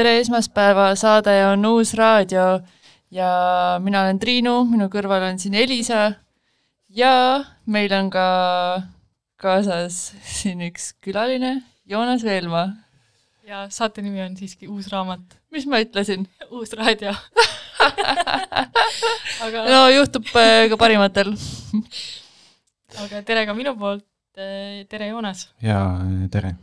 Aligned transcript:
tere 0.00 0.14
esmaspäeva, 0.16 0.94
saade 0.96 1.32
on 1.44 1.66
Uus 1.68 1.90
Raadio 1.98 2.62
ja 3.12 3.30
mina 3.84 4.00
olen 4.06 4.20
Triinu, 4.22 4.62
minu 4.64 4.86
kõrval 4.88 5.26
on 5.26 5.36
siin 5.42 5.58
Elisa 5.60 6.14
ja 6.96 7.10
meil 7.68 7.92
on 7.92 8.08
ka 8.14 8.24
kaasas 9.40 9.98
siin 10.24 10.64
üks 10.70 10.94
külaline, 11.04 11.58
Joonas 11.84 12.24
Veelmaa. 12.24 12.70
ja 13.44 13.66
saate 13.68 14.00
nimi 14.00 14.24
on 14.24 14.40
siiski 14.40 14.70
Uus 14.72 14.88
raamat. 14.88 15.36
mis 15.52 15.68
ma 15.68 15.82
ütlesin? 15.84 16.24
uus 16.56 16.72
raadio 16.72 17.12
aga 19.44 19.68
no 19.68 19.86
juhtub 19.92 20.32
äh, 20.32 20.64
ka 20.72 20.80
parimatel 20.80 21.34
aga 23.04 23.20
tere 23.20 23.44
ka 23.44 23.52
minu 23.52 23.76
poolt, 23.76 24.06
tere 24.32 25.12
Joonas! 25.12 25.50
jaa, 25.60 25.98
tere! 26.32 26.56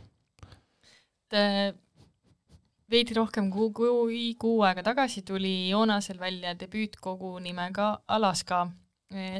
Veidi 2.90 3.14
rohkem 3.16 3.50
kui 3.52 3.70
kui 3.76 4.20
kuu 4.40 4.62
aega 4.66 4.82
tagasi 4.86 5.22
tuli 5.22 5.68
Joonasel 5.68 6.18
välja 6.20 6.54
debüütkogu 6.58 7.38
nimega 7.44 7.98
Alaska. 8.08 8.68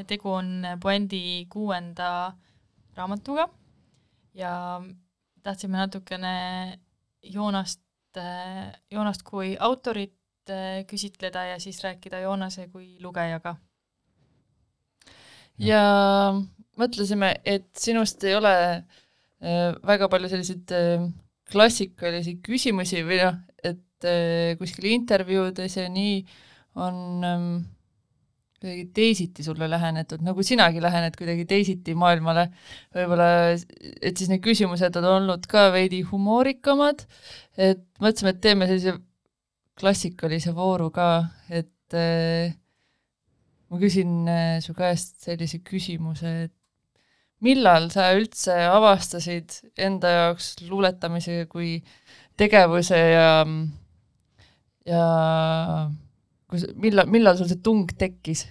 tegu 0.07 0.31
on 0.33 0.63
Puendi 0.81 1.47
kuuenda 1.51 2.33
raamatuga 2.97 3.49
ja 4.35 4.81
tahtsime 5.43 5.77
natukene 5.77 6.79
Joonast, 7.23 7.83
Joonast 8.91 9.23
kui 9.23 9.57
autorit 9.61 10.15
küsitleda 10.89 11.45
ja 11.51 11.59
siis 11.61 11.83
rääkida 11.85 12.21
Joonase 12.21 12.69
kui 12.69 12.97
lugejaga. 13.01 13.57
ja 15.59 15.83
mõtlesime, 16.79 17.33
et 17.45 17.69
sinust 17.77 18.25
ei 18.25 18.37
ole 18.39 18.55
äh, 18.79 19.75
väga 19.87 20.09
palju 20.09 20.29
selliseid 20.31 20.73
äh, 20.73 21.09
klassikalisi 21.51 22.39
küsimusi 22.45 23.03
või 23.07 23.23
noh, 23.23 23.41
et 23.65 24.07
äh, 24.07 24.55
kuskil 24.61 24.91
intervjuudes 24.93 25.79
ja 25.79 25.89
nii 25.93 26.21
on 26.79 27.27
ähm, 27.27 27.51
kuidagi 28.59 28.85
teisiti 28.95 29.45
sulle 29.47 29.69
lähenetud, 29.71 30.23
nagu 30.27 30.43
sinagi 30.43 30.83
lähened 30.83 31.15
kuidagi 31.19 31.45
teisiti 31.49 31.95
maailmale, 31.99 32.49
võib-olla 32.95 33.29
et 33.55 34.19
siis 34.19 34.31
need 34.33 34.43
küsimused 34.43 34.99
on 34.99 35.07
olnud 35.13 35.47
ka 35.51 35.69
veidi 35.75 36.03
humoorikamad, 36.07 37.05
et 37.57 37.85
mõtlesime, 38.03 38.35
et 38.35 38.41
teeme 38.43 38.67
sellise 38.71 38.97
klassikalise 39.79 40.55
vooru 40.57 40.91
ka, 40.95 41.09
et 41.55 41.95
äh, 41.95 42.51
ma 43.71 43.79
küsin 43.79 44.27
äh, 44.27 44.59
su 44.65 44.75
käest 44.75 45.21
sellise 45.29 45.63
küsimuse, 45.63 46.35
et 46.49 46.58
millal 47.45 47.89
sa 47.95 48.11
üldse 48.19 48.55
avastasid 48.67 49.61
enda 49.79 50.11
jaoks 50.15 50.57
luuletamise 50.67 51.45
kui 51.51 51.79
tegevuse 52.39 52.99
ja, 52.99 53.31
ja 54.89 55.03
kus, 56.51 56.67
millal, 56.79 57.11
millal 57.11 57.39
sul 57.39 57.51
see 57.51 57.61
tung 57.63 57.91
tekkis 57.99 58.47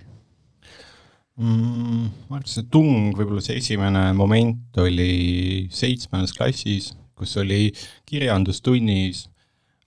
mm,? 1.35 2.05
ma 2.29 2.39
arvan, 2.39 2.45
et 2.45 2.53
see 2.53 2.67
tung, 2.71 3.11
võib-olla 3.17 3.43
see 3.43 3.59
esimene 3.59 4.09
moment 4.17 4.79
oli 4.83 5.67
seitsmendas 5.73 6.35
klassis, 6.37 6.93
kus 7.17 7.35
oli 7.41 7.67
kirjandustunnis 8.07 9.27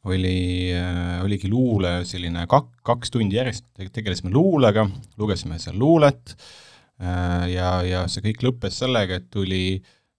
oli 0.08 0.72
äh,, 0.72 1.20
oligi 1.24 1.48
luule 1.52 2.00
selline 2.08 2.46
kak-, 2.48 2.80
kaks 2.84 3.12
tundi 3.12 3.36
järjest 3.36 3.66
tegelesime 3.92 4.32
luulega, 4.32 4.86
lugesime 5.20 5.60
seal 5.60 5.76
luulet 5.80 6.36
äh,, 6.36 6.69
ja, 7.00 7.70
ja 7.86 8.04
see 8.12 8.24
kõik 8.24 8.44
lõppes 8.44 8.80
sellega, 8.82 9.20
et 9.20 9.28
tuli 9.32 9.64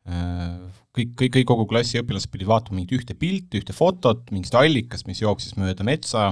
äh, 0.10 0.56
kõik, 0.98 1.14
kõik, 1.20 1.34
kõik 1.38 1.50
kogu 1.52 1.68
klassi 1.70 2.02
õpilased 2.02 2.32
pidid 2.34 2.50
vaatama 2.50 2.80
mingit 2.80 2.96
ühte 3.00 3.18
pilti, 3.18 3.62
ühte 3.62 3.76
fotot 3.76 4.24
mingist 4.34 4.58
allikast, 4.58 5.08
mis 5.10 5.22
jooksis 5.22 5.58
mööda 5.60 5.86
metsa. 5.88 6.32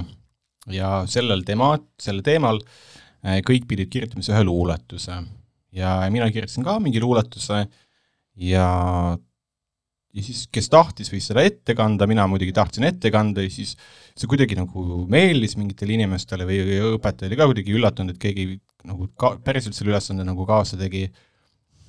Ja 0.70 1.00
sellel 1.08 1.40
teema, 1.46 1.72
sellel 2.02 2.24
teemal 2.26 2.60
äh, 2.60 3.40
kõik 3.46 3.68
pidid 3.70 3.92
kirjutama 3.92 4.26
ühe 4.26 4.44
luuletuse. 4.46 5.22
ja 5.72 5.90
mina 6.10 6.26
kirjutasin 6.34 6.66
ka 6.66 6.78
mingi 6.82 7.00
luuletuse. 7.00 7.64
Ja 8.34 8.66
ja 10.10 10.24
siis, 10.26 10.46
kes 10.50 10.66
tahtis, 10.72 11.10
võis 11.12 11.28
seda 11.30 11.44
ette 11.46 11.74
kanda, 11.78 12.06
mina 12.10 12.24
muidugi 12.26 12.52
tahtsin 12.54 12.88
ette 12.88 13.12
kanda 13.14 13.44
ja 13.44 13.50
siis 13.52 13.76
see 14.18 14.26
kuidagi 14.30 14.56
nagu 14.58 15.04
meeldis 15.10 15.54
mingitele 15.58 15.94
inimestele 15.94 16.46
või 16.48 16.80
õpetaja 16.96 17.30
oli 17.30 17.38
ka 17.38 17.46
kuidagi 17.50 17.76
üllatunud, 17.76 18.16
et 18.16 18.22
keegi 18.22 18.46
nagu 18.88 19.10
ka 19.20 19.34
päriselt 19.44 19.76
selle 19.76 19.92
ülesande 19.92 20.24
nagu 20.26 20.46
kaasa 20.48 20.78
tegi. 20.80 21.08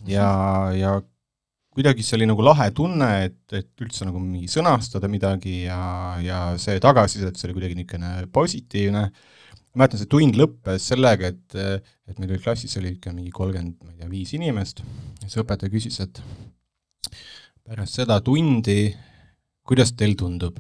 ja, 0.08 0.28
ja 0.76 0.96
kuidagi 1.72 2.04
see 2.04 2.18
oli 2.20 2.28
nagu 2.28 2.44
lahe 2.44 2.68
tunne, 2.76 3.10
et, 3.28 3.40
et 3.56 3.84
üldse 3.84 4.08
nagu 4.08 4.20
mingi 4.20 4.50
sõnastada 4.52 5.08
midagi 5.12 5.64
ja, 5.64 5.82
ja 6.24 6.40
see 6.60 6.82
tagasiside, 6.84 7.32
see 7.38 7.48
oli 7.48 7.60
kuidagi 7.60 7.78
niisugune 7.80 8.28
positiivne. 8.34 9.04
ma 9.72 9.84
mäletan, 9.84 10.02
see 10.02 10.10
tund 10.12 10.36
lõppes 10.36 10.90
sellega, 10.92 11.32
et, 11.32 11.56
et 12.12 12.18
meil 12.20 12.34
oli 12.34 12.42
klassis 12.44 12.76
oli 12.82 12.98
ikka 12.98 13.14
mingi 13.16 13.32
kolmkümmend, 13.32 13.78
ma 13.80 13.94
ei 13.94 14.02
tea, 14.02 14.10
viis 14.12 14.34
inimest, 14.36 14.84
siis 15.24 15.38
õpetaja 15.40 15.72
küsis, 15.72 16.02
et 16.04 16.20
pärast 17.64 18.02
seda 18.02 18.20
tundi, 18.26 18.92
kuidas 19.64 19.94
teil 19.96 20.18
tundub, 20.20 20.60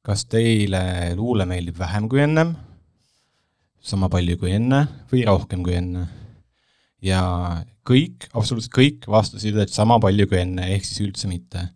kas 0.00 0.24
teile 0.32 1.12
luule 1.18 1.44
meeldib 1.44 1.76
vähem 1.76 2.08
kui 2.08 2.24
ennem, 2.24 2.54
sama 3.80 4.08
palju 4.12 4.38
kui 4.40 4.54
enne 4.56 4.84
või 5.12 5.24
rohkem 5.28 5.64
kui 5.66 5.76
enne? 5.78 6.06
ja 7.04 7.20
kõik, 7.86 8.26
absoluutselt 8.34 8.74
kõik 8.74 9.06
vastasid, 9.10 9.56
et 9.62 9.70
sama 9.70 10.00
palju 10.02 10.26
kui 10.28 10.40
enne, 10.40 10.66
ehk 10.74 10.86
siis 10.86 11.04
üldse 11.04 11.30
mitte. 11.30 11.68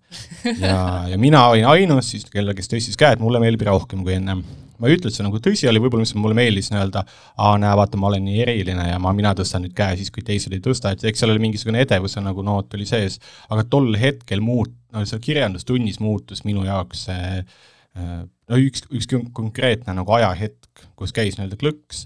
ja, 0.59 1.07
ja 1.13 1.19
mina 1.21 1.45
olin 1.53 1.69
ainus 1.71 2.11
siis, 2.11 2.27
kelle, 2.31 2.57
kes 2.59 2.71
tõstis 2.73 2.99
käe, 2.99 3.15
et 3.15 3.23
mulle 3.23 3.41
meeldib 3.43 3.69
rohkem 3.71 4.03
kui 4.03 4.17
ennem 4.19 4.43
ma 4.83 4.91
ei 4.91 4.97
ütle, 4.99 5.13
et 5.13 5.15
see 5.15 5.23
nagu 5.23 5.39
tõsi 5.39 5.69
oli, 5.71 5.79
võib-olla 5.79 6.03
mis 6.03 6.15
mulle 6.19 6.35
meeldis 6.35 6.73
nii-öelda, 6.73 7.05
aa, 7.39 7.55
näe, 7.63 7.75
vaata, 7.79 7.99
ma 8.03 8.09
olen 8.09 8.25
nii 8.27 8.41
eriline 8.43 8.89
ja 8.89 8.99
ma, 9.03 9.13
mina 9.15 9.31
tõstan 9.39 9.63
nüüd 9.63 9.77
käe 9.79 9.95
siis, 10.01 10.11
kui 10.11 10.25
teised 10.27 10.55
ei 10.57 10.63
tõsta, 10.65 10.91
et 10.91 11.05
eks 11.07 11.23
seal 11.23 11.31
oli 11.31 11.45
mingisugune 11.45 11.85
edevuse 11.85 12.23
nagu 12.25 12.43
noot 12.47 12.75
oli 12.75 12.89
sees, 12.89 13.21
aga 13.55 13.63
tol 13.71 13.93
hetkel 14.01 14.43
muut-, 14.43 14.75
no 14.91 15.05
seal 15.07 15.23
kirjandustunnis 15.23 16.01
muutus 16.03 16.43
minu 16.49 16.67
jaoks 16.67 17.07
see 17.07 17.29
äh, 17.39 18.17
no 18.53 18.61
üks, 18.61 18.85
üks 18.93 19.09
konkreetne 19.35 19.97
nagu 19.97 20.17
ajahetk, 20.19 20.85
kus 20.99 21.15
käis 21.17 21.39
nii-öelda 21.39 21.59
klõks, 21.61 22.05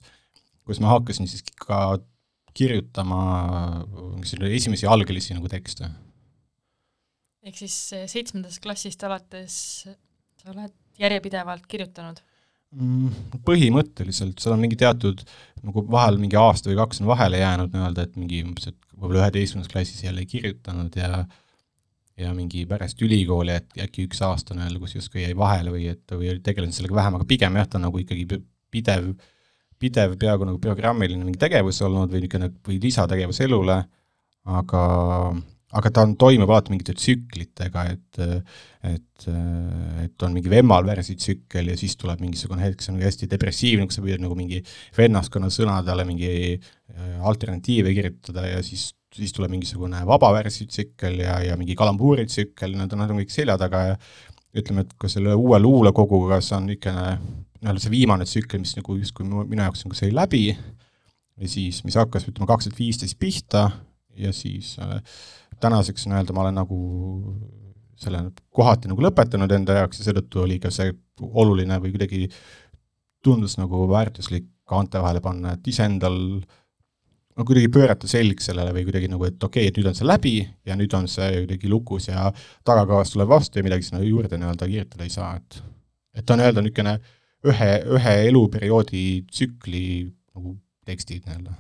kus 0.67 0.81
ma 0.83 0.95
hakkasin 0.95 1.29
siis 1.31 1.45
ka 1.61 1.99
kirjutama 2.57 3.21
esimesi 4.49 4.89
algelisi 4.89 5.37
nagu 5.37 5.51
tekste. 5.53 5.91
ehk 7.47 7.59
siis 7.59 7.77
seitsmendast 8.11 8.63
klassist 8.63 9.03
alates 9.07 9.59
sa 9.87 10.55
oled 10.55 10.73
järjepidevalt 11.01 11.67
kirjutanud? 11.69 12.23
Mm, 12.77 13.39
põhimõtteliselt, 13.47 14.41
seal 14.43 14.57
on 14.57 14.63
mingi 14.65 14.79
teatud 14.79 15.21
nagu 15.65 15.85
vahel 15.91 16.19
mingi 16.21 16.37
aasta 16.41 16.71
või 16.71 16.81
kaks 16.81 17.01
on 17.03 17.11
vahele 17.11 17.39
jäänud 17.41 17.73
nii-öelda, 17.73 18.07
et 18.07 18.17
mingi 18.19 18.43
võib-olla 18.43 19.23
üheteistkümnendas 19.23 19.73
klassis 19.73 20.03
jälle 20.03 20.25
kirjutanud 20.29 20.97
ja 20.99 21.23
ja 22.17 22.33
mingi 22.37 22.65
pärast 22.69 23.01
ülikooli, 23.05 23.57
et 23.61 23.81
äkki 23.87 24.07
üks 24.09 24.23
aasta 24.25 24.57
nii-öelda, 24.57 24.81
kus 24.81 24.97
justkui 24.97 25.25
jäi 25.27 25.35
vahele 25.37 25.73
või 25.75 25.89
et 25.93 26.15
või 26.17 26.37
tegelenud 26.45 26.77
sellega 26.77 26.97
vähem, 26.97 27.19
aga 27.19 27.27
pigem 27.29 27.59
jah, 27.61 27.67
ta 27.69 27.77
on 27.81 27.87
nagu 27.89 28.01
ikkagi 28.01 28.41
pidev, 28.73 29.11
pidev 29.81 30.17
peaaegu 30.21 30.49
nagu 30.49 30.61
programmiline 30.63 31.27
mingi 31.27 31.43
tegevus 31.43 31.83
olnud 31.85 32.13
või 32.13 32.25
niisugune, 32.25 32.53
või 32.67 32.81
lisategevus 32.87 33.43
elule, 33.45 33.83
aga 34.49 34.87
aga 35.77 35.91
ta 35.93 36.05
on, 36.07 36.15
toimub 36.19 36.51
alati 36.51 36.73
mingite 36.73 36.95
tsüklitega, 36.97 37.85
et 37.93 38.21
et, 38.87 39.25
et 40.05 40.23
on 40.23 40.35
mingi 40.37 40.51
vemmalvärsi 40.53 41.17
tsükkel 41.19 41.73
ja 41.73 41.77
siis 41.79 41.97
tuleb 41.99 42.21
mingisugune 42.23 42.63
hetk, 42.63 42.85
see 42.85 42.93
on 42.93 43.01
nagu 43.01 43.09
hästi 43.09 43.29
depressiivne, 43.33 43.89
kus 43.89 43.99
sa 43.99 44.05
püüad 44.05 44.23
nagu 44.23 44.37
mingi 44.39 44.61
vennaskonna 44.97 45.51
sõnadele 45.51 46.05
mingi 46.07 46.31
äh, 46.55 47.17
alternatiive 47.27 47.91
kirjutada 47.97 48.47
ja 48.47 48.63
siis, 48.63 48.93
siis 49.17 49.35
tuleb 49.37 49.53
mingisugune 49.55 50.03
vabavärsi 50.09 50.69
tsükkel 50.71 51.21
ja, 51.25 51.39
ja 51.45 51.57
mingi 51.59 51.77
kalambuuri 51.79 52.27
tsükkel, 52.29 52.77
nad 52.79 52.93
on, 52.93 53.03
nad 53.03 53.13
on 53.13 53.21
kõik 53.23 53.35
selja 53.35 53.57
taga 53.61 53.83
ja 53.91 53.99
ütleme, 54.57 54.87
et 54.87 54.95
ka 55.01 55.11
selle 55.13 55.35
uue 55.37 55.59
luulekoguga 55.61 56.41
see 56.45 56.57
on 56.57 56.71
niisugune 56.71 57.17
nii-öelda 57.57 57.83
see 57.83 57.93
viimane 57.93 58.27
tsükkel, 58.29 58.61
mis 58.63 58.77
nagu 58.77 58.97
justkui 59.01 59.27
minu 59.27 59.63
jaoks 59.63 59.85
nagu 59.87 59.97
sai 59.99 60.13
läbi 60.15 60.47
ja 60.53 61.49
siis, 61.49 61.83
mis 61.85 61.97
hakkas, 61.99 62.29
ütleme, 62.29 62.49
kaks 62.49 62.69
tuhat 62.69 62.79
viisteist 62.79 63.19
pihta 63.21 63.69
ja 64.17 64.33
siis 64.37 64.77
äh, 64.81 65.01
tänaseks 65.61 66.07
nii-öelda 66.07 66.37
ma 66.37 66.45
olen 66.45 66.61
nagu 66.61 66.79
selle 67.97 68.27
kohati 68.53 68.91
nagu 68.91 69.03
lõpetanud 69.05 69.53
enda 69.57 69.81
jaoks 69.81 70.01
ja 70.01 70.11
seetõttu 70.11 70.45
oli 70.45 70.59
ka 70.61 70.71
see 70.75 70.93
oluline 71.21 71.79
või 71.81 71.95
kuidagi 71.95 72.27
tundus 73.25 73.57
nagu 73.59 73.87
väärtuslik 73.91 74.47
kaante 74.67 75.01
vahele 75.01 75.23
panna, 75.23 75.55
et 75.55 75.69
iseendal 75.71 76.17
no 77.37 77.45
kuidagi 77.45 77.69
pöörata 77.73 78.09
selg 78.11 78.41
sellele 78.45 78.73
või 78.75 78.87
kuidagi 78.89 79.11
nagu, 79.13 79.27
et 79.29 79.37
okei 79.37 79.67
okay,, 79.67 79.73
et 79.73 79.79
nüüd 79.81 79.91
on 79.91 79.99
see 79.99 80.09
läbi 80.09 80.37
ja 80.67 80.77
nüüd 80.79 80.95
on 80.97 81.09
see 81.11 81.43
kuidagi 81.43 81.71
lukus 81.71 82.09
ja 82.09 82.31
tagakavas 82.67 83.13
tuleb 83.13 83.31
vastu 83.33 83.61
ja 83.61 83.67
midagi 83.67 83.89
sinna 83.89 84.03
juurde 84.05 84.39
nii-öelda 84.41 84.69
kirjutada 84.71 85.07
ei 85.07 85.13
saa, 85.13 85.35
et 85.37 85.61
et 86.17 86.31
on 86.33 86.41
nii-öelda 86.41 86.65
niisugune 86.65 86.97
ühe, 87.47 87.73
ühe 87.99 88.15
eluperioodi 88.31 89.07
tsükli 89.31 89.87
nagu 90.07 90.57
tekstid 90.89 91.27
nii-öelda. 91.29 91.57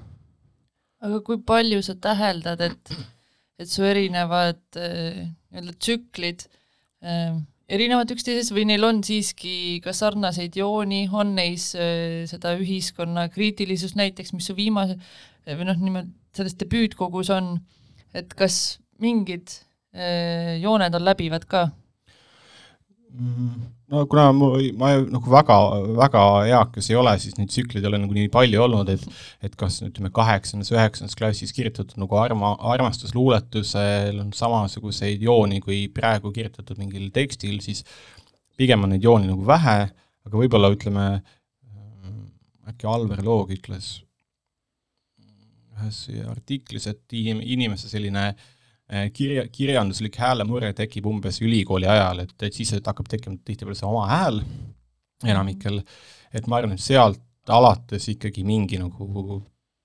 aga 1.06 1.20
kui 1.26 1.42
palju 1.44 1.82
sa 1.84 1.96
täheldad, 2.08 2.64
et 2.70 2.96
et 3.60 3.68
su 3.72 3.84
erinevad 3.88 4.80
äh, 4.80 5.26
nii-öelda 5.52 5.76
tsüklid 5.80 6.48
äh, 7.04 7.36
erinevad 7.68 8.10
üksteisest 8.14 8.52
või 8.54 8.66
neil 8.70 8.84
on 8.86 9.02
siiski 9.04 9.80
ka 9.84 9.94
sarnaseid 9.96 10.56
jooni, 10.56 11.06
on 11.12 11.34
neis 11.36 11.72
äh, 11.76 12.24
seda 12.30 12.54
ühiskonna 12.60 13.28
kriitilisust 13.32 13.98
näiteks, 13.98 14.32
mis 14.36 14.48
su 14.48 14.56
viimase 14.56 14.98
või 15.54 15.68
noh, 15.68 15.78
niimoodi 15.78 16.12
selles 16.36 16.56
debüütkogus 16.60 17.30
on, 17.34 17.56
et 18.16 18.32
kas 18.36 18.78
mingid 19.02 19.52
äh, 19.94 20.56
jooned 20.62 20.94
on 20.96 21.04
läbivad 21.06 21.46
ka? 21.48 21.68
Mm, 23.16 23.68
no 23.92 24.02
kuna 24.10 24.26
ma, 24.36 24.48
ma 24.76 24.90
nagu 25.00 25.30
väga, 25.32 25.56
väga 25.96 26.22
eakas 26.50 26.90
ei 26.90 26.98
ole, 27.00 27.14
siis 27.22 27.38
neid 27.38 27.48
tsükleid 27.52 27.84
ei 27.84 27.88
ole 27.88 28.00
nagu 28.02 28.16
nii 28.16 28.28
palju 28.32 28.60
olnud, 28.66 28.90
et 28.92 29.06
et 29.46 29.54
kas 29.56 29.78
ütleme, 29.86 30.10
kaheksandas, 30.12 30.72
üheksandas 30.74 31.16
klassis 31.16 31.54
kirjutatud 31.56 31.96
nagu 32.02 32.18
arma, 32.20 32.52
armastusluuletusel 32.74 34.20
on 34.20 34.34
samasuguseid 34.36 35.24
jooni 35.24 35.62
kui 35.64 35.86
praegu 35.92 36.34
kirjutatud 36.34 36.82
mingil 36.82 37.08
tekstil, 37.14 37.62
siis 37.64 37.86
pigem 38.58 38.84
on 38.84 38.92
neid 38.92 39.06
jooni 39.06 39.30
nagu 39.30 39.46
vähe, 39.48 39.78
aga 40.26 40.42
võib-olla 40.42 40.72
ütleme, 40.74 41.06
äkki 42.66 42.88
Alver 42.90 43.22
Loog 43.24 43.54
ütles 43.54 43.94
ühes 45.76 46.02
artiklis, 46.30 46.86
et 46.90 47.16
inimese 47.16 47.88
selline 47.88 48.30
Eh, 48.86 49.08
kirja, 49.10 49.42
kirjanduslik 49.50 50.14
häälemurre 50.22 50.68
tekib 50.78 51.08
umbes 51.10 51.40
ülikooli 51.42 51.88
ajal, 51.90 52.20
et, 52.22 52.34
et 52.46 52.54
siis 52.54 52.70
et 52.76 52.86
hakkab 52.86 53.08
tekkima 53.10 53.34
tihtipeale 53.42 53.74
see 53.74 53.88
oma 53.88 54.04
hääl 54.06 54.38
enamikel, 55.26 55.80
et 56.30 56.46
ma 56.46 56.60
arvan, 56.60 56.76
et 56.76 56.84
sealt 56.84 57.50
alates 57.50 58.06
ikkagi 58.12 58.44
mingi 58.46 58.78
nagu 58.78 59.40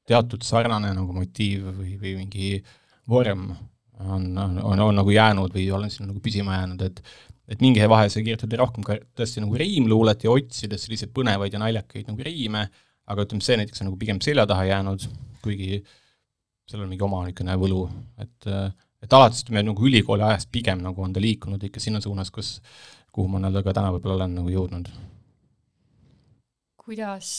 teatud 0.05 0.45
sarnane 0.45 0.91
nagu 0.93 1.15
motiiv 1.17 1.65
või, 1.79 1.95
või 2.03 2.13
mingi 2.19 2.51
vorm 3.10 3.48
on, 4.05 4.29
on, 4.38 4.62
on, 4.62 4.86
on 4.86 5.01
nagu 5.01 5.17
jäänud 5.17 5.57
või 5.57 5.65
olen 5.74 5.89
sinna 5.89 6.12
nagu 6.12 6.21
püsima 6.21 6.60
jäänud, 6.60 6.86
et 6.91 7.01
et 7.51 7.65
mingi 7.65 7.81
vahe 7.89 8.05
sai 8.07 8.21
kirjutada 8.24 8.62
rohkem 8.62 8.86
ka 8.86 9.00
tõesti 9.17 9.41
nagu 9.41 9.57
riimluulet 9.57 10.21
ja 10.24 10.31
otsides 10.31 10.86
selliseid 10.86 11.10
põnevaid 11.12 11.57
ja 11.57 11.60
naljakaid 11.60 12.13
nagu 12.13 12.29
riime, 12.29 12.67
aga 13.10 13.25
ütleme, 13.25 13.41
see 13.41 13.57
näiteks 13.60 13.81
on 13.81 13.89
nagu 13.89 13.98
pigem 14.00 14.21
selja 14.21 14.45
taha 14.48 14.69
jäänud, 14.69 15.10
kuigi 15.43 15.81
seal 16.69 16.83
on 16.83 16.91
mingi 16.91 17.03
oma 17.05 17.25
niisugune 17.25 17.57
võlu, 17.60 17.83
et 18.21 18.50
et 19.01 19.13
alates 19.17 19.41
ütleme 19.43 19.63
nagu 19.65 19.88
ülikooli 19.88 20.24
ajast 20.27 20.51
pigem 20.53 20.83
nagu 20.83 21.01
on 21.01 21.13
ta 21.13 21.21
liikunud 21.24 21.63
ikka 21.65 21.81
sinna 21.81 22.01
suunas, 22.03 22.29
kus, 22.33 22.60
kuhu 23.12 23.31
ma 23.31 23.41
nii-öelda 23.41 23.63
ka 23.65 23.74
täna 23.74 23.93
võib-olla 23.95 24.19
olen 24.19 24.38
nagu 24.38 24.53
jõudnud. 24.53 24.91
kuidas, 26.81 27.31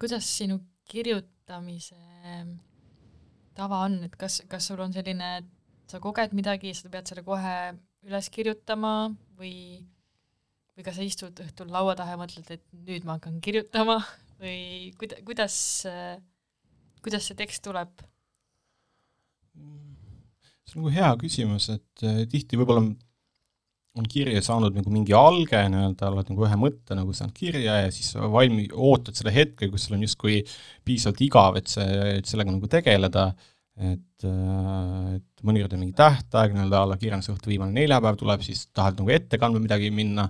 kuidas 0.00 0.26
sinu 0.38 0.58
kirjutamise 0.90 1.98
tava 3.54 3.84
on, 3.86 4.00
et 4.06 4.16
kas, 4.18 4.40
kas 4.50 4.70
sul 4.70 4.80
on 4.82 4.92
selline, 4.94 5.30
et 5.42 5.90
sa 5.90 6.00
koged 6.02 6.34
midagi, 6.36 6.72
sa 6.76 6.90
pead 6.92 7.10
selle 7.10 7.24
kohe 7.26 7.54
üles 8.06 8.30
kirjutama 8.32 9.10
või, 9.38 9.54
või 10.74 10.86
kas 10.86 10.98
sa 10.98 11.06
istud 11.06 11.42
õhtul 11.44 11.72
laua 11.72 11.96
taha 11.98 12.14
ja 12.14 12.20
mõtled, 12.20 12.50
et 12.54 12.64
nüüd 12.86 13.06
ma 13.06 13.18
hakkan 13.18 13.40
kirjutama 13.44 13.98
või 14.42 14.90
kuida-, 14.98 15.20
kuidas, 15.26 15.56
kuidas 17.04 17.28
see 17.28 17.38
tekst 17.38 17.64
tuleb? 17.66 17.92
see 20.70 20.78
on 20.78 20.84
nagu 20.84 20.94
hea 20.94 21.10
küsimus, 21.20 21.68
et 21.74 22.04
äh, 22.06 22.24
tihti 22.30 22.58
võib-olla 22.60 22.84
on 23.98 24.06
kirja 24.06 24.40
saanud 24.44 24.76
nagu 24.76 24.92
mingi 24.94 25.14
alge 25.16 25.60
nii-öelda, 25.72 26.10
oled 26.14 26.28
nagu 26.30 26.44
ühe 26.46 26.58
mõtte 26.60 26.94
nagu 26.94 27.14
saanud 27.16 27.34
kirja 27.34 27.80
ja 27.84 27.88
siis 27.94 28.12
valmi-, 28.14 28.68
ootad 28.70 29.18
selle 29.18 29.32
hetke, 29.34 29.68
kus 29.72 29.88
sul 29.88 29.96
on 29.98 30.04
justkui 30.06 30.38
piisavalt 30.86 31.22
igav, 31.26 31.58
et 31.58 31.72
see, 31.72 31.88
et 32.20 32.30
sellega 32.30 32.54
nagu 32.54 32.70
tegeleda, 32.70 33.26
et, 33.80 34.28
äh, 34.28 35.16
et 35.16 35.46
mõnikord 35.46 35.74
on 35.74 35.82
mingi 35.82 35.96
tähtaeg, 35.98 36.54
nii-öelda 36.54 36.84
alla 36.84 37.00
kirjandusõhtu 37.00 37.50
viimane 37.50 37.74
neljapäev 37.80 38.20
tuleb, 38.20 38.46
siis 38.46 38.68
tahad 38.76 39.00
nagu 39.02 39.10
ette 39.14 39.40
kandma 39.42 39.62
midagi 39.64 39.90
minna, 39.94 40.28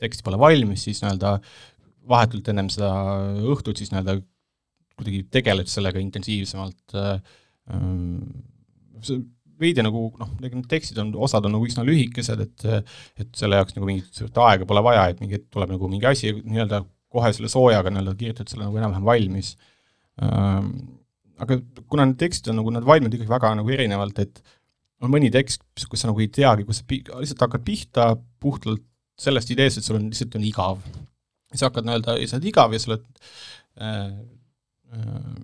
tekst 0.00 0.24
pole 0.24 0.38
valmis, 0.40 0.84
siis 0.84 1.00
nii-öelda 1.00 1.38
vahetult 2.10 2.52
ennem 2.52 2.68
seda 2.72 2.90
õhtut 3.48 3.80
siis 3.80 3.92
nii-öelda 3.94 4.20
kuidagi 5.00 5.24
tegeled 5.32 5.70
sellega 5.70 6.00
intensiivsemalt 6.02 6.96
äh,, 7.00 7.18
see 9.04 9.20
veidi 9.60 9.84
nagu 9.84 10.06
noh, 10.20 10.30
need 10.40 10.68
tekstid 10.70 10.98
on, 11.02 11.10
osad 11.26 11.44
on 11.46 11.54
nagu 11.56 11.66
üsna 11.68 11.84
lühikesed, 11.86 12.40
et 12.46 12.64
et 13.20 13.34
selle 13.36 13.58
jaoks 13.60 13.76
nagu 13.76 13.88
mingit 13.88 14.40
aega 14.46 14.68
pole 14.68 14.82
vaja, 14.84 15.08
et 15.10 15.20
mingi 15.20 15.36
hetk 15.36 15.50
tuleb 15.52 15.74
nagu 15.74 15.90
mingi 15.90 16.08
asi 16.08 16.32
nii-öelda 16.38 16.82
kohe 17.12 17.32
selle 17.36 17.50
soojaga 17.52 17.92
nii-öelda 17.92 18.16
kirjutad 18.18 18.50
selle 18.52 18.68
nagu 18.68 18.80
enam-vähem 18.80 19.12
valmis 19.12 19.54
ähm,. 20.22 20.72
Aga 21.40 21.56
kuna 21.88 22.04
need 22.04 22.18
tekstid 22.20 22.50
on 22.52 22.58
nagu, 22.60 22.72
nad 22.74 22.84
valmivad 22.84 23.14
ikkagi 23.16 23.30
väga 23.32 23.54
nagu 23.56 23.70
erinevalt, 23.72 24.18
et 24.20 24.42
on 25.00 25.08
mõni 25.08 25.30
tekst, 25.32 25.62
kus 25.88 26.02
sa 26.02 26.10
nagu 26.10 26.20
ei 26.20 26.28
teagi, 26.28 26.66
kus 26.68 26.82
sa 26.82 26.96
lihtsalt 27.22 27.44
hakkad 27.46 27.64
pihta 27.64 28.04
puhtalt 28.44 28.82
sellest 29.20 29.52
ideest, 29.54 29.80
et 29.80 29.86
sul 29.86 29.96
on, 29.96 30.10
lihtsalt 30.12 30.36
on 30.36 30.44
igav. 30.44 30.82
sa 31.54 31.70
hakkad 31.70 31.88
nii-öelda, 31.88 32.18
sa 32.28 32.36
oled 32.36 32.50
igav 32.50 32.76
ja 32.76 32.82
sa 32.82 32.90
oled 32.92 33.06
äh, 33.80 34.12
äh, 34.94 35.40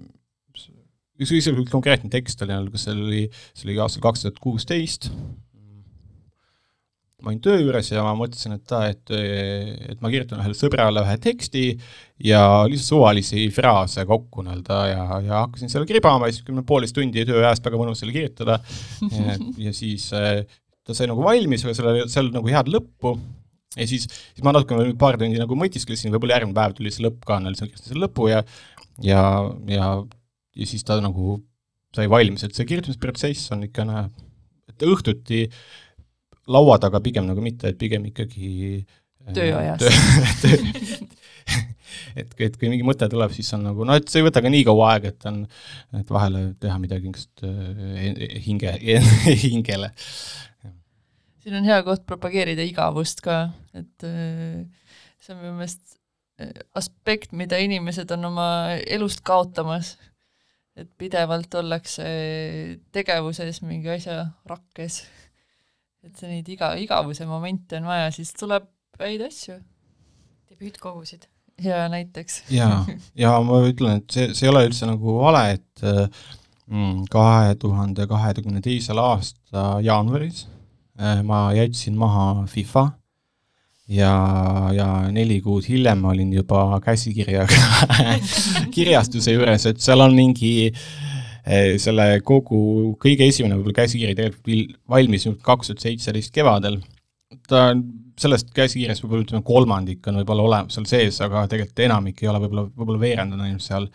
üks 1.16 1.32
isegi 1.32 1.66
konkreetne 1.72 2.12
tekst 2.12 2.42
oli, 2.44 2.58
kus 2.72 2.86
seal 2.88 3.02
oli, 3.06 3.26
see 3.56 3.70
oli 3.70 3.80
aastal 3.80 4.04
kaks 4.04 4.26
tuhat 4.26 4.40
kuusteist, 4.42 5.08
ma 7.24 7.32
olin 7.32 7.40
töö 7.42 7.56
juures 7.58 7.88
ja 7.90 8.02
ma 8.04 8.12
mõtlesin, 8.18 8.52
et 8.58 8.74
et, 8.92 9.12
et 9.94 10.02
ma 10.04 10.10
kirjutan 10.12 10.42
ühele 10.42 10.54
sõbrale 10.54 11.02
ühe 11.02 11.14
teksti 11.24 11.62
ja 12.28 12.42
lihtsalt 12.68 12.90
suvalisi 12.92 13.46
fraase 13.54 14.04
kokku 14.06 14.44
nii-öelda 14.44 14.80
ja, 14.90 15.06
ja 15.24 15.40
hakkasin 15.46 15.72
seal 15.72 15.88
kribama 15.88 16.28
ja 16.28 16.36
siis 16.36 16.44
kümme 16.46 16.62
poolteist 16.68 16.94
tundi 16.98 17.24
tööajast 17.26 17.64
väga 17.66 17.80
mõnus 17.80 18.04
selle 18.04 18.14
kirjutada. 18.14 18.60
Ja, 19.56 19.72
siis 19.74 20.10
ta 20.12 20.94
sai 20.94 21.08
nagu 21.10 21.24
valmis, 21.24 21.64
aga 21.64 21.74
seal 21.74 21.90
oli, 21.94 22.06
seal 22.12 22.30
nagu 22.36 22.52
head 22.52 22.70
lõppu. 22.76 23.16
Ja 23.76 23.84
siis, 23.88 24.06
siis 24.06 24.44
ma 24.44 24.54
natuke 24.54 24.78
paar 25.00 25.18
tundi 25.20 25.40
nagu 25.40 25.56
mõtisklesin, 25.58 26.12
võib-olla 26.14 26.38
järgmine 26.38 26.56
päev 26.56 26.76
tuli 26.78 26.92
see 26.94 27.04
lõpp 27.04 27.26
ka, 27.28 27.40
ma 27.42 27.56
kirjutasin 27.58 27.90
selle 27.90 28.06
lõpu 28.06 28.30
ja 28.30 28.44
ja, 29.04 29.22
ja 29.68 29.90
ja 30.56 30.68
siis 30.68 30.84
ta 30.86 30.98
nagu 31.04 31.36
sai 31.96 32.08
valmis, 32.10 32.44
et 32.44 32.56
see 32.56 32.68
kirjutamisprotsess 32.68 33.52
on 33.56 33.64
ikka 33.68 33.86
näe, 33.88 34.06
et 34.70 34.84
õhtuti 34.86 35.46
laua 36.52 36.78
taga 36.82 37.00
pigem 37.04 37.26
nagu 37.28 37.42
mitte, 37.44 37.72
et 37.72 37.78
pigem 37.80 38.06
ikkagi 38.10 38.50
äh, 38.82 39.34
tööajas 39.36 39.82
töö, 40.42 40.56
et, 42.20 42.34
et 42.48 42.58
kui 42.58 42.70
mingi 42.72 42.86
mõte 42.86 43.08
tuleb, 43.12 43.32
siis 43.36 43.50
on 43.56 43.66
nagu 43.68 43.86
noh, 43.88 43.98
et 43.98 44.08
see 44.10 44.22
ei 44.22 44.28
võta 44.28 44.42
ka 44.44 44.52
nii 44.52 44.66
kaua 44.68 44.90
aega, 44.94 45.12
et 45.14 45.28
on, 45.30 45.42
et 46.00 46.12
vahele 46.12 46.48
teha 46.62 46.78
midagi 46.82 47.12
niisugust 47.12 47.46
äh, 47.46 48.40
hinge, 48.46 48.76
hingele. 49.46 49.92
siin 51.44 51.60
on 51.60 51.68
hea 51.68 51.80
koht 51.86 52.06
propageerida 52.08 52.66
igavust 52.66 53.24
ka, 53.24 53.46
et 53.76 54.08
äh, 54.08 54.64
see 55.20 55.34
on 55.34 55.42
minu 55.42 55.56
meelest 55.60 55.95
aspekt, 56.76 57.32
mida 57.32 57.56
inimesed 57.62 58.10
on 58.12 58.28
oma 58.28 58.48
elust 58.86 59.22
kaotamas 59.24 59.94
et 60.76 60.88
pidevalt 61.00 61.54
ollakse 61.56 62.06
tegevuses 62.94 63.62
mingi 63.64 63.90
asja 63.94 64.18
rakkes. 64.48 65.04
et 66.06 66.20
see 66.20 66.28
neid 66.30 66.48
iga, 66.52 66.74
igavuse 66.78 67.26
momente 67.26 67.80
on 67.80 67.88
vaja, 67.88 68.10
siis 68.14 68.34
tuleb 68.36 68.68
häid 69.00 69.24
asju. 69.26 69.56
debüütkogusid. 70.50 71.26
jaa, 71.64 71.86
näiteks. 71.92 72.42
jaa, 72.52 72.84
ja 73.16 73.32
ma 73.44 73.62
ütlen, 73.68 74.02
et 74.02 74.12
see, 74.12 74.28
see 74.36 74.48
ei 74.48 74.52
ole 74.52 74.66
üldse 74.68 74.88
nagu 74.88 75.16
vale, 75.22 75.46
et 75.56 75.86
mm, 75.86 77.06
kahe 77.12 77.56
tuhande 77.62 78.06
kahekümne 78.10 78.60
teisel 78.64 79.00
aasta 79.00 79.78
jaanuaris 79.84 80.44
äh, 81.00 81.24
ma 81.24 81.48
jätsin 81.56 81.96
maha 81.98 82.44
FIFA 82.52 82.90
ja, 83.88 84.12
ja 84.74 84.86
neli 85.14 85.38
kuud 85.44 85.66
hiljem 85.68 86.04
olin 86.10 86.32
juba 86.34 86.80
käsikirjaga 86.84 87.58
kirjastuse 88.74 89.36
juures, 89.36 89.66
et 89.70 89.82
seal 89.82 90.02
on 90.02 90.16
mingi 90.16 90.54
eh, 90.66 91.76
selle 91.82 92.08
kogu 92.26 92.96
kõige 93.02 93.28
esimene 93.30 93.58
võib-olla 93.58 93.82
käsikiri 93.82 94.16
tegelikult 94.18 94.80
valmis 94.90 95.28
kaks 95.46 95.72
tuhat 95.72 95.86
seitseteist 95.86 96.34
kevadel. 96.34 96.80
ta 97.48 97.70
sellest 98.18 98.50
käsikirjast 98.56 99.04
võib-olla 99.04 99.26
ütleme 99.26 99.46
kolmandik 99.46 100.06
on 100.08 100.18
võib-olla 100.22 100.48
olemas 100.48 100.78
seal 100.78 100.88
sees, 100.90 101.20
aga 101.22 101.46
tegelikult 101.50 101.84
enamik 101.86 102.22
ei 102.22 102.32
ole 102.32 102.42
võib-olla, 102.42 102.66
võib-olla 102.72 103.02
veerand 103.02 103.36
on 103.36 103.44
ainult 103.46 103.66
seal. 103.66 103.86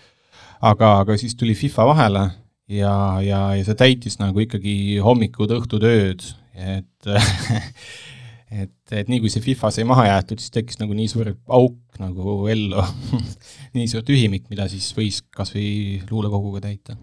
aga, 0.61 0.99
aga 1.01 1.17
siis 1.17 1.35
tuli 1.35 1.57
FIFA 1.57 1.89
vahele 1.89 2.29
ja, 2.71 2.95
ja, 3.25 3.41
ja 3.57 3.67
see 3.67 3.75
täitis 3.75 4.19
nagu 4.21 4.39
ikkagi 4.39 5.01
hommikud, 5.03 5.51
õhtud, 5.57 5.83
ööd, 5.83 6.23
et 6.55 7.11
et, 8.51 8.73
et 8.91 9.11
nii 9.11 9.21
kui 9.23 9.31
see 9.31 9.43
FIFA 9.43 9.71
sai 9.73 9.85
maha 9.87 10.07
jäetud, 10.09 10.41
siis 10.41 10.53
tekkis 10.53 10.81
nagu 10.81 10.95
nii 10.97 11.07
suur 11.11 11.31
auk 11.31 12.01
nagu 12.01 12.35
ellu 12.51 12.83
nii 13.77 13.87
suur 13.91 14.03
tühimik, 14.07 14.49
mida 14.51 14.67
siis 14.71 14.91
võis 14.97 15.21
kas 15.31 15.53
või 15.55 16.01
luulekoguga 16.09 16.63
täita. 16.67 16.97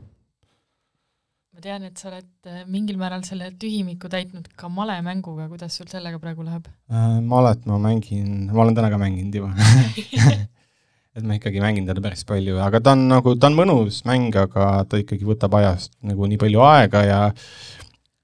ma 1.54 1.64
tean, 1.64 1.88
et 1.88 1.96
sa 1.98 2.10
oled 2.12 2.50
äh, 2.50 2.62
mingil 2.68 3.00
määral 3.00 3.24
selle 3.26 3.50
tühimiku 3.60 4.10
täitnud 4.12 4.50
ka 4.58 4.70
malemänguga, 4.72 5.48
kuidas 5.50 5.80
sul 5.80 5.88
sellega 5.90 6.20
praegu 6.22 6.46
läheb 6.46 6.68
äh,? 6.68 7.18
malet 7.24 7.64
ma 7.70 7.80
mängin, 7.88 8.52
ma 8.52 8.64
olen 8.66 8.76
täna 8.78 8.92
ka 8.92 9.00
mänginud 9.00 9.40
juba 9.40 9.52
et 11.18 11.24
ma 11.26 11.34
ikkagi 11.40 11.64
mängin 11.64 11.88
teda 11.88 12.04
päris 12.04 12.28
palju, 12.28 12.60
aga 12.62 12.82
ta 12.84 12.94
on 12.94 13.08
nagu, 13.10 13.34
ta 13.40 13.48
on 13.50 13.56
mõnus 13.58 14.04
mäng, 14.06 14.30
aga 14.36 14.84
ta 14.86 15.00
ikkagi 15.00 15.26
võtab 15.26 15.56
ajast 15.58 15.96
nagu 16.06 16.28
nii 16.28 16.38
palju 16.44 16.62
aega 16.68 17.04
ja 17.08 17.20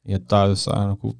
ja 0.04 0.20
ta 0.20 0.46
sa 0.60 0.84
nagu 0.92 1.16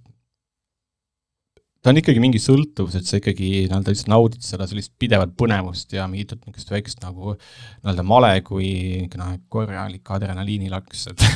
ta 1.85 1.93
on 1.93 2.01
ikkagi 2.01 2.21
mingi 2.23 2.41
sõltuvus, 2.41 2.97
et 2.97 3.09
sa 3.09 3.19
ikkagi 3.21 3.49
nii-öelda 3.67 3.93
lihtsalt 3.93 4.09
naudid 4.09 4.45
seda 4.45 4.65
sellist 4.69 4.95
pidevat 5.01 5.35
põnevust 5.37 5.93
ja 5.93 6.07
mingit 6.09 6.33
niisugust 6.39 6.73
väikest 6.73 7.05
nagu 7.05 7.35
nii-öelda 7.37 8.07
male 8.09 8.39
kui 8.47 8.71
niisugune 9.03 9.43
korralik 9.53 10.15
adrenaliinilaks, 10.17 11.09
et 11.13 11.35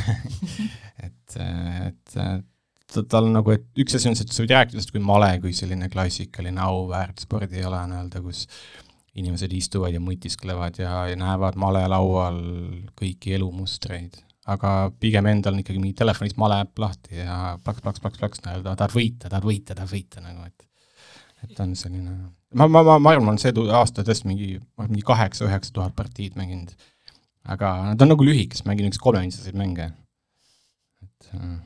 et, 1.05 1.37
et, 2.17 2.99
tal 3.13 3.29
nagu, 3.29 3.53
et 3.53 3.67
üks 3.85 3.99
asi 3.99 4.09
on 4.09 4.17
see, 4.17 4.25
et 4.25 4.33
sa 4.33 4.45
võid 4.45 4.55
rääkida 4.57 4.79
sellest 4.79 4.95
kui 4.95 5.05
male, 5.05 5.35
kui 5.43 5.53
selline 5.57 5.91
klassikaline 5.93 6.65
auväärt 6.65 7.27
spordiala 7.27 7.85
nii-öelda, 7.91 8.25
kus 8.25 8.47
inimesed 9.19 9.53
istuvad 9.53 9.93
ja 9.93 10.01
mõtisklevad 10.01 10.81
ja, 10.81 10.95
ja 11.11 11.19
näevad 11.19 11.59
malelaual 11.61 12.41
kõiki 12.97 13.37
elumustreid 13.37 14.17
aga 14.49 14.73
pigem 15.01 15.27
endal 15.29 15.57
on 15.57 15.63
ikkagi 15.63 15.81
mingi 15.83 15.97
telefonis 15.99 16.37
male 16.41 16.63
äpp 16.65 16.81
lahti 16.81 17.21
ja 17.21 17.59
plaks, 17.65 17.83
plaks, 17.85 18.03
plaks, 18.05 18.21
plaks 18.21 18.43
nii-öelda 18.45 18.75
tahad 18.79 18.95
võita, 18.97 19.29
tahad 19.29 19.47
võita, 19.49 19.77
tahad 19.77 19.93
võita 19.93 20.25
nagu, 20.25 20.47
et 20.49 20.69
et 21.47 21.61
on 21.63 21.75
selline, 21.79 22.13
ma, 22.59 22.67
ma, 22.67 22.83
ma, 22.83 22.97
ma 22.99 23.15
arvan, 23.15 23.39
see 23.39 23.53
aasta 23.71 24.03
tõesti 24.07 24.27
mingi, 24.27 24.57
mingi 24.81 25.05
kaheksa-üheksa 25.07 25.75
tuhat 25.75 25.95
partiid 25.99 26.39
mänginud. 26.39 26.73
aga 27.49 27.71
nad 27.93 28.03
on 28.03 28.11
nagu 28.13 28.27
lühikesed, 28.27 28.67
mängin 28.69 28.91
üks 28.91 28.99
kolmeminutilisi 29.03 29.55
mänge. 29.57 29.91
et 31.05 31.31
äh, 31.37 31.59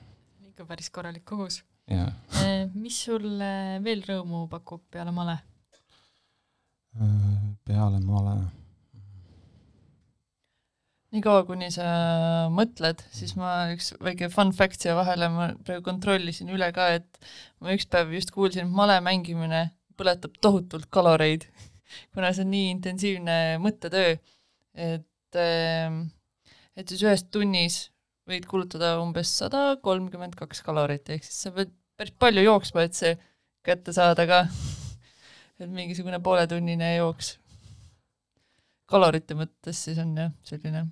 ikka 0.50 0.66
päris 0.68 0.90
korralik 0.90 1.24
kogus. 1.24 1.62
Eh, 1.88 2.68
mis 2.74 2.98
sulle 3.04 3.80
veel 3.84 4.04
rõõmu 4.06 4.44
pakub 4.52 4.84
peale 4.90 5.14
male? 5.14 5.38
Äh, 7.00 7.38
peale 7.64 8.00
male 8.04 8.36
niikaua, 11.12 11.44
kuni 11.48 11.68
sa 11.72 11.84
mõtled, 12.52 13.02
siis 13.12 13.34
ma, 13.36 13.52
üks 13.74 13.92
väike 14.02 14.30
fun 14.32 14.52
fact 14.56 14.80
siia 14.80 14.94
vahele, 14.96 15.28
ma 15.32 15.50
praegu 15.66 15.84
kontrollisin 15.90 16.52
üle 16.54 16.70
ka, 16.74 16.88
et 16.96 17.32
ma 17.60 17.74
üks 17.76 17.86
päev 17.92 18.14
just 18.16 18.32
kuulsin, 18.34 18.68
et 18.68 18.76
male 18.80 18.96
mängimine 19.04 19.66
põletab 19.98 20.38
tohutult 20.44 20.88
kaloreid, 20.92 21.46
kuna 22.14 22.32
see 22.32 22.46
on 22.46 22.52
nii 22.54 22.70
intensiivne 22.76 23.38
mõttetöö, 23.62 24.16
et 24.72 25.40
ehm, 25.42 26.06
et 26.76 26.88
siis 26.88 27.04
ühes 27.04 27.26
tunnis 27.28 27.82
võid 28.28 28.46
kulutada 28.48 28.94
umbes 29.02 29.34
sada 29.42 29.74
kolmkümmend 29.84 30.38
kaks 30.38 30.64
kalorit, 30.64 31.10
ehk 31.12 31.26
siis 31.26 31.44
sa 31.44 31.52
pead 31.52 31.74
päris 32.00 32.16
palju 32.22 32.46
jooksma, 32.46 32.86
et 32.86 32.96
see 32.96 33.12
kätte 33.66 33.92
saada 33.94 34.24
ka. 34.26 34.40
et 35.60 35.68
mingisugune 35.70 36.18
pooletunnine 36.24 36.96
jooks 36.96 37.36
kalorite 38.92 39.36
mõttes 39.38 39.84
siis 39.86 40.00
on 40.02 40.16
jah, 40.18 40.32
selline 40.46 40.86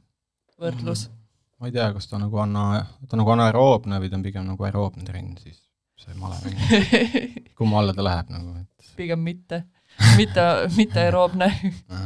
võrdlus 0.60 1.08
mm.? 1.08 1.18
ma 1.60 1.68
ei 1.68 1.74
tea, 1.76 1.90
kas 1.96 2.08
ta 2.10 2.20
nagu 2.20 2.40
on, 2.40 2.56
ta 3.08 3.20
nagu 3.20 3.34
anaeroobne 3.36 4.00
või 4.02 4.12
ta 4.12 4.18
on 4.18 4.24
pigem 4.24 4.48
nagu 4.48 4.68
aeroobne 4.68 5.04
trenn, 5.06 5.36
siis 5.40 5.60
see 6.00 6.16
malemäng 6.16 6.56
kumma 7.58 7.82
alla 7.82 7.94
ta 7.96 8.04
läheb 8.06 8.32
nagu, 8.32 8.56
et 8.62 8.96
pigem 8.96 9.22
mitte, 9.24 9.64
mitte, 10.16 10.46
mitte 10.76 11.04
aeroobne 11.04 11.50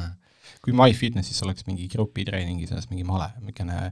kui 0.65 0.75
MyFitnessis 0.77 1.43
oleks 1.45 1.67
mingi 1.69 1.87
grupitreeningi 1.93 2.67
sees 2.71 2.89
mingi 2.91 3.05
male, 3.07 3.31
niisugune 3.43 3.91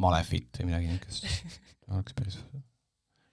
malefit 0.00 0.60
või 0.60 0.70
midagi 0.70 0.92
niisugust, 0.92 1.60
oleks 1.90 2.16
päris 2.18 2.40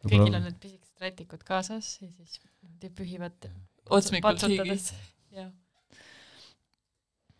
kõigil 0.07 0.37
on 0.37 0.45
need 0.47 0.59
pisikesed 0.61 1.03
rätikud 1.03 1.43
kaasas 1.47 1.97
ja 2.01 2.09
siis 2.09 2.39
niimoodi 2.61 2.91
pühivad 2.97 3.49
otsmikult 3.89 4.45
higi. 4.47 4.77
jah. 5.35 5.51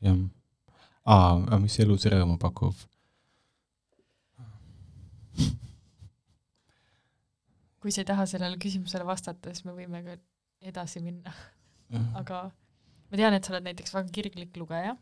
jah. 0.05 0.21
aa, 1.05 1.59
mis 1.63 1.79
elus 1.83 2.07
rõõmu 2.11 2.37
pakub? 2.41 2.75
Kui 7.87 7.95
sa 7.95 8.03
ei 8.03 8.09
taha 8.09 8.25
sellele 8.27 8.59
küsimusele 8.59 9.05
vastata, 9.07 9.53
siis 9.55 9.63
me 9.63 9.71
võime 9.71 10.01
ka 10.03 10.17
edasi 10.67 10.99
minna. 10.99 11.31
aga 12.19 12.49
ma 12.51 13.19
tean, 13.19 13.35
et 13.37 13.47
sa 13.47 13.53
oled 13.53 13.63
näiteks 13.63 13.93
väga 13.95 14.11
kirglik 14.11 14.57
lugeja. 14.59 14.97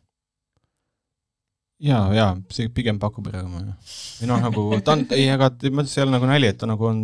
ja, 1.82 2.02
ja 2.14 2.28
see 2.54 2.70
pigem 2.70 3.00
pakub 3.02 3.26
rõõmu, 3.34 3.64
jah. 3.64 3.96
või 4.20 4.30
noh, 4.30 4.44
nagu 4.46 4.68
ta 4.86 4.94
on, 4.94 5.02
ei, 5.18 5.26
aga 5.34 5.50
ma 5.50 5.82
ütlen, 5.82 5.90
see 5.90 6.04
ei 6.04 6.06
ole 6.06 6.14
nagu 6.14 6.30
nali, 6.30 6.52
et 6.54 6.60
ta 6.62 6.70
nagu 6.70 6.86
on, 6.92 7.02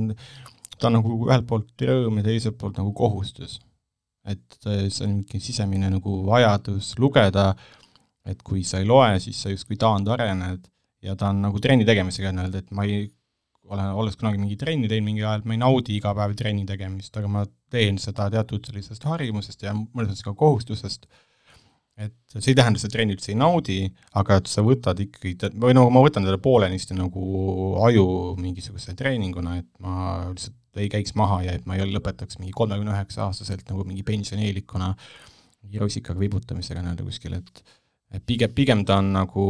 ta 0.77 0.91
on 0.91 0.99
nagu 0.99 1.17
ühelt 1.25 1.47
poolt 1.49 1.85
rõõm 1.89 2.21
ja 2.21 2.27
teiselt 2.29 2.59
poolt 2.61 2.77
nagu 2.77 2.93
kohustus. 3.01 3.57
et 4.21 4.59
see 4.61 5.07
on 5.07 5.15
mingi 5.15 5.41
sisemine 5.41 5.89
nagu 5.89 6.19
vajadus 6.27 6.91
lugeda, 7.01 7.55
et 8.29 8.45
kui 8.45 8.61
sa 8.61 8.83
ei 8.83 8.85
loe, 8.85 9.17
siis 9.23 9.41
sa 9.41 9.49
justkui 9.49 9.81
taandarened 9.81 10.69
ja 11.01 11.17
ta 11.17 11.33
on 11.33 11.41
nagu 11.47 11.57
trenni 11.57 11.89
tegemisega 11.89 12.29
nii-öelda, 12.37 12.61
et 12.61 12.77
ma 12.77 12.85
ei 12.85 13.07
olen, 13.71 13.91
olles 14.01 14.17
kunagi 14.19 14.39
mingi 14.41 14.57
trenni 14.59 14.89
teinud 14.91 15.07
mingi 15.07 15.25
ajal, 15.25 15.43
ma 15.47 15.55
ei 15.55 15.61
naudi 15.61 15.97
iga 15.97 16.13
päev 16.17 16.35
trenni 16.39 16.65
tegemist, 16.67 17.15
aga 17.17 17.29
ma 17.31 17.43
teen 17.71 17.99
seda 18.01 18.27
teatud 18.33 18.67
sellisest 18.67 19.05
harjumusest 19.07 19.63
ja 19.65 19.73
mõnes 19.75 20.11
mõttes 20.11 20.25
ka 20.25 20.33
kohustusest, 20.37 21.07
et 22.01 22.15
see 22.33 22.51
ei 22.51 22.57
tähenda, 22.57 22.79
et 22.79 22.85
sa 22.85 22.91
trenni 22.91 23.15
üldse 23.15 23.31
ei 23.31 23.39
naudi, 23.39 23.79
aga 24.19 24.39
et 24.41 24.51
sa 24.51 24.63
võtad 24.65 24.99
ikkagi, 25.03 25.51
või 25.61 25.75
no 25.77 25.87
ma 25.93 26.03
võtan 26.03 26.25
teda 26.27 26.39
poolenisti 26.41 26.97
nagu 26.97 27.75
aju 27.87 28.05
mingisuguse 28.41 28.95
treeninguna, 28.97 29.59
et 29.61 29.69
ma 29.83 29.95
lihtsalt 30.31 30.57
ei 30.81 30.87
käiks 30.91 31.15
maha 31.19 31.41
ja 31.43 31.55
et 31.57 31.67
ma 31.67 31.75
ei 31.75 31.87
lõpetaks 31.91 32.39
mingi 32.39 32.53
kolmekümne 32.55 32.93
üheksa 32.93 33.25
aastaselt 33.25 33.67
nagu 33.67 33.83
mingi 33.83 34.05
pensionieelikuna 34.07 34.93
mingi 35.61 35.81
rusikaga 35.81 36.19
vibutamisega 36.19 36.83
nii-öelda 36.83 37.07
kuskil, 37.07 37.35
et 37.37 37.63
et 38.11 38.23
pigem, 38.27 38.51
pigem 38.55 38.85
ta 38.87 38.97
on 38.99 39.11
nagu, 39.15 39.43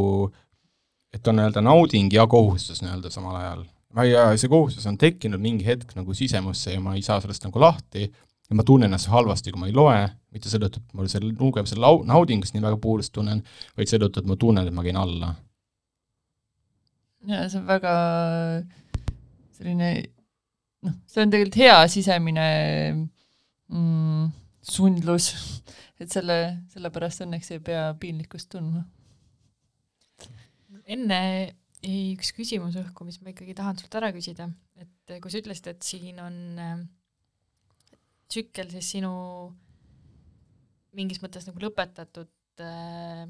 et 1.14 1.26
on 1.26 1.38
nii-öelda 1.38 1.62
nauding 1.64 2.12
ja 2.14 2.26
kohustus 2.30 2.82
nii-öelda 2.82 3.10
samal 3.10 3.38
ajal 3.38 3.62
ma 3.92 4.06
ei, 4.08 4.14
see 4.40 4.50
kohustus 4.52 4.86
on 4.88 4.98
tekkinud 5.00 5.40
mingi 5.42 5.66
hetk 5.66 5.94
nagu 5.98 6.14
sisemusse 6.16 6.76
ja 6.76 6.80
ma 6.80 6.96
ei 6.96 7.02
saa 7.04 7.20
sellest 7.20 7.44
nagu 7.46 7.60
lahti 7.60 8.06
ja 8.52 8.56
ma 8.56 8.64
tunnen 8.68 8.90
ennast 8.90 9.08
halvasti, 9.12 9.52
kui 9.52 9.60
ma 9.60 9.68
ei 9.70 9.76
loe, 9.76 10.00
mitte 10.34 10.50
seetõttu, 10.52 10.82
et 10.82 10.96
mul 10.98 11.08
selle 11.08 11.32
lugemise 11.38 11.78
lau-, 11.80 12.02
naudingust 12.08 12.56
nii 12.56 12.64
väga 12.64 12.78
puudust 12.82 13.12
tunnen, 13.16 13.40
vaid 13.78 13.88
seetõttu, 13.88 14.20
et 14.20 14.28
ma 14.28 14.36
tunnen, 14.40 14.68
et 14.68 14.76
ma 14.76 14.84
käin 14.84 14.98
alla. 15.00 15.34
jaa, 17.30 17.46
see 17.48 17.60
on 17.60 17.68
väga 17.68 17.94
selline 19.56 19.90
noh, 20.82 20.98
see 21.06 21.22
on 21.24 21.32
tegelikult 21.32 21.60
hea 21.62 21.78
sisemine 21.92 22.46
mm, 23.70 24.26
sundlus, 24.74 25.30
et 26.02 26.12
selle, 26.12 26.38
sellepärast 26.74 27.24
õnneks 27.24 27.54
ei 27.54 27.62
pea 27.64 27.88
piinlikkust 28.00 28.50
tundma. 28.52 28.84
enne 30.92 31.22
ei, 31.82 32.12
üks 32.16 32.32
küsimus 32.36 32.76
õhku, 32.80 33.06
mis 33.06 33.18
ma 33.22 33.32
ikkagi 33.32 33.54
tahan 33.58 33.78
sult 33.80 33.94
ära 33.98 34.12
küsida, 34.14 34.48
et 34.80 35.12
eh, 35.12 35.20
kui 35.22 35.32
sa 35.32 35.40
ütlesid, 35.42 35.70
et 35.72 35.86
siin 35.86 36.20
on 36.22 36.36
äh, 36.62 36.82
tsükkel 38.30 38.70
siis 38.72 38.92
sinu 38.96 39.12
mingis 40.96 41.22
mõttes 41.24 41.46
nagu 41.48 41.62
lõpetatud 41.62 42.62
äh, 42.64 43.24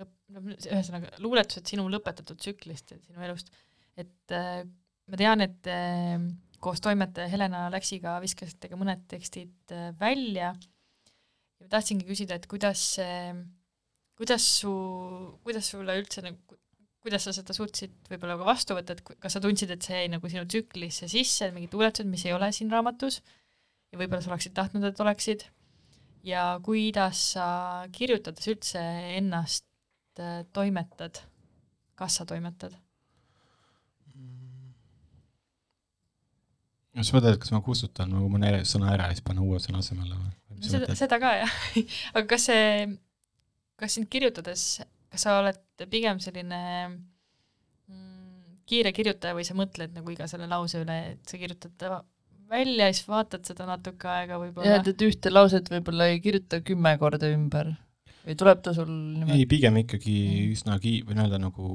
lõpp, 0.00 0.14
no 0.34 0.44
ühesõnaga, 0.52 1.14
luuletused 1.22 1.72
sinu 1.72 1.86
lõpetatud 1.92 2.40
tsüklist, 2.42 2.94
sinu 3.06 3.24
elust, 3.24 3.52
et 3.98 4.36
äh, 4.36 4.62
ma 5.08 5.20
tean, 5.20 5.44
et 5.44 5.70
äh, 5.70 6.18
koos 6.62 6.82
toimetaja 6.84 7.30
Helena 7.32 7.66
Läksiga 7.72 8.18
viskasite 8.22 8.70
ka 8.70 8.78
mõned 8.78 9.08
tekstid 9.10 9.74
äh, 9.74 9.90
välja. 9.98 10.52
Ja 11.58 11.66
ma 11.66 11.74
tahtsingi 11.76 12.06
küsida, 12.06 12.38
et 12.38 12.46
kuidas 12.50 12.84
äh, 13.02 13.34
kuidas 14.22 14.44
su, 14.60 14.72
kuidas 15.42 15.66
sulle 15.72 15.96
üldse 15.98 16.22
nagu, 16.24 16.58
kuidas 17.02 17.26
sa 17.26 17.34
seda 17.34 17.54
suutsid 17.56 17.94
võib-olla 18.10 18.36
ka 18.38 18.46
vastu 18.46 18.76
võtta, 18.78 18.94
et 18.94 19.02
kas 19.02 19.34
sa 19.34 19.42
tundsid, 19.42 19.72
et 19.74 19.82
see 19.82 20.04
jäi 20.04 20.10
nagu 20.12 20.30
sinu 20.30 20.44
tsüklisse 20.46 21.08
sisse, 21.10 21.50
mingid 21.54 21.74
luuletused, 21.74 22.08
mis 22.10 22.22
ei 22.28 22.34
ole 22.36 22.52
siin 22.54 22.70
raamatus 22.70 23.18
ja 23.92 23.98
võib-olla 23.98 24.22
sa 24.22 24.32
oleksid 24.32 24.54
tahtnud, 24.56 24.86
et 24.86 25.02
oleksid, 25.02 25.44
ja 26.26 26.46
kuidas 26.64 27.24
sa 27.34 27.46
kirjutades 27.94 28.46
üldse 28.52 28.82
ennast 29.18 29.66
äh, 30.22 30.42
toimetad, 30.54 31.24
kas 31.98 32.20
sa 32.20 32.28
toimetad? 32.28 32.78
sa 36.92 37.16
mõtled, 37.16 37.34
et 37.34 37.40
kas 37.40 37.52
ma 37.54 37.62
kustutan 37.64 38.10
nagu 38.12 38.28
mõne 38.30 38.62
sõna 38.68 38.92
ära 38.92 39.08
ja 39.08 39.16
siis 39.16 39.24
panen 39.24 39.46
uue 39.46 39.58
sõna 39.64 39.80
asemele 39.80 40.12
või? 40.12 40.32
seda, 40.62 40.94
seda 40.94 41.18
ka 41.22 41.30
jah 41.40 41.54
aga 42.14 42.26
kas 42.34 42.50
see, 42.50 42.66
kas 43.80 43.96
sind 43.96 44.10
kirjutades 44.12 44.82
kas 45.12 45.26
sa 45.26 45.36
oled 45.40 45.86
pigem 45.92 46.20
selline 46.22 46.62
mm, 46.88 48.62
kiire 48.68 48.94
kirjutaja 48.96 49.36
või 49.36 49.46
sa 49.46 49.56
mõtled 49.58 49.94
nagu 49.96 50.14
iga 50.14 50.28
selle 50.30 50.48
lause 50.50 50.80
üle, 50.82 50.98
et 51.14 51.28
sa 51.28 51.40
kirjutad 51.40 51.86
välja 52.52 52.88
ja 52.88 52.94
siis 52.94 53.08
vaatad 53.08 53.44
seda 53.48 53.66
natuke 53.68 54.08
aega 54.08 54.40
võib-olla? 54.40 54.78
jah, 54.78 54.88
et 54.88 55.06
ühte 55.06 55.32
lauset 55.32 55.68
võib-olla 55.72 56.10
ei 56.12 56.20
kirjuta 56.24 56.62
kümme 56.64 56.94
korda 57.00 57.30
ümber 57.32 57.74
või 58.22 58.38
tuleb 58.38 58.64
ta 58.64 58.74
sul 58.76 58.90
niimoodi? 58.90 59.38
ei, 59.38 59.48
pigem 59.50 59.82
ikkagi 59.84 60.16
üsna 60.52 60.78
ki-, 60.82 61.02
või 61.06 61.18
nii-öelda 61.18 61.42
nagu 61.42 61.68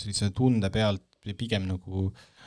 sellise 0.00 0.30
tunde 0.34 0.70
pealt 0.72 1.06
pigem 1.36 1.66
nagu 1.68 2.08
äh, 2.08 2.39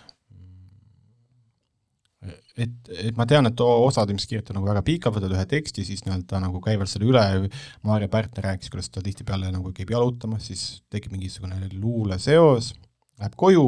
et, 2.58 2.92
et 2.94 3.18
ma 3.18 3.26
tean, 3.30 3.48
et 3.50 3.64
osad 3.64 4.12
ilmselt 4.12 4.32
kirjutavad 4.32 4.60
nagu 4.60 4.70
väga 4.70 4.84
pika, 4.88 5.12
võtavad 5.14 5.36
ühe 5.38 5.48
teksti, 5.50 5.86
siis 5.88 6.06
nii-öelda 6.06 6.40
nagu 6.44 6.62
käivad 6.64 6.92
selle 6.92 7.10
üle, 7.10 7.26
Maarja 7.88 8.12
Pärtner 8.12 8.52
rääkis, 8.52 8.72
kuidas 8.74 8.92
ta 8.94 9.04
tihtipeale 9.04 9.52
nagu 9.54 9.74
käib 9.76 9.92
jalutamas, 9.96 10.48
siis 10.52 10.84
tekib 10.94 11.16
mingisugune 11.16 11.60
luuleseos, 11.76 12.74
läheb 13.20 13.36
koju 13.40 13.68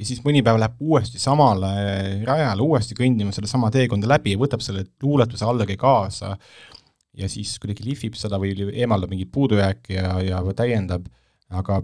ja 0.00 0.08
siis 0.08 0.22
mõni 0.24 0.40
päev 0.44 0.58
läheb 0.60 0.80
uuesti 0.80 1.20
samale 1.20 1.70
rajale 2.24 2.64
uuesti 2.64 2.96
kõndima 2.96 3.34
sedasama 3.36 3.70
teekonda 3.74 4.08
läbi 4.08 4.34
ja 4.34 4.40
võtab 4.40 4.64
selle 4.64 4.86
luuletuse 5.02 5.44
allagi 5.44 5.76
kaasa. 5.80 6.36
Ja 7.20 7.28
siis 7.28 7.56
kuidagi 7.60 7.84
lihvib 7.84 8.14
seda 8.16 8.38
või 8.40 8.54
eemaldab 8.70 9.10
mingeid 9.10 9.32
puudujääke 9.34 9.96
ja, 9.96 10.12
ja 10.22 10.40
täiendab, 10.56 11.08
aga 11.50 11.80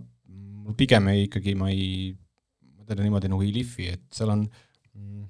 pigem 0.79 1.11
ei, 1.11 1.27
ikkagi 1.27 1.57
ma 1.59 1.69
ei, 1.73 2.15
ma 2.79 2.87
teda 2.87 3.05
niimoodi 3.05 3.31
nagu 3.33 3.43
ei 3.45 3.51
lihvi, 3.55 3.91
et 3.97 4.05
seal 4.15 4.31
on 4.33 4.45
mm, 4.47 5.25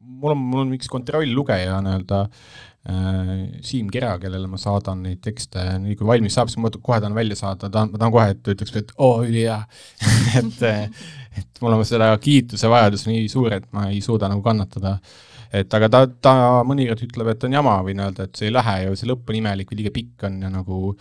mul 0.00 0.34
on, 0.34 0.40
mul 0.50 0.64
on 0.64 0.74
üks 0.76 0.90
kontrolllugeja 0.90 1.78
nii-öelda 1.84 2.20
äh, 2.24 3.30
Siim 3.64 3.90
Kera, 3.92 4.14
kellele 4.22 4.48
ma 4.50 4.60
saadan 4.60 5.02
neid 5.06 5.20
tekste, 5.24 5.64
nii 5.82 5.96
kui 5.98 6.08
valmis 6.08 6.36
saab, 6.38 6.50
siis 6.50 6.60
ma 6.62 6.70
kohe 6.74 7.00
tahan 7.02 7.16
välja 7.16 7.38
saada, 7.38 7.70
tahan, 7.72 7.92
ma 7.92 8.00
tahan 8.00 8.14
kohe, 8.14 8.26
et 8.34 8.42
ta 8.42 8.54
ütleks, 8.54 8.74
et 8.80 8.92
oo, 8.96 9.22
ülihea 9.26 9.58
et, 10.40 10.66
et 11.42 11.62
mul 11.64 11.78
on 11.78 11.86
seda 11.88 12.10
kiituse 12.22 12.70
vajadus 12.70 13.06
nii 13.10 13.28
suur, 13.32 13.54
et 13.58 13.68
ma 13.76 13.88
ei 13.92 14.02
suuda 14.04 14.30
nagu 14.32 14.44
kannatada. 14.44 14.98
et 15.52 15.72
aga 15.74 15.88
ta, 15.92 16.02
ta 16.06 16.34
mõnikord 16.68 17.06
ütleb, 17.06 17.32
et 17.32 17.48
on 17.48 17.56
jama, 17.56 17.78
võin 17.86 18.04
öelda, 18.04 18.28
et 18.28 18.36
see 18.36 18.50
ei 18.50 18.56
lähe 18.56 18.76
ja 18.84 18.98
see 18.98 19.08
lõpp 19.08 19.30
on 19.30 19.38
imelik 19.38 19.72
või 19.72 19.82
liiga 19.82 19.94
pikk 19.94 20.28
on 20.28 20.42
ja 20.44 20.52
nagu, 20.52 20.92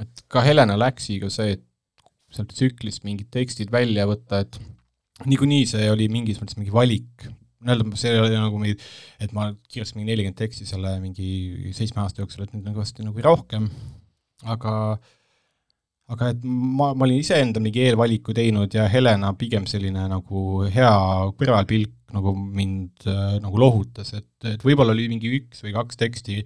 et 0.00 0.24
ka 0.30 0.44
Helena 0.46 0.78
Läksiga 0.78 1.30
see, 1.32 1.56
et 1.58 1.66
sealt 2.30 2.52
tsüklist 2.54 3.02
mingid 3.02 3.26
tekstid 3.34 3.72
välja 3.74 4.06
võtta, 4.06 4.44
et 4.44 4.60
niikuinii 5.26 5.66
see 5.68 5.90
oli 5.90 6.06
mingis 6.12 6.38
mõttes 6.40 6.58
mingi 6.58 6.72
valik, 6.74 7.26
nii-öelda 7.60 8.00
see 8.00 8.16
oli 8.20 8.36
nagu 8.36 8.60
mingi, 8.60 8.76
et 9.20 9.32
ma 9.36 9.50
kirjutasin 9.68 10.00
mingi 10.00 10.12
nelikümmend 10.12 10.40
teksti 10.40 10.68
selle 10.68 10.96
mingi 11.02 11.72
seitsme 11.76 12.04
aasta 12.04 12.22
jooksul, 12.24 12.46
et 12.46 12.54
nüüd 12.54 12.68
on 12.68 12.76
kõvasti 12.78 13.06
nagu 13.06 13.24
rohkem, 13.26 13.68
aga 14.48 14.74
aga 16.10 16.32
et 16.32 16.42
ma, 16.42 16.90
ma 16.90 17.06
olin 17.06 17.20
iseenda 17.22 17.62
mingi 17.62 17.84
eelvaliku 17.86 18.34
teinud 18.34 18.72
ja 18.74 18.88
Helena 18.90 19.30
pigem 19.38 19.66
selline 19.70 20.08
nagu 20.10 20.64
hea 20.72 20.94
kõrvalpilk 21.38 21.94
nagu 22.16 22.32
mind 22.34 23.06
äh, 23.06 23.36
nagu 23.42 23.60
lohutas, 23.62 24.14
et, 24.18 24.30
et 24.50 24.64
võib-olla 24.66 24.96
oli 24.96 25.06
mingi 25.12 25.30
üks 25.36 25.62
või 25.62 25.74
kaks 25.76 26.00
teksti, 26.00 26.40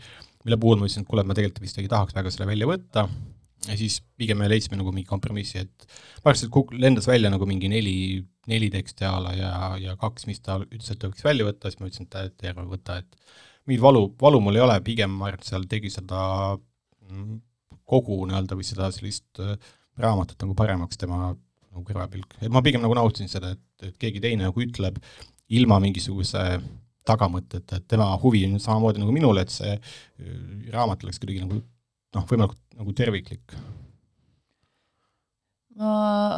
mille 0.45 0.59
puhul 0.61 0.77
ma 0.81 0.89
ütlesin, 0.89 1.07
et 1.07 1.09
kuule, 1.09 1.25
ma 1.25 1.37
tegelikult 1.37 1.65
vist 1.65 1.81
ei 1.81 1.89
tahaks 1.89 2.17
väga 2.17 2.33
selle 2.35 2.51
välja 2.51 2.69
võtta, 2.69 3.07
ja 3.69 3.77
siis 3.79 4.01
pigem 4.19 4.41
me 4.41 4.49
leidsime 4.51 4.79
nagu 4.81 4.93
mingi 4.95 5.09
kompromissi, 5.09 5.65
et 5.65 5.87
praktiliselt 6.25 6.53
kuk-, 6.55 6.75
lendas 6.81 7.09
välja 7.09 7.31
nagu 7.33 7.47
mingi 7.49 7.71
neli, 7.73 7.97
neli 8.51 8.71
teksti 8.73 9.09
a 9.09 9.15
la 9.23 9.35
ja, 9.39 9.55
ja 9.81 9.97
kaks, 10.01 10.29
mis 10.31 10.43
ta 10.45 10.59
ütles, 10.65 10.91
et 10.91 11.01
ta 11.01 11.11
võiks 11.11 11.25
välja 11.27 11.49
võtta, 11.49 11.71
siis 11.71 11.81
ma 11.81 11.91
ütlesin, 11.91 12.11
et 12.21 12.37
terve 12.41 12.67
võta, 12.69 12.99
et 13.03 13.19
mingit 13.69 13.83
valu, 13.85 14.07
valu 14.21 14.43
mul 14.45 14.59
ei 14.59 14.65
ole, 14.65 14.79
pigem 14.87 15.15
ma 15.17 15.31
arvan, 15.31 15.43
et 15.43 15.49
seal 15.49 15.67
tegi 15.71 15.93
seda 15.93 16.21
mm, 16.57 17.41
kogu 17.89 18.23
nii-öelda 18.29 18.59
või 18.59 18.69
seda 18.69 18.91
sellist 18.95 19.43
äh, 19.43 19.57
raamatut 20.01 20.41
nagu 20.45 20.57
paremaks 20.59 21.01
tema 21.01 21.21
nagu 21.31 21.85
kõrvapilk, 21.89 22.39
et 22.41 22.53
ma 22.53 22.63
pigem 22.65 22.85
nagu 22.85 22.97
nautisin 22.97 23.31
seda, 23.31 23.55
et, 23.55 23.89
et 23.89 24.01
keegi 24.01 24.23
teine 24.23 24.49
nagu 24.49 24.65
ütleb 24.65 25.01
ilma 25.55 25.81
mingisuguse 25.83 26.45
tagamõtteta, 27.05 27.79
et 27.79 27.87
tema 27.89 28.07
huvi 28.23 28.47
on 28.49 28.57
samamoodi 28.63 29.03
nagu 29.03 29.13
minul, 29.13 29.39
et 29.43 29.53
see 29.53 29.77
äh, 29.77 30.35
raamat 30.73 31.05
oleks 31.05 31.21
kuidagi 31.23 31.45
nagu 31.45 31.61
noh, 32.15 32.27
võimalikult 32.31 32.79
nagu 32.79 32.95
terviklik? 32.97 33.57
ma 35.75 35.95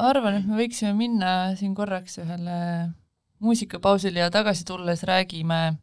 arvan, 0.09 0.39
et 0.39 0.47
me 0.49 0.57
võiksime 0.63 0.95
minna 0.97 1.33
siin 1.59 1.75
korraks 1.77 2.17
ühele 2.23 2.61
muusikapausile 3.45 4.23
ja 4.23 4.31
tagasi 4.33 4.65
tulles 4.65 5.03
räägime, 5.05 5.77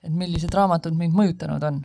et 0.00 0.12
millised 0.12 0.54
raamatud 0.56 0.96
meid 0.96 1.12
mõjutanud 1.12 1.66
on 1.68 1.82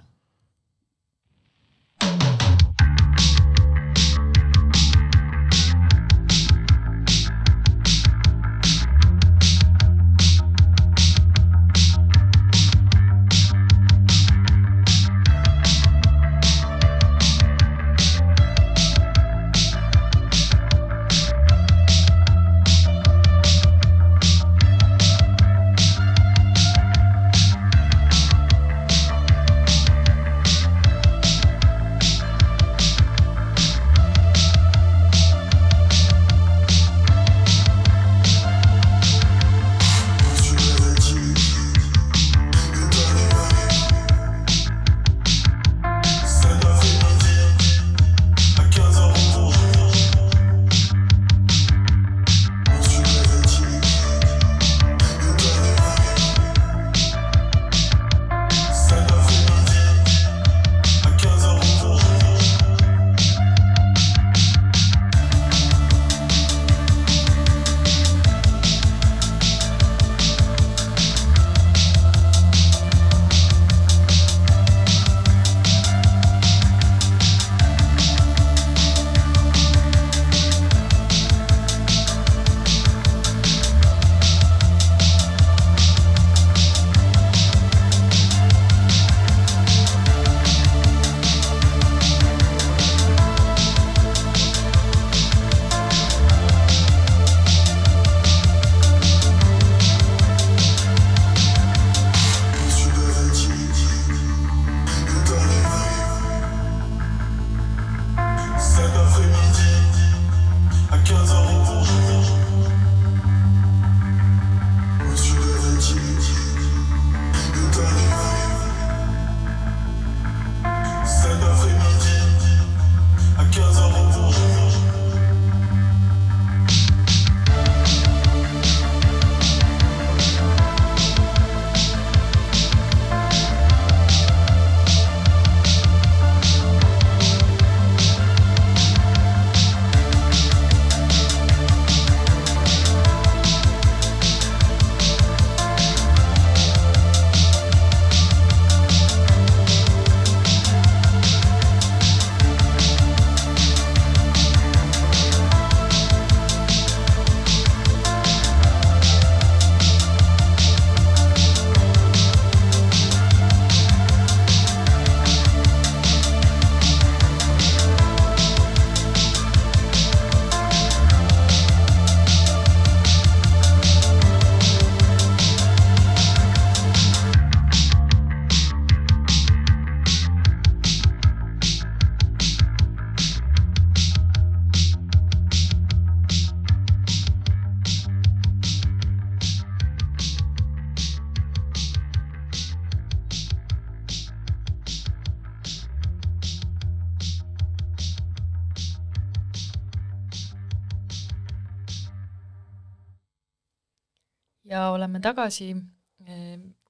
tagasi, 205.26 205.74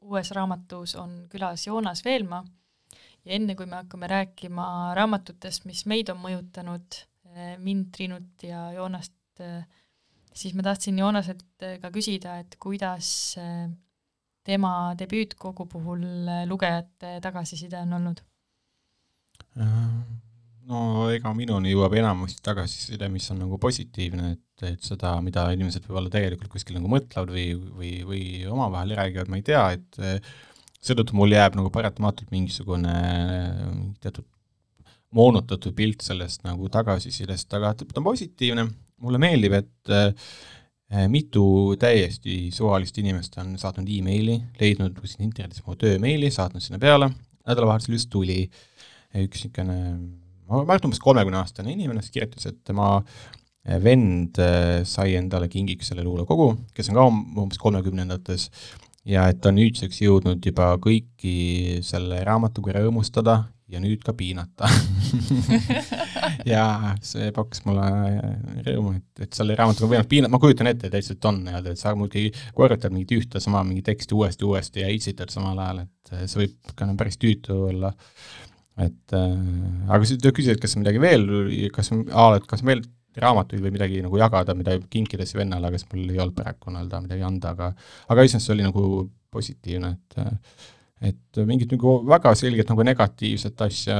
uues 0.05 0.31
raamatus 0.35 0.95
on 1.01 1.25
külas 1.31 1.65
Joonas 1.67 2.03
Veelmaa 2.05 2.43
ja 3.25 3.37
enne, 3.37 3.55
kui 3.57 3.65
me 3.69 3.79
hakkame 3.81 4.09
rääkima 4.11 4.67
raamatutest, 4.97 5.65
mis 5.69 5.85
meid 5.89 6.11
on 6.13 6.21
mõjutanud, 6.23 6.99
mind, 7.59 7.89
Triinut 7.95 8.45
ja 8.47 8.69
Joonast, 8.75 9.15
siis 10.35 10.53
ma 10.55 10.65
tahtsin 10.67 10.99
Joonaselt 11.01 11.65
ka 11.81 11.91
küsida, 11.91 12.37
et 12.43 12.55
kuidas 12.61 13.09
tema 14.45 14.73
debüütkogu 14.99 15.65
puhul 15.71 16.05
lugejate 16.47 17.17
tagasiside 17.23 17.81
on 17.81 17.97
olnud? 17.99 18.21
no 20.69 20.79
ega 21.13 21.33
minuni 21.37 21.73
jõuab 21.73 21.95
enamasti 21.99 22.43
tagasiside, 22.45 23.09
mis 23.11 23.27
on 23.33 23.43
nagu 23.45 23.59
positiivne, 23.61 24.31
et, 24.35 24.44
et 24.63 24.85
seda, 24.85 25.17
mida 25.25 25.47
inimesed 25.51 25.83
võib-olla 25.83 26.11
tegelikult 26.13 26.53
kuskil 26.53 26.77
nagu 26.77 26.91
mõtlevad 26.91 27.33
või, 27.35 27.47
või, 27.55 27.91
või 28.07 28.23
omavahel 28.47 28.95
räägivad, 28.95 29.31
ma 29.31 29.41
ei 29.41 29.45
tea, 29.45 29.65
et 29.75 29.99
seetõttu 30.85 31.17
mul 31.17 31.33
jääb 31.33 31.57
nagu 31.57 31.71
paratamatult 31.73 32.31
mingisugune 32.31 32.95
teatud 34.03 34.27
moonutatud 35.15 35.75
pilt 35.75 36.03
sellest 36.05 36.43
nagu 36.45 36.69
tagasisidest, 36.71 37.53
aga 37.55 37.73
ta 37.77 37.87
on 38.01 38.07
positiivne, 38.09 38.65
mulle 39.03 39.19
meeldib, 39.21 39.55
et 39.59 39.93
äh, 39.93 41.05
mitu 41.11 41.75
täiesti 41.79 42.51
suvalist 42.55 42.97
inimest 43.01 43.37
on 43.41 43.55
saatnud 43.59 43.89
emaili, 43.97 44.37
leidnud 44.59 44.97
kuskil 44.99 45.25
internetis 45.27 45.63
mu 45.65 45.77
töömeili, 45.79 46.31
saatnud 46.33 46.63
sinna 46.63 46.79
peale, 46.81 47.09
nädalavahetusel 47.47 47.97
just 47.97 48.11
tuli 48.13 48.43
üks 49.15 49.45
niisugune, 49.45 49.79
ma 50.45 50.61
arvan, 50.61 50.89
umbes 50.89 51.01
kolmekümne-aastane 51.03 51.73
inimene, 51.73 52.03
kes 52.03 52.13
kirjutas, 52.13 52.49
et 52.51 52.59
tema 52.67 52.99
vend 53.65 54.39
äh, 54.41 54.83
sai 54.85 55.15
endale 55.19 55.49
kingiks 55.51 55.89
selle 55.91 56.05
luulekogu, 56.05 56.51
kes 56.75 56.91
on 56.91 56.99
ka 56.99 57.07
umbes 57.09 57.61
kolmekümnendates 57.61 58.49
ja 59.09 59.27
et 59.29 59.41
ta 59.41 59.51
on 59.51 59.59
nüüdseks 59.59 60.01
jõudnud 60.05 60.45
juba 60.45 60.73
kõiki 60.81 61.81
selle 61.85 62.21
raamatuga 62.25 62.77
rõõmustada 62.79 63.43
ja 63.69 63.81
nüüd 63.81 64.03
ka 64.05 64.13
piinata 64.17 64.69
ja 66.53 66.63
see 67.05 67.31
pakkus 67.35 67.63
mulle 67.65 67.85
rõõmu, 68.67 68.95
et, 68.99 69.25
et 69.25 69.37
selle 69.37 69.57
raamatuga 69.57 69.89
võimalik 69.89 70.11
piinata, 70.11 70.33
ma 70.33 70.41
kujutan 70.41 70.69
ette, 70.69 70.89
et 70.89 70.97
lihtsalt 70.97 71.29
on 71.29 71.41
nii-öelda, 71.47 71.73
et 71.73 71.81
sa 71.81 71.95
muidugi 71.97 72.31
korrutad 72.57 72.93
mingit 72.93 73.15
ühte 73.17 73.41
sama 73.43 73.63
mingi 73.65 73.85
teksti 73.85 74.17
uuesti, 74.17 74.45
uuesti 74.47 74.85
ja 74.85 74.91
itsitad 74.93 75.33
samal 75.33 75.59
ajal, 75.63 75.85
et 75.85 76.29
see 76.29 76.43
võib 76.43 76.75
ka 76.75 76.89
nagu 76.89 76.99
päris 77.01 77.17
tüütu 77.21 77.57
olla. 77.71 77.93
et 78.77 79.15
äh, 79.15 79.33
aga 79.87 80.01
sa 80.05 80.17
küsisid, 80.19 80.59
kas 80.61 80.75
on 80.75 80.83
midagi 80.83 81.01
veel, 81.01 81.29
kas, 81.73 81.91
et 81.95 82.49
kas 82.49 82.65
veel 82.65 82.83
raamatuid 83.23 83.63
või 83.63 83.73
midagi 83.75 84.01
nagu 84.05 84.19
jagada, 84.19 84.55
mida 84.57 84.75
kinkida 84.91 85.25
siis 85.25 85.39
vennale, 85.39 85.71
siis 85.75 85.87
mul 85.91 86.09
ei 86.09 86.21
olnud 86.21 86.35
praegu 86.37 86.73
nii-öelda 86.73 87.01
midagi 87.05 87.27
anda, 87.27 87.53
aga 87.55 87.71
aga 88.11 88.25
iseenesest 88.27 88.49
see 88.49 88.55
oli 88.57 88.67
nagu 88.67 88.85
positiivne, 89.35 89.91
et 89.95 90.19
et 91.11 91.41
mingit 91.47 91.71
nagu 91.75 91.97
väga 92.07 92.31
selget 92.39 92.69
nagu 92.71 92.85
negatiivset 92.87 93.61
asja 93.67 93.99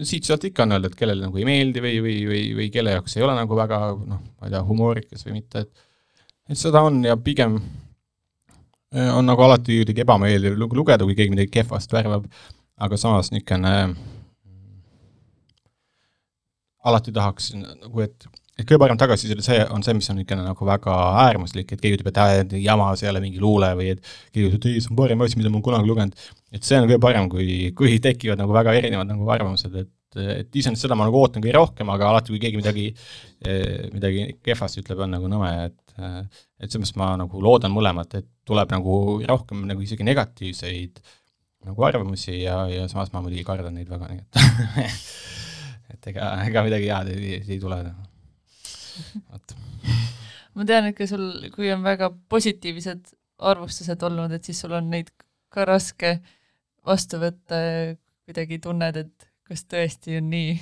siit-sealt 0.00 0.44
ikka 0.48 0.64
on 0.64 0.76
öelda, 0.76 0.88
et 0.88 0.96
kellele 0.96 1.26
nagu 1.26 1.38
ei 1.38 1.44
meeldi 1.46 1.82
või, 1.84 1.98
või, 2.04 2.16
või, 2.28 2.42
või 2.56 2.68
kelle 2.72 2.96
jaoks 2.96 3.16
ei 3.18 3.24
ole 3.26 3.36
nagu 3.36 3.56
väga 3.56 3.80
noh, 3.98 4.20
ma 4.40 4.48
ei 4.48 4.54
tea, 4.54 4.62
humoorikas 4.68 5.26
või 5.28 5.40
mitte, 5.40 5.66
et 5.66 5.88
et 6.50 6.58
seda 6.58 6.82
on 6.84 7.02
ja 7.04 7.16
pigem 7.16 7.60
on 8.92 9.24
nagu 9.24 9.44
alati 9.44 9.78
kuidagi 9.80 10.02
ebameeldiv 10.04 10.58
lugeda, 10.60 11.04
kui 11.04 11.16
keegi 11.16 11.32
midagi 11.32 11.52
kehvast 11.54 11.92
värvab, 11.94 12.26
aga 12.82 12.98
samas 13.00 13.30
niisugune 13.32 13.74
alati 16.88 17.14
tahaks 17.14 17.52
nagu, 17.56 18.04
et 18.04 18.28
et 18.60 18.66
kõige 18.68 18.82
parem 18.82 18.98
tagasiside 19.00 19.42
see 19.44 19.62
on 19.72 19.84
see, 19.84 19.94
mis 19.96 20.10
on 20.12 20.18
niisugune 20.20 20.44
nagu 20.44 20.66
väga 20.68 20.96
äärmuslik, 21.24 21.72
et 21.72 21.80
keegi 21.80 21.98
ütleb, 21.98 22.10
et 22.12 22.20
äh, 22.20 22.58
jama, 22.62 22.90
see 22.98 23.08
ei 23.08 23.12
ole 23.14 23.22
mingi 23.24 23.40
luule 23.40 23.70
või 23.78 23.94
et 23.94 24.02
keegi 24.34 24.50
ütleb, 24.50 24.60
et 24.60 24.68
ei, 24.68 24.82
see 24.84 24.92
on 24.92 24.98
parim 25.00 25.24
asi, 25.24 25.38
mida 25.40 25.50
ma 25.50 25.58
olen 25.58 25.66
kunagi 25.68 25.88
lugenud. 25.88 26.28
et 26.52 26.68
see 26.68 26.78
on 26.78 26.86
kõige 26.86 27.00
parem, 27.02 27.30
kui, 27.32 27.48
kui 27.78 27.96
tekivad 28.04 28.42
nagu 28.42 28.54
väga 28.54 28.76
erinevad 28.78 29.08
nagu 29.10 29.28
arvamused, 29.34 29.76
et 29.84 29.90
et 30.12 30.56
iseenesest 30.60 30.84
seda 30.84 30.96
ma 30.98 31.06
nagu 31.08 31.16
ootan 31.16 31.40
kõige 31.40 31.56
rohkem, 31.56 31.88
aga 31.88 32.10
alati, 32.10 32.34
kui 32.34 32.40
keegi 32.42 32.58
midagi, 32.60 32.82
midagi 33.94 34.26
kehvasti 34.44 34.82
ütleb, 34.82 35.00
on 35.06 35.14
nagu 35.16 35.30
nõme, 35.32 35.48
et 35.70 35.78
et 36.60 36.68
seepärast 36.68 36.98
ma 37.00 37.14
nagu 37.16 37.40
loodan 37.40 37.72
mõlemat, 37.72 38.18
et 38.20 38.28
tuleb 38.48 38.70
nagu 38.72 38.98
rohkem 39.28 39.64
nagu 39.68 39.80
isegi 39.84 40.04
negatiivseid 40.04 41.00
nagu 41.64 41.86
arvamusi 41.86 42.42
ja, 42.42 42.64
ja 42.68 42.88
samas 42.90 43.12
ma 43.14 43.22
muidugi 43.24 43.44
kardan 43.46 43.76
neid 43.78 43.88
väga, 43.88 44.10
nii 44.10 44.20
et 44.20 44.92
et 45.94 46.12
ega, 46.12 46.28
ega 46.46 46.64
midagi 46.66 46.90
head 46.90 47.10
ei, 47.14 47.40
ei 47.46 47.58
tule. 47.62 47.80
vot. 49.32 49.56
ma 50.56 50.68
tean, 50.68 50.90
et 50.90 50.96
kui 50.98 51.08
sul, 51.10 51.26
kui 51.54 51.72
on 51.74 51.84
väga 51.84 52.12
positiivsed 52.32 53.12
arvustused 53.42 54.06
olnud, 54.06 54.32
et 54.32 54.46
siis 54.46 54.62
sul 54.62 54.74
on 54.78 54.90
neid 54.92 55.10
ka 55.52 55.66
raske 55.68 56.16
vastu 56.86 57.20
võtta 57.22 57.58
ja 57.58 57.84
kuidagi 58.26 58.58
tunned, 58.62 58.96
et 58.96 59.28
kas 59.48 59.66
tõesti 59.68 60.18
on 60.20 60.30
nii? 60.32 60.56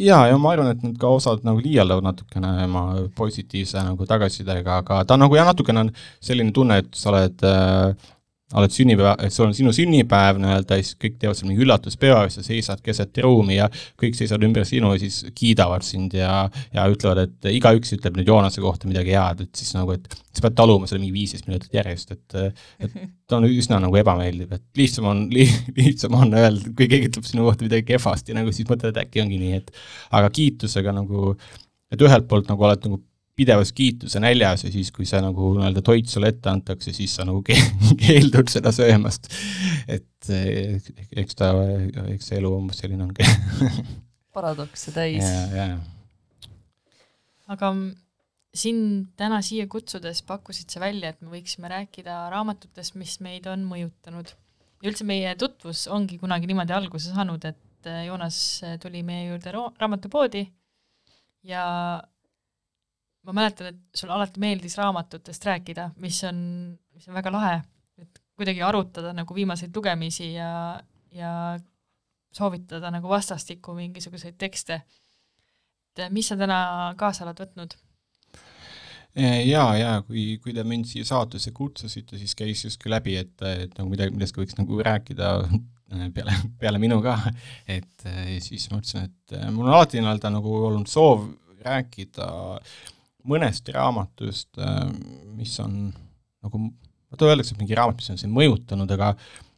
jaa, 0.00 0.26
ja 0.30 0.36
ma 0.40 0.52
arvan, 0.54 0.72
et 0.72 0.82
nad 0.84 0.96
ka 1.00 1.10
osad 1.12 1.44
nagu 1.46 1.60
liialdavad 1.62 2.04
natukene 2.06 2.52
oma 2.64 2.84
positiivse 3.16 3.82
nagu 3.84 4.08
tagasisidega, 4.08 4.80
aga 4.82 5.02
ta 5.08 5.18
nagu 5.20 5.36
jah, 5.36 5.48
natukene 5.48 5.86
on 5.86 5.92
selline 6.24 6.54
tunne, 6.56 6.80
et 6.82 6.90
sa 6.96 7.12
oled 7.12 7.44
äh, 7.46 8.08
oled 8.54 8.70
sünnipäeva, 8.70 9.16
et 9.26 9.34
sul 9.34 9.48
on 9.48 9.54
sinu 9.56 9.72
sünnipäev 9.74 10.36
nii-öelda 10.38 10.76
siis 10.78 10.94
kõik 11.02 11.16
teevad 11.18 11.34
seal 11.34 11.48
mingi 11.50 11.64
üllatuspeo 11.64 12.20
ja 12.22 12.30
sa 12.30 12.44
seisad 12.46 12.78
keset 12.84 13.18
ruumi 13.24 13.56
ja 13.56 13.66
kõik 13.98 14.14
seisavad 14.14 14.44
ümber 14.46 14.62
sinu 14.68 14.92
ja 14.94 15.00
siis 15.02 15.16
kiidavad 15.34 15.82
sind 15.82 16.14
ja, 16.14 16.44
ja 16.74 16.84
ütlevad, 16.92 17.24
et 17.24 17.48
igaüks 17.50 17.96
ütleb 17.96 18.20
nüüd 18.20 18.30
Joonase 18.30 18.62
kohta 18.62 18.86
midagi 18.86 19.16
head, 19.16 19.42
et 19.48 19.58
siis 19.58 19.74
nagu, 19.74 19.96
et 19.98 20.06
sa 20.30 20.44
pead 20.44 20.54
taluma 20.60 20.86
selle 20.86 21.02
mingi 21.02 21.16
viisteist 21.16 21.50
minutit 21.50 21.74
järjest, 21.74 22.14
et 22.14 22.38
et 22.86 22.94
ta 23.26 23.40
on 23.40 23.48
üsna 23.50 23.80
nagu 23.82 23.98
ebameeldiv, 23.98 24.54
et 24.54 24.64
lihtsam 24.78 25.10
on 25.10 25.26
li,, 25.34 25.48
lihtsam 25.80 26.14
on 26.14 26.38
öelda, 26.38 26.70
kui 26.70 26.86
keegi 26.92 27.10
ütleb 27.10 27.26
sinu 27.26 27.48
kohta 27.48 27.66
midagi 27.66 27.88
kehvasti, 27.90 28.36
nagu 28.38 28.54
siis 28.54 28.70
mõtled, 28.70 28.94
et 28.94 29.02
äkki 29.02 29.26
ongi 29.26 29.42
nii, 29.42 29.58
et 29.58 29.74
aga 30.14 30.30
kiitusega 30.30 30.94
nagu, 30.94 31.34
et 31.90 32.06
ühelt 32.06 32.30
poolt 32.30 32.46
nagu 32.52 32.70
oled 32.70 32.86
nagu 32.86 33.02
pidevas 33.36 33.72
kiituse 33.76 34.20
näljas 34.22 34.64
ja 34.64 34.70
siis, 34.72 34.90
kui 34.94 35.06
see 35.08 35.20
nagu 35.20 35.52
nii-öelda 35.56 35.82
toit 35.84 36.08
sulle 36.08 36.30
ette 36.32 36.48
antakse, 36.50 36.94
siis 36.96 37.18
sa 37.18 37.26
nagu 37.28 37.42
keeldud 38.02 38.48
seda 38.52 38.72
söömast. 38.74 39.28
et 39.88 40.30
eks 40.32 41.38
ta, 41.38 41.52
eks 42.14 42.32
see 42.32 42.40
elu 42.40 42.54
umbes 42.56 42.80
selline 42.82 43.04
ongi 43.04 43.28
paradokse 44.36 44.94
täis. 44.94 45.28
aga 47.52 47.72
sind 48.56 49.12
täna 49.20 49.42
siia 49.44 49.68
kutsudes 49.68 50.22
pakkusid 50.26 50.72
sa 50.72 50.80
välja, 50.80 51.12
et 51.12 51.20
me 51.20 51.34
võiksime 51.36 51.68
rääkida 51.70 52.26
raamatutest, 52.32 52.96
mis 52.96 53.18
meid 53.24 53.46
on 53.52 53.68
mõjutanud. 53.68 54.32
ja 54.80 54.90
üldse 54.90 55.04
meie 55.08 55.36
tutvus 55.36 55.86
ongi 55.92 56.18
kunagi 56.20 56.48
niimoodi 56.48 56.76
alguse 56.76 57.12
saanud, 57.12 57.44
et 57.44 57.62
Joonas 58.06 58.36
tuli 58.82 59.04
meie 59.06 59.28
juurde 59.28 59.52
raamatupoodi 59.54 60.40
ja 61.46 61.66
ma 63.26 63.34
mäletan, 63.40 63.72
et 63.72 64.00
sul 64.00 64.12
alati 64.14 64.40
meeldis 64.42 64.76
raamatutest 64.78 65.46
rääkida, 65.48 65.90
mis 66.02 66.20
on, 66.28 66.38
mis 66.94 67.08
on 67.10 67.16
väga 67.18 67.32
lahe, 67.34 67.56
et 68.02 68.20
kuidagi 68.38 68.62
arutada 68.62 69.12
nagu 69.16 69.34
viimaseid 69.34 69.74
lugemisi 69.76 70.32
ja, 70.34 70.50
ja 71.14 71.32
soovitada 72.36 72.92
nagu 72.94 73.08
vastastikku 73.10 73.74
mingisuguseid 73.74 74.36
tekste. 74.38 74.82
et 75.96 76.12
mis 76.12 76.28
sa 76.28 76.36
täna 76.36 76.94
kaasa 76.96 77.24
oled 77.24 77.40
võtnud? 77.40 77.76
jaa, 79.16 79.70
jaa, 79.80 80.00
kui, 80.04 80.36
kui 80.42 80.52
te 80.52 80.64
mind 80.64 80.84
siia 80.84 81.06
saatesse 81.08 81.50
kutsusite, 81.56 82.18
siis 82.20 82.34
käis 82.36 82.64
justkui 82.66 82.92
läbi, 82.92 83.16
et, 83.16 83.32
et 83.48 83.72
nagu 83.78 83.88
midagi, 83.88 84.12
millest 84.12 84.36
võiks 84.36 84.58
nagu 84.58 84.82
rääkida 84.84 85.30
peale, 86.14 86.36
peale 86.60 86.82
minu 86.82 87.00
ka, 87.02 87.16
et 87.78 88.06
siis 88.44 88.68
mõtlesin, 88.70 89.08
et 89.08 89.38
mul 89.54 89.70
on 89.70 89.78
alati 89.78 90.02
nii-öelda 90.02 90.34
nagu 90.36 90.52
olnud 90.68 90.92
soov 90.92 91.24
rääkida 91.64 92.28
äh, 92.58 92.76
mõnest 93.28 93.68
raamatust, 93.74 94.52
äh, 94.62 94.86
mis 95.36 95.54
on 95.62 95.90
nagu, 96.44 96.62
vaata 97.10 97.28
öeldakse, 97.30 97.54
et 97.54 97.62
mingi 97.62 97.76
raamat, 97.78 98.00
mis 98.00 98.14
on 98.14 98.22
sind 98.22 98.36
mõjutanud, 98.36 98.96
aga 98.96 99.14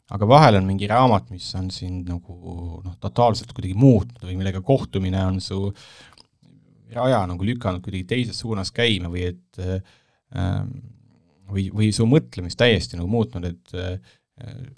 aga 0.09 0.25
vahel 0.25 0.57
on 0.57 0.65
mingi 0.65 0.87
raamat, 0.89 1.27
mis 1.35 1.47
on 1.59 1.67
sind 1.73 2.09
nagu 2.09 2.37
noh, 2.81 2.95
totaalselt 3.03 3.51
kuidagi 3.53 3.75
muutnud 3.77 4.23
või 4.25 4.39
millega 4.41 4.63
kohtumine 4.65 5.21
on 5.21 5.37
su 5.45 5.67
raja 6.97 7.19
nagu 7.29 7.45
lükanud 7.45 7.85
kuidagi 7.85 8.07
teises 8.09 8.39
suunas 8.41 8.73
käima 8.73 9.11
või 9.13 9.27
et 9.35 9.61
äh, 9.61 9.83
või, 11.49 11.69
või 11.75 11.91
su 11.93 12.07
mõtlemist 12.09 12.59
täiesti 12.61 12.99
nagu 12.99 13.09
muutnud, 13.13 13.45
et 13.49 13.77
äh, 13.77 14.17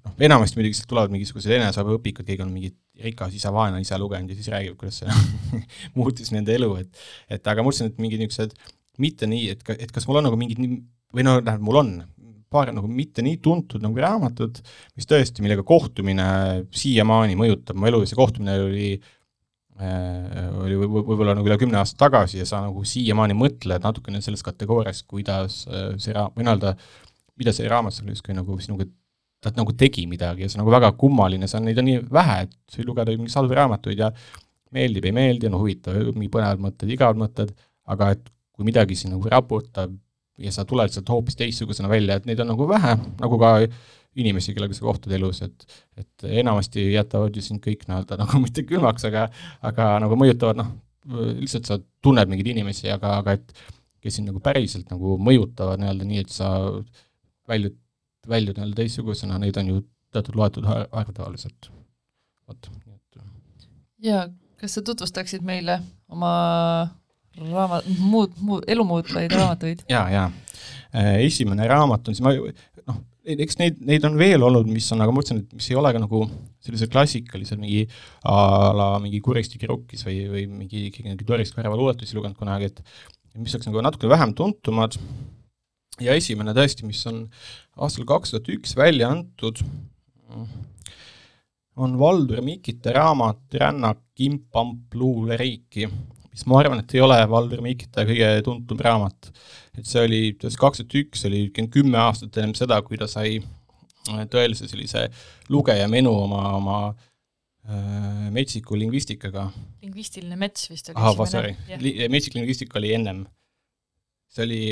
noh, 0.04 0.16
enamasti 0.18 0.58
muidugi 0.58 0.78
sealt 0.78 0.90
tulevad 0.90 1.14
mingisugused 1.14 1.54
eneseabiõpikud, 1.58 2.26
keegi 2.26 2.44
on 2.44 2.52
mingit 2.54 2.78
rikas 3.00 3.34
isa, 3.36 3.52
vaene 3.54 3.80
isa 3.82 3.98
lugenud 4.00 4.30
ja 4.32 4.38
siis 4.38 4.50
räägib, 4.52 4.76
kuidas 4.80 5.00
see 5.02 5.60
muutis 5.98 6.32
nende 6.34 6.54
elu, 6.56 6.72
et 6.82 7.06
et 7.38 7.50
aga 7.50 7.62
ma 7.62 7.70
mõtlesin, 7.70 7.92
et 7.92 8.02
mingid 8.02 8.22
niisugused 8.22 8.56
mitte 8.98 9.28
nii, 9.30 9.52
et 9.54 9.62
et 9.76 9.92
kas 9.94 10.08
mul 10.08 10.20
on 10.20 10.28
nagu 10.28 10.38
mingid 10.40 10.58
nii, 10.62 10.80
või 11.14 11.26
noh, 11.26 11.38
tähendab, 11.44 11.66
mul 11.66 11.80
on 11.82 11.94
paar 12.50 12.72
nagu 12.74 12.88
mitte 12.90 13.22
nii 13.22 13.38
tuntud 13.42 13.82
nagu 13.84 14.02
raamatud, 14.02 14.58
mis 14.98 15.06
tõesti, 15.06 15.42
millega 15.44 15.62
kohtumine 15.66 16.26
siiamaani 16.74 17.38
mõjutab 17.38 17.78
mu 17.78 17.86
elu 17.90 18.02
ja 18.02 18.10
see 18.10 18.18
kohtumine 18.18 18.58
oli 18.66 18.90
oli 19.80 20.76
võib-olla 20.76 21.32
nagu 21.32 21.48
üle 21.48 21.56
kümne 21.60 21.78
aasta 21.80 22.02
tagasi 22.02 22.42
ja 22.42 22.46
sa 22.48 22.58
nagu 22.66 22.82
siiamaani 22.84 23.36
mõtled 23.38 23.84
natukene 23.84 24.20
selles 24.20 24.42
kategoorias, 24.44 25.02
kuidas 25.08 25.62
see 25.64 26.12
ra-, 26.12 26.28
või 26.34 26.44
nii-öelda, 26.44 26.74
mida 27.40 27.54
see 27.56 27.70
raamat 27.70 27.96
seal 27.96 28.10
justkui 28.12 28.36
nagu 28.36 28.58
sinuga, 28.60 28.84
ta 29.40 29.54
nagu 29.56 29.72
tegi 29.80 30.04
midagi 30.10 30.44
ja 30.44 30.50
see 30.50 30.58
on 30.58 30.66
nagu 30.66 30.74
väga 30.74 30.92
kummaline, 31.00 31.48
on, 31.56 31.64
neid 31.64 31.80
on 31.80 31.88
nii 31.88 32.02
vähe, 32.12 32.42
et 32.44 32.84
lugeda 32.84 33.14
mingeid 33.14 33.32
sadu 33.32 33.56
raamatuid 33.56 34.04
ja 34.04 34.10
meeldib, 34.74 35.08
ei 35.08 35.16
meeldi, 35.16 35.48
no 35.48 35.62
huvitav, 35.62 35.96
mingi 36.12 36.28
põnevad 36.34 36.60
mõtted, 36.66 36.92
igavad 36.92 37.18
mõtted, 37.22 37.54
aga 37.90 38.12
et 38.18 38.28
kui 38.60 38.68
midagi 38.68 38.98
sind 38.98 39.16
nagu 39.16 39.32
raputab 39.32 39.96
ja 40.40 40.52
sa 40.54 40.66
tuled 40.68 40.92
sealt 40.92 41.08
hoopis 41.12 41.36
teistsugusena 41.38 41.88
välja, 41.90 42.16
et 42.16 42.28
neid 42.28 42.40
on 42.42 42.52
nagu 42.52 42.68
vähe, 42.68 42.94
nagu 43.20 43.40
ka 43.40 43.54
inimesi, 44.18 44.54
kellega 44.56 44.74
sa 44.74 44.86
kohtud 44.86 45.12
elus, 45.14 45.42
et 45.46 45.66
et 46.00 46.28
enamasti 46.42 46.90
jätavad 46.94 47.36
ju 47.36 47.44
sind 47.44 47.62
kõik 47.64 47.86
nii-öelda 47.88 48.18
nagu 48.22 48.40
mitte 48.42 48.64
külmaks, 48.66 49.06
aga 49.08 49.28
aga 49.66 49.90
nagu 50.04 50.18
mõjutavad, 50.18 50.58
noh, 50.60 50.72
lihtsalt 51.40 51.68
sa 51.68 51.78
tunned 52.04 52.30
mingeid 52.30 52.50
inimesi, 52.54 52.90
aga, 52.92 53.18
aga 53.22 53.36
et 53.38 53.54
kes 54.00 54.18
sind 54.18 54.30
nagu 54.30 54.40
päriselt 54.42 54.90
nagu 54.92 55.16
mõjutavad 55.20 55.80
nii-öelda 55.82 56.08
nii, 56.08 56.24
et 56.24 56.34
sa 56.34 56.50
väljud, 57.50 57.76
väljud 58.28 58.58
nii-öelda 58.58 58.80
teistsugusena, 58.82 59.38
neid 59.42 59.58
on 59.60 59.74
ju 59.74 59.82
teatud 60.14 60.38
loetud 60.38 60.66
arv 60.66 61.12
tavaliselt. 61.14 61.70
vot, 62.48 62.70
nii 62.86 62.96
et. 62.96 63.20
jaa, 64.08 64.24
kas 64.60 64.74
sa 64.74 64.82
tutvustaksid 64.82 65.44
meile 65.46 65.80
oma 66.10 66.32
raamat, 67.38 67.86
muud, 67.98 68.34
muud, 68.40 68.66
elu 68.70 68.86
muutvaid 68.86 69.32
raamatuid? 69.32 69.84
jaa, 69.90 70.06
jaa. 70.12 70.28
Äh, 70.90 71.20
esimene 71.26 71.68
raamat 71.70 72.08
on 72.08 72.16
siis, 72.16 72.24
ma 72.24 72.34
noh, 72.34 72.98
eks 73.30 73.58
neid, 73.60 73.78
neid 73.86 74.04
on 74.08 74.16
veel 74.18 74.42
olnud, 74.42 74.68
mis 74.70 74.88
on, 74.94 75.02
aga 75.04 75.12
ma 75.12 75.20
mõtlesin, 75.20 75.44
et 75.44 75.54
mis 75.56 75.70
ei 75.70 75.78
ole 75.78 75.92
ka 75.94 76.02
nagu 76.02 76.24
sellised 76.64 76.90
klassikalised 76.92 77.60
mingi 77.60 77.84
a 78.28 78.72
la 78.76 78.88
mingi 79.02 79.22
Kuristi 79.24 79.60
kirukis 79.60 80.04
või, 80.06 80.18
või 80.32 80.44
mingi, 80.50 80.88
mingi 81.04 81.26
Doris 81.26 81.54
Kareva 81.54 81.78
luuletusi 81.78 82.18
lugenud 82.18 82.38
kunagi, 82.38 82.70
et 82.72 82.82
mis 83.38 83.54
oleks 83.54 83.70
nagu 83.70 83.84
natuke 83.84 84.10
vähem 84.10 84.34
tuntumad. 84.36 84.98
ja 86.00 86.16
esimene 86.16 86.54
tõesti, 86.56 86.86
mis 86.88 87.00
on 87.06 87.22
aastal 87.76 88.06
kaks 88.08 88.32
tuhat 88.32 88.48
üks 88.50 88.74
välja 88.76 89.10
antud, 89.12 89.60
on 91.80 91.98
Valdur 91.98 92.40
Mikite 92.44 92.92
raamat 92.92 93.60
Rännak 93.60 94.02
impamp 94.20 94.94
luuleriiki 94.94 95.88
mis 96.30 96.46
ma 96.46 96.60
arvan, 96.60 96.82
et 96.82 96.94
ei 96.94 97.02
ole 97.04 97.18
Valdur 97.30 97.62
Mikita 97.64 98.04
kõige 98.08 98.30
tuntum 98.46 98.80
raamat. 98.82 99.30
et 99.78 99.86
see 99.86 100.02
oli, 100.06 100.20
kaks 100.38 100.82
tuhat 100.82 100.96
üks 101.02 101.26
oli 101.28 101.44
kümme 101.54 101.98
aastat 102.02 102.38
ennem 102.38 102.54
seda, 102.58 102.80
kui 102.86 102.98
ta 103.00 103.08
sai 103.10 103.38
äh, 103.40 104.24
tõelise 104.30 104.68
sellise 104.70 105.08
lugeja 105.50 105.88
menu 105.90 106.12
oma, 106.24 106.42
oma 106.58 106.78
äh, 106.90 108.30
metsiku 108.34 108.78
lingvistikaga. 108.78 109.48
lingvistiline 109.82 110.38
mets 110.40 110.70
vist 110.70 110.92
oli 110.92 111.00
ahah, 111.02 111.22
sorry, 111.30 111.54
metsik 112.12 112.38
lingvistika 112.38 112.78
oli 112.82 112.94
ennem. 112.98 113.24
see 114.30 114.46
oli 114.46 114.62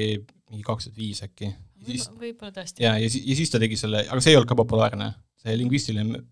mingi 0.49 0.64
kaks 0.66 0.88
tuhat 0.88 0.99
viis 0.99 1.23
äkki. 1.27 1.53
võib-olla 1.88 2.55
tõesti. 2.55 2.87
ja, 2.87 2.97
ja, 3.03 3.11
ja 3.11 3.38
siis 3.38 3.51
ta 3.51 3.62
tegi 3.62 3.79
selle, 3.81 4.07
aga 4.07 4.23
see 4.23 4.35
ei 4.35 4.38
olnud 4.38 4.51
ka 4.51 4.59
populaarne, 4.59 5.12
see 5.42 5.59
lingvistiline 5.59 6.23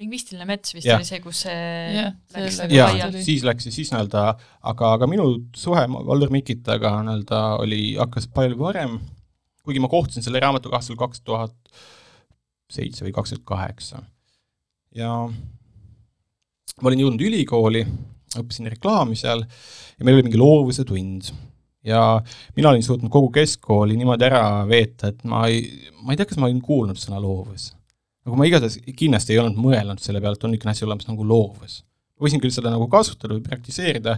lingvistiline 0.00 0.46
mets 0.48 0.74
vist 0.74 0.88
ja. 0.88 0.98
oli 0.98 1.06
see, 1.06 1.20
kus 1.22 1.44
see 1.46 1.56
yeah, 1.94 2.12
läks 2.34 2.58
nagu 2.62 2.78
laiali. 2.78 3.24
siis 3.24 3.44
läks 3.46 3.68
ja 3.68 3.74
siis 3.74 3.92
nii-öelda, 3.92 4.24
aga, 4.72 4.92
aga 4.98 5.08
minu 5.10 5.26
suhe 5.58 5.84
Valdur 5.92 6.32
Mikitaga 6.34 6.94
nii-öelda 7.06 7.42
oli, 7.62 7.82
hakkas 8.00 8.28
palju 8.32 8.58
varem, 8.60 8.98
kuigi 9.66 9.82
ma 9.82 9.90
kohtusin 9.92 10.24
selle 10.24 10.42
raamatuga 10.42 10.80
aastal 10.80 10.98
kaks 11.00 11.22
tuhat 11.26 11.54
seitse 12.72 13.04
või 13.06 13.14
kaks 13.14 13.34
tuhat 13.34 13.46
kaheksa. 13.52 14.02
ja 14.96 15.12
ma 15.28 16.90
olin 16.90 17.04
jõudnud 17.04 17.26
ülikooli, 17.28 17.84
õppisin 18.40 18.70
reklaami 18.72 19.16
seal 19.18 19.44
ja 19.44 20.06
meil 20.06 20.18
oli 20.18 20.26
mingi 20.26 20.40
loovuse 20.40 20.86
tund. 20.88 21.30
ja 21.84 22.00
mina 22.56 22.72
olin 22.72 22.82
suutnud 22.82 23.12
kogu 23.12 23.30
keskkooli 23.34 23.98
niimoodi 23.98 24.26
ära 24.26 24.64
veeta, 24.66 25.12
et 25.12 25.22
ma 25.28 25.44
ei, 25.50 25.62
ma 26.02 26.14
ei 26.14 26.18
tea, 26.18 26.26
kas 26.30 26.40
ma 26.40 26.48
olin 26.48 26.62
kuulnud 26.64 26.98
sõna 26.98 27.20
loovus 27.22 27.70
nagu 28.26 28.38
ma 28.38 28.46
igatahes 28.46 28.78
kindlasti 28.98 29.34
ei 29.34 29.40
olnud 29.42 29.58
mõelnud 29.58 30.02
selle 30.02 30.22
peale, 30.22 30.38
et 30.38 30.46
on 30.46 30.52
niisugune 30.54 30.74
asi 30.74 30.86
olemas 30.86 31.08
nagu 31.08 31.26
loovus. 31.26 31.82
võisin 32.22 32.38
küll 32.38 32.54
seda 32.54 32.70
nagu 32.70 32.86
kasutada 32.86 33.34
või 33.34 33.42
praktiseerida, 33.42 34.12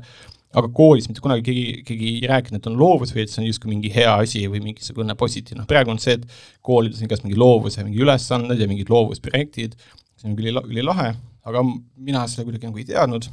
aga 0.54 0.68
koolis 0.76 1.06
mitte 1.08 1.22
kunagi 1.24 1.44
keegi, 1.46 1.84
keegi 1.88 2.10
ei 2.18 2.28
rääkinud, 2.28 2.60
et 2.60 2.66
on 2.68 2.76
loovus 2.78 3.14
või 3.14 3.22
et 3.24 3.32
see 3.32 3.40
on 3.40 3.46
justkui 3.48 3.70
mingi 3.70 3.90
hea 3.94 4.10
asi 4.20 4.44
või 4.50 4.60
mingisugune 4.62 5.16
positiivne, 5.18 5.62
noh 5.62 5.70
praegu 5.70 5.94
on 5.94 6.00
see, 6.02 6.18
et 6.18 6.26
koolides 6.64 7.00
on 7.00 7.08
igast 7.08 7.24
mingi 7.24 7.38
loovuse 7.40 7.84
mingi 7.86 8.02
ülesanded 8.04 8.60
ja 8.60 8.68
mingid 8.70 8.92
loovusprojektid, 8.92 9.78
see 10.20 10.28
on 10.28 10.36
küll 10.38 10.60
ülilahe, 10.60 11.14
aga 11.48 11.64
mina 11.64 12.26
seda 12.30 12.44
kuidagi 12.46 12.68
nagu 12.68 12.82
ei 12.82 12.86
teadnud. 12.92 13.30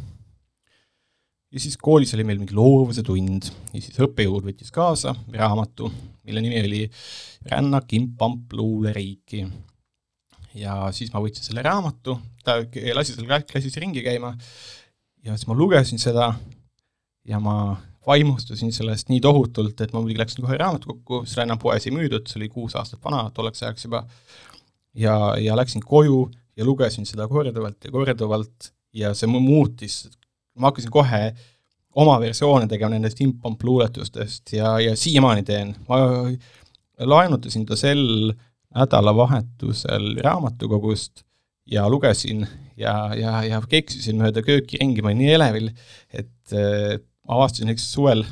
ja 1.51 1.59
siis 1.59 1.75
koolis 1.75 2.15
oli 2.15 2.23
meil 2.23 2.39
mingi 2.39 2.55
loovuse 2.55 3.03
tund 3.03 3.49
ja 3.73 3.81
siis 3.81 3.99
õppejõud 3.99 4.47
võttis 4.47 4.71
kaasa 4.71 5.13
raamatu, 5.35 5.91
mille 6.23 6.45
nimi 6.45 6.63
oli 6.63 6.85
Rännak 7.51 7.91
impamp 7.97 8.53
luuleriiki 8.53 9.43
ja 10.57 10.75
siis 10.95 11.11
ma 11.13 11.21
võtsin 11.23 11.45
selle 11.45 11.63
raamatu, 11.65 12.17
ta 12.43 12.59
lasi 12.95 13.15
seal 13.15 13.29
klassis 13.47 13.77
ringi 13.81 14.03
käima 14.05 14.33
ja 15.25 15.35
siis 15.35 15.47
ma 15.49 15.57
lugesin 15.57 16.01
seda 16.01 16.33
ja 17.27 17.39
ma 17.39 17.77
vaimustusin 18.07 18.73
sellest 18.73 19.11
nii 19.11 19.21
tohutult, 19.21 19.81
et 19.81 19.93
ma 19.93 20.01
muidugi 20.01 20.21
läksin 20.23 20.45
kohe 20.45 20.57
raamatukokku, 20.57 21.23
seda 21.29 21.45
enam 21.45 21.59
poes 21.61 21.85
ei 21.85 21.93
müüdud, 21.93 22.25
see 22.27 22.39
oli 22.41 22.49
kuus 22.49 22.75
aastat 22.79 23.01
vana 23.03 23.27
tolleks 23.35 23.61
ajaks 23.63 23.85
juba, 23.85 24.03
ja, 24.97 25.15
ja 25.37 25.57
läksin 25.57 25.85
koju 25.85 26.23
ja 26.57 26.65
lugesin 26.65 27.05
seda 27.05 27.27
korduvalt 27.29 27.85
ja 27.85 27.93
korduvalt 27.93 28.71
ja 28.97 29.13
see 29.17 29.29
muutis, 29.31 30.03
ma 30.57 30.71
hakkasin 30.71 30.93
kohe 30.93 31.23
oma 32.01 32.17
versioone 32.23 32.67
tegema 32.71 32.95
nendest 32.95 33.21
imp-pomp 33.21 33.63
luuletustest 33.67 34.53
ja, 34.55 34.77
ja 34.79 34.95
siiamaani 34.97 35.43
teen, 35.47 35.75
ma 35.87 36.01
laenutasin 36.97 37.65
ta 37.69 37.77
sel 37.79 38.33
nädalavahetusel 38.75 40.21
raamatukogust 40.23 41.25
ja 41.71 41.87
lugesin 41.89 42.45
ja, 42.77 43.11
ja, 43.17 43.41
ja 43.45 43.61
keksisin 43.69 44.19
mööda 44.21 44.43
kööki 44.45 44.79
ringi, 44.81 45.03
ma 45.03 45.11
olin 45.11 45.21
nii 45.23 45.33
elevil, 45.35 45.69
et 46.09 46.55
äh, 46.55 46.95
avastasin 47.31 47.69
näiteks 47.69 47.91
suvel, 47.93 48.23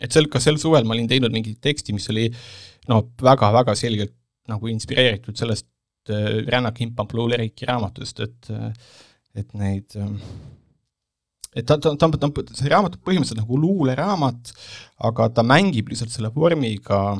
et 0.00 0.14
sel, 0.14 0.28
ka 0.30 0.40
sel 0.42 0.60
suvel 0.60 0.86
ma 0.86 0.96
olin 0.96 1.08
teinud 1.10 1.34
mingi 1.34 1.56
teksti, 1.60 1.96
mis 1.96 2.08
oli 2.12 2.28
no 2.88 3.02
väga-väga 3.22 3.74
selgelt 3.78 4.14
nagu 4.48 4.70
inspireeritud 4.70 5.36
sellest 5.38 5.68
äh, 6.12 6.44
Rännak 6.48 6.80
Impamp 6.84 7.12
Luuleriki 7.16 7.68
raamatust, 7.68 8.24
et 8.24 8.52
äh, 8.54 8.70
et 9.38 9.52
neid 9.54 9.96
äh, 9.98 10.14
et 11.56 11.66
ta, 11.66 11.78
ta, 11.80 11.94
ta, 11.96 12.08
ta, 12.08 12.44
see 12.54 12.70
raamat 12.70 12.96
on 12.98 13.04
põhimõtteliselt 13.04 13.42
nagu 13.42 13.58
luuleraamat, 13.60 14.52
aga 15.08 15.28
ta 15.34 15.44
mängib 15.46 15.90
lihtsalt 15.90 16.12
selle 16.14 16.30
vormiga 16.34 17.18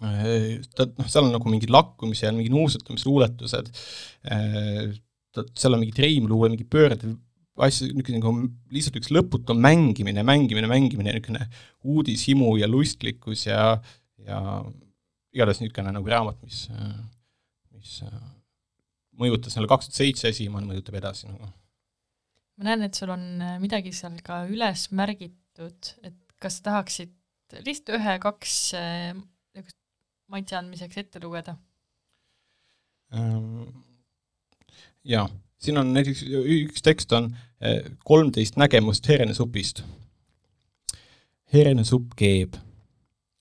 ta, 0.00 0.88
noh, 0.88 1.08
seal 1.10 1.28
on 1.28 1.34
nagu 1.36 1.50
mingid 1.52 1.72
lakkumise 1.72 2.26
ja 2.26 2.32
mingi 2.34 2.52
nuusutamisluuletused, 2.52 3.70
seal 4.24 5.76
on 5.76 5.82
mingi 5.82 5.94
treimluule, 5.96 6.52
mingi 6.54 6.66
pöörde 6.68 7.14
asju, 7.62 7.90
niisugune 7.94 8.18
nagu 8.18 8.32
lihtsalt 8.74 8.98
üks 8.98 9.12
lõputu 9.14 9.54
mängimine, 9.54 10.24
mängimine, 10.26 10.68
mängimine, 10.70 11.14
niisugune 11.14 11.46
uudishimu 11.86 12.56
ja 12.58 12.68
lustlikkus 12.70 13.46
ja, 13.46 13.76
ja 14.18 14.38
igatahes 15.34 15.62
niisugune 15.62 15.94
nagu 15.94 16.10
raamat, 16.10 16.40
mis, 16.42 16.64
mis 17.74 18.00
mõjutas 19.20 19.54
nagu 19.58 19.70
kaks 19.70 19.90
tuhat 19.90 20.00
seitse 20.00 20.32
esimaani, 20.32 20.72
mõjutab 20.72 20.98
edasi 20.98 21.30
nagu. 21.30 21.50
ma 22.58 22.70
näen, 22.70 22.86
et 22.88 22.98
sul 22.98 23.12
on 23.14 23.22
midagi 23.62 23.94
seal 23.94 24.18
ka 24.26 24.44
üles 24.50 24.88
märgitud, 24.90 25.94
et 26.02 26.18
kas 26.42 26.58
tahaksid 26.64 27.14
lihtsalt 27.62 28.00
ühe-kaks 28.00 28.56
maitse 30.28 30.56
andmiseks 30.56 30.98
ette 30.98 31.20
lugeda? 31.22 31.56
Ehm, 33.14 33.62
jaa, 35.04 35.28
siin 35.58 35.78
on 35.78 35.92
näiteks, 35.94 36.24
üks 36.64 36.82
tekst 36.82 37.12
on 37.12 37.30
eh, 37.60 37.82
kolmteist 38.04 38.56
nägemust 38.56 39.08
herenesupist. 39.08 39.82
herenesupp 41.54 42.16
keeb, 42.16 42.56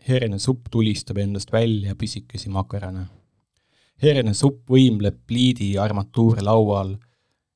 herenesupp 0.07 0.67
tulistab 0.71 1.17
endast 1.17 1.51
välja 1.51 1.95
pisikesi 1.95 2.49
makarane. 2.49 3.05
herenesupp 4.01 4.69
võimleb 4.69 5.17
pliidi 5.27 5.77
armatuuri 5.77 6.41
laual, 6.43 6.97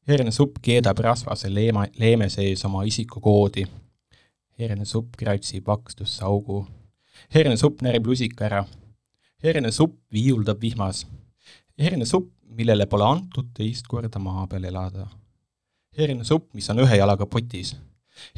herenesupp 0.07 0.57
keedab 0.61 0.99
rasvase 0.99 1.53
leema, 1.53 1.85
leeme 1.99 2.29
sees 2.29 2.65
oma 2.65 2.83
isikukoodi. 2.83 3.67
herenesupp 4.59 5.15
kratsib 5.17 5.63
pakstusse 5.63 6.25
augu. 6.25 6.67
herenesupp 7.33 7.81
närib 7.81 8.07
lusika 8.07 8.45
ära 8.45 8.65
hernesupp 9.43 9.99
viiuldab 10.13 10.61
vihmas. 10.61 11.05
hernesupp, 11.79 12.31
millele 12.57 12.85
pole 12.85 13.05
antud 13.05 13.51
teist 13.53 13.87
korda 13.87 14.19
maa 14.19 14.47
peal 14.47 14.63
elada. 14.63 15.07
hernesupp, 15.97 16.53
mis 16.53 16.69
on 16.69 16.79
ühe 16.79 16.97
jalaga 16.97 17.25
potis. 17.25 17.75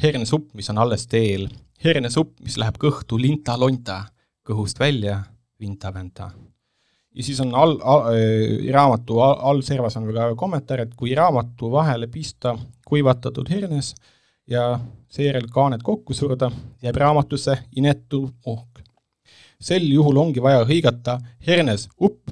hernesupp, 0.02 0.54
mis 0.54 0.70
on 0.70 0.78
alles 0.78 1.06
teel. 1.06 1.48
hernesupp, 1.84 2.40
mis 2.40 2.58
läheb 2.58 2.76
kõhtu 2.78 3.18
linta-lonta, 3.20 4.04
kõhust 4.44 4.78
välja 4.78 5.22
vinta-vänta. 5.60 6.30
ja 7.14 7.22
siis 7.22 7.40
on 7.40 7.54
all, 7.54 7.78
all, 7.82 8.14
äh, 8.14 8.72
raamatu 8.72 9.20
all, 9.20 9.38
allservas 9.40 9.96
on 9.96 10.12
ka 10.12 10.34
kommentaar, 10.34 10.80
et 10.80 10.94
kui 10.94 11.14
raamatu 11.14 11.70
vahele 11.70 12.06
pista 12.06 12.56
kuivatatud 12.86 13.48
hernes, 13.48 13.94
ja 14.50 14.80
seejärel 15.08 15.46
kaaned 15.52 15.82
kokku 15.82 16.14
surda, 16.14 16.50
jääb 16.82 16.96
raamatusse 16.96 17.56
inetu 17.76 18.28
uhk. 18.46 18.69
Sel 19.60 19.84
juhul 19.92 20.16
ongi 20.22 20.40
vaja 20.42 20.64
hõigata 20.68 21.18
hernes 21.46 21.88
upp 22.00 22.30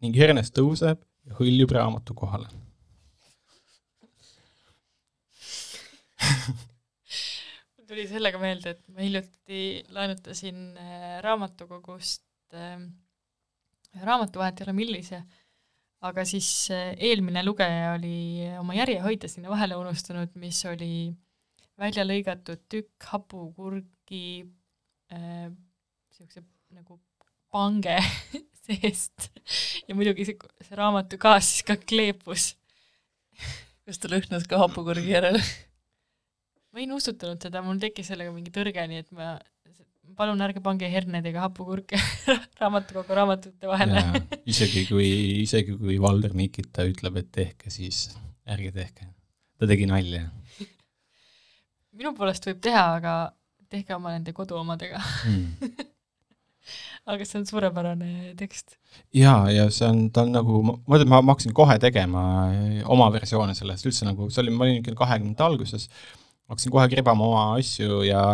ning 0.00 0.16
hernes 0.16 0.52
tõuseb 0.54 0.98
ja 1.26 1.36
hõljub 1.40 1.70
raamatu 1.76 2.14
kohale. 2.16 2.48
Mul 7.76 7.86
tuli 7.88 8.06
sellega 8.08 8.38
meelde, 8.40 8.76
et 8.76 8.82
ma 8.94 9.02
hiljuti 9.02 9.60
laenutasin 9.94 10.58
äh, 10.78 11.20
raamatukogust 11.24 12.24
äh, 12.54 12.78
raamatuvahet 14.04 14.60
ei 14.60 14.64
ole 14.68 14.74
millise, 14.76 15.22
aga 16.06 16.24
siis 16.28 16.50
äh, 16.74 16.92
eelmine 17.10 17.42
lugeja 17.44 17.94
oli 17.96 18.46
oma 18.60 18.76
järjehoidja 18.78 19.28
sinna 19.32 19.50
vahele 19.52 19.74
unustanud, 19.80 20.30
mis 20.40 20.62
oli 20.70 21.10
välja 21.80 22.04
lõigatud 22.06 22.60
tükk 22.70 23.10
hapukurgi 23.12 24.24
niisuguse 25.10 26.40
äh, 26.40 26.48
nagu 26.74 26.98
pange 27.50 27.96
seest 28.66 29.30
ja 29.88 29.96
muidugi 29.96 30.28
see, 30.28 30.38
see 30.66 30.78
raamatu 30.78 31.18
kaas 31.20 31.48
siis 31.54 31.66
ka 31.66 31.76
kleepus. 31.80 32.54
kas 33.86 33.98
ta 33.98 34.10
lõhnas 34.12 34.46
ka 34.50 34.60
hapukurgi 34.62 35.14
järele? 35.14 35.42
ma 36.70 36.82
ei 36.82 36.88
nustutanud 36.90 37.42
seda, 37.42 37.64
mul 37.66 37.80
tekkis 37.82 38.12
sellega 38.12 38.32
mingi 38.34 38.52
tõrge, 38.54 38.84
nii 38.86 39.02
et 39.02 39.10
ma 39.16 39.34
palun 40.18 40.42
ärge 40.44 40.62
pange 40.62 40.88
herned 40.90 41.26
ega 41.26 41.46
hapukurke 41.46 41.98
raamatukogu 42.60 43.16
raamatute 43.18 43.70
vahele 43.70 44.02
isegi 44.50 44.86
kui, 44.88 45.08
isegi 45.44 45.76
kui 45.78 45.98
Valder 46.02 46.34
Mikita 46.38 46.86
ütleb, 46.88 47.20
et 47.22 47.30
tehke, 47.34 47.72
siis 47.74 48.08
ärge 48.50 48.72
tehke. 48.74 49.06
ta 49.58 49.68
tegi 49.70 49.86
nalja. 49.90 50.26
minu 51.98 52.14
poolest 52.16 52.46
võib 52.48 52.62
teha, 52.64 52.86
aga 52.98 53.14
tehke 53.70 53.94
oma 53.94 54.14
nende 54.14 54.34
koduomadega 54.34 55.00
mm. 55.00 55.88
Aga 57.10 57.26
see 57.26 57.40
on 57.40 57.46
suurepärane 57.48 58.32
tekst. 58.38 58.78
jaa, 59.16 59.50
ja 59.52 59.68
see 59.74 59.88
on, 59.88 60.06
ta 60.14 60.24
on 60.26 60.34
nagu, 60.36 60.62
ma 60.66 60.76
mõtlen, 60.94 61.10
ma 61.10 61.22
hakkasin 61.32 61.54
kohe 61.56 61.76
tegema 61.82 62.24
oma 62.90 63.10
versioone 63.14 63.54
sellest, 63.58 63.86
üldse 63.88 64.08
nagu, 64.08 64.30
see 64.30 64.44
oli, 64.44 64.54
ma 64.54 64.66
olin 64.66 64.80
ikka 64.80 64.96
kahekümnendate 64.98 65.46
alguses, 65.46 65.88
hakkasin 66.50 66.74
kohe 66.74 66.88
kribama 66.92 67.26
oma 67.26 67.46
asju 67.58 68.02
ja 68.06 68.24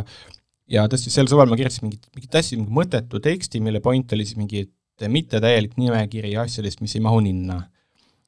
ja 0.70 0.86
tõesti, 0.90 1.12
sel 1.14 1.28
suvel 1.30 1.50
ma 1.50 1.58
kirjutasin 1.58 1.86
mingit, 1.86 2.08
mingit 2.16 2.40
hästi 2.40 2.58
mingi 2.58 2.74
mõttetu 2.74 3.20
teksti, 3.22 3.62
mille 3.62 3.80
point 3.84 4.12
oli 4.16 4.26
siis 4.26 4.38
mingi 4.38 4.66
mittetäielik 5.12 5.76
nimekiri 5.78 6.32
asjadest, 6.40 6.80
mis 6.80 6.96
ei 6.96 7.04
mahu 7.04 7.20
ninna. 7.24 7.60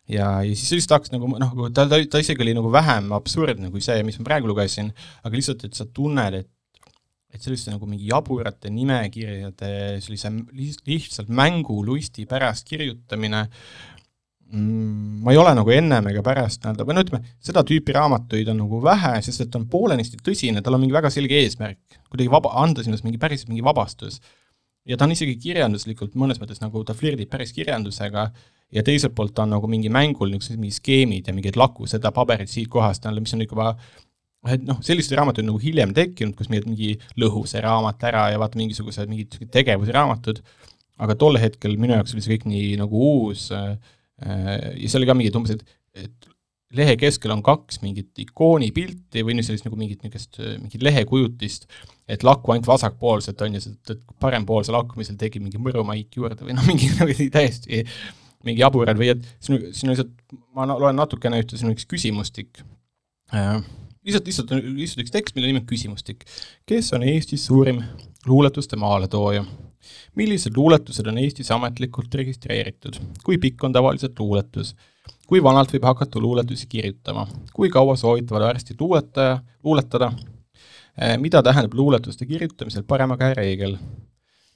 ja, 0.08 0.28
ja 0.44 0.54
siis 0.56 0.76
lihtsalt 0.76 0.98
hakkas 0.98 1.12
nagu 1.12 1.28
noh, 1.40 1.56
ta, 1.74 1.84
ta, 1.88 1.98
ta 2.10 2.20
isegi 2.22 2.44
oli 2.44 2.54
nagu 2.56 2.70
vähem 2.72 3.10
absurdne 3.16 3.72
kui 3.72 3.82
see, 3.84 4.00
mis 4.06 4.16
ma 4.20 4.28
praegu 4.30 4.48
lugesin, 4.48 4.92
aga 5.24 5.34
lihtsalt, 5.36 5.66
et 5.68 5.76
sa 5.76 5.84
tunned, 5.84 6.38
et 6.38 6.48
et 7.34 7.44
selliste 7.44 7.70
nagu 7.70 7.86
mingi 7.86 8.08
jaburate 8.08 8.70
nimekirjade 8.72 9.70
sellise 10.00 10.32
lihtsalt 10.88 11.28
mängulusti 11.28 12.24
pärast 12.26 12.68
kirjutamine 12.68 13.46
Mm, 14.50 15.20
ma 15.20 15.32
ei 15.32 15.36
ole 15.36 15.50
nagu 15.52 15.68
ennem 15.68 16.06
ega 16.08 16.22
pärast 16.24 16.62
nii-öelda, 16.62 16.84
või 16.88 16.94
no 16.96 17.02
ütleme, 17.04 17.32
seda 17.44 17.60
tüüpi 17.68 17.92
raamatuid 17.92 18.48
on 18.48 18.56
nagu 18.62 18.78
vähe, 18.80 19.10
sest 19.26 19.42
et 19.44 19.50
ta 19.52 19.58
on 19.60 19.66
poolenisti 19.68 20.16
tõsine, 20.24 20.62
tal 20.64 20.78
on 20.78 20.80
mingi 20.80 20.96
väga 20.96 21.10
selge 21.12 21.36
eesmärk, 21.42 21.98
kuidagi 22.08 22.32
vaba, 22.32 22.54
anda 22.62 22.84
sinust 22.84 23.04
mingi 23.04 23.20
päris 23.20 23.44
mingi 23.50 23.64
vabastus. 23.64 24.22
ja 24.88 24.96
ta 24.96 25.04
on 25.04 25.12
isegi 25.12 25.34
kirjanduslikult 25.36 26.14
mõnes 26.16 26.40
mõttes 26.40 26.62
nagu 26.62 26.80
ta 26.84 26.94
flirdib 26.96 27.28
päris 27.28 27.52
kirjandusega 27.52 28.30
ja 28.72 28.82
teiselt 28.82 29.12
poolt 29.14 29.34
ta 29.36 29.44
on 29.44 29.52
nagu 29.52 29.68
mingi 29.68 29.90
mängul 29.92 30.30
niisugused 30.32 30.56
mingid 30.56 30.78
skeemid 30.78 31.28
ja 31.28 31.34
mingid 31.36 31.56
laku 31.60 31.84
seda 31.86 32.08
paberit 32.10 32.48
siit 32.48 32.70
kohast 32.72 33.04
mis 33.20 33.34
on 33.34 33.44
juba 33.44 33.74
et 34.46 34.62
noh, 34.64 34.78
selliseid 34.84 35.18
raamatuid 35.18 35.48
nagu 35.48 35.58
hiljem 35.62 35.90
tekkinud, 35.96 36.36
kus 36.38 36.50
mingi 36.52 36.94
lõhu 37.18 37.42
see 37.50 37.62
raamat 37.64 38.04
ära 38.06 38.28
ja 38.32 38.38
vaata 38.40 38.60
mingisugused 38.60 39.10
mingid 39.10 39.34
tegevuse 39.54 39.94
raamatud, 39.96 40.42
aga 41.02 41.16
tol 41.18 41.38
hetkel 41.42 41.74
minu 41.80 41.96
jaoks 41.96 42.14
oli 42.14 42.22
see 42.24 42.36
kõik 42.36 42.46
nii 42.50 42.76
nagu 42.78 43.02
uus 43.12 43.48
äh, 43.54 43.74
Äh, 44.18 44.74
ja 44.82 44.90
seal 44.90 45.02
oli 45.02 45.08
ka 45.08 45.16
mingid 45.16 45.38
umbes, 45.38 45.54
et, 45.54 45.76
et 45.94 46.28
lehe 46.78 46.96
keskel 47.00 47.32
on 47.32 47.42
kaks 47.44 47.80
mingit 47.84 48.18
ikoonipilti 48.24 49.22
või 49.24 49.38
sellist 49.46 49.66
nagu 49.68 49.78
mingit 49.78 50.02
niisugust, 50.02 50.40
mingit 50.58 50.84
lehekujutist, 50.84 51.68
et 52.10 52.26
lakku 52.26 52.52
ainult 52.52 52.68
vasakpoolselt 52.68 53.44
on 53.46 53.56
ja 53.56 53.62
et 53.62 53.92
parempoolsel 54.20 54.74
lakkumisel 54.76 55.16
tekib 55.20 55.46
mingi 55.46 55.60
mõrumaik 55.62 56.18
juurde 56.18 56.42
või 56.42 56.58
noh, 56.58 56.66
mingi 56.70 56.90
nagu 56.98 57.14
täiesti 57.34 57.84
mingi 58.46 58.62
jaburad 58.62 58.98
või 58.98 59.12
et 59.14 59.22
siin, 59.42 59.62
siin 59.74 59.88
on 59.90 59.94
lihtsalt, 59.94 60.12
ma 60.54 60.66
loen 60.70 60.98
natukene 60.98 61.40
ühte, 61.42 61.58
siin 61.58 61.70
on 61.70 61.78
üks 61.78 61.86
küsimustik 61.90 62.60
äh,, 63.34 63.62
lihtsalt, 64.08 64.26
lihtsalt, 64.26 64.52
lihtsalt 64.80 65.04
üks 65.04 65.14
tekst, 65.14 65.36
mille 65.36 65.50
nimi 65.50 65.62
on 65.62 65.68
küsimustik. 65.68 66.24
kes 66.66 66.92
on 66.96 67.04
Eestis 67.06 67.46
suurim 67.46 67.82
luuletuste 68.26 68.76
maaletooja? 68.76 69.44
millised 70.18 70.56
luuletused 70.56 71.06
on 71.06 71.18
Eestis 71.18 71.50
ametlikult 71.54 72.14
registreeritud, 72.20 72.98
kui 73.24 73.38
pikk 73.38 73.64
on 73.64 73.72
tavaliselt 73.72 74.18
luuletus, 74.18 74.74
kui 75.28 75.42
vanalt 75.42 75.72
võib 75.72 75.86
hakata 75.88 76.20
luuletusi 76.20 76.66
kirjutama, 76.68 77.26
kui 77.54 77.70
kaua 77.72 77.96
soovitavad 77.96 78.48
arstid 78.50 78.80
luuletaja, 78.80 79.38
luuletada, 79.64 80.10
eh, 80.98 81.16
mida 81.18 81.42
tähendab 81.42 81.74
luuletuste 81.78 82.26
kirjutamisel 82.26 82.84
parema 82.88 83.16
käe 83.16 83.34
reegel, 83.38 83.78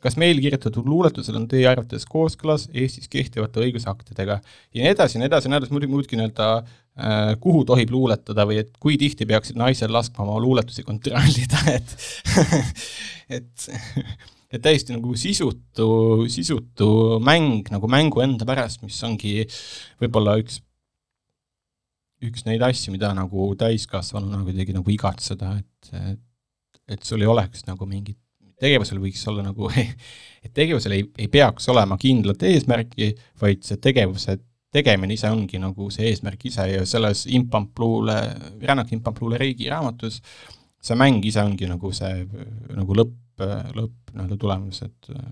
kas 0.02 0.16
meil 0.20 0.40
kirjutatud 0.42 0.86
luuletused 0.88 1.36
on 1.38 1.46
teie 1.50 1.66
arvates 1.70 2.04
kooskõlas 2.10 2.68
Eestis 2.74 3.10
kehtivate 3.12 3.62
õigusaktidega? 3.62 4.38
Ja 4.74 4.82
nii 4.82 4.92
edasi 4.92 5.18
ja 5.18 5.22
nii 5.22 5.30
edasi 5.30 5.50
nii 5.50 5.60
edasi, 5.60 5.74
muidugi, 5.74 5.92
muidugi 5.92 6.18
nii-öelda 6.18 6.48
äh, 6.58 7.32
kuhu 7.42 7.62
tohib 7.68 7.92
luuletada 7.94 8.46
või 8.48 8.60
et 8.64 8.72
kui 8.82 8.98
tihti 9.00 9.28
peaksid 9.28 9.58
naised 9.60 9.92
laskma 9.92 10.26
oma 10.26 10.40
luuletusi 10.42 10.84
kontrollida, 10.86 11.62
et 11.76 11.96
et 13.38 13.70
et 14.52 14.60
täiesti 14.60 14.92
nagu 14.92 15.14
sisutu, 15.16 15.86
sisutu 16.28 16.90
mäng 17.24 17.70
nagu 17.72 17.88
mängu 17.88 18.20
enda 18.24 18.44
pärast, 18.48 18.82
mis 18.84 18.98
ongi 19.06 19.46
võib-olla 20.02 20.36
üks, 20.42 20.58
üks 22.22 22.44
neid 22.44 22.60
asju, 22.66 22.92
mida 22.92 23.14
nagu 23.16 23.48
täiskasvanuna 23.58 24.42
kuidagi 24.44 24.76
nagu 24.76 24.92
igatseda, 24.92 25.54
et, 25.62 25.96
et 26.02 26.20
et 26.92 27.06
sul 27.06 27.22
ei 27.22 27.30
oleks 27.30 27.64
nagu 27.68 27.86
mingit, 27.88 28.18
tegevusel 28.62 29.02
võiks 29.02 29.26
olla 29.30 29.44
nagu, 29.46 29.68
et 30.44 30.54
tegevusel 30.54 30.96
ei, 30.98 31.04
ei 31.18 31.28
peaks 31.32 31.68
olema 31.72 31.98
kindlat 32.00 32.42
eesmärki, 32.48 33.12
vaid 33.42 33.66
see 33.66 33.82
tegevuse 33.82 34.38
tegemine 34.72 35.12
ise 35.12 35.28
ongi 35.28 35.58
nagu 35.60 35.90
see 35.92 36.08
eesmärk 36.08 36.46
ise 36.48 36.64
ja 36.70 36.84
selles 36.88 37.26
Impampluule, 37.28 38.16
Rännak 38.62 38.94
Impampluule 38.96 39.36
Reigi 39.40 39.68
raamatus 39.68 40.22
see 40.82 40.98
mäng 40.98 41.24
ise 41.26 41.42
ongi 41.44 41.68
nagu 41.70 41.92
see 41.94 42.24
nagu 42.74 42.96
lõpp, 42.98 43.44
lõpp 43.76 44.12
nii-öelda 44.12 44.38
tulemus, 44.40 44.82
et 44.84 45.10
äh, 45.14 45.28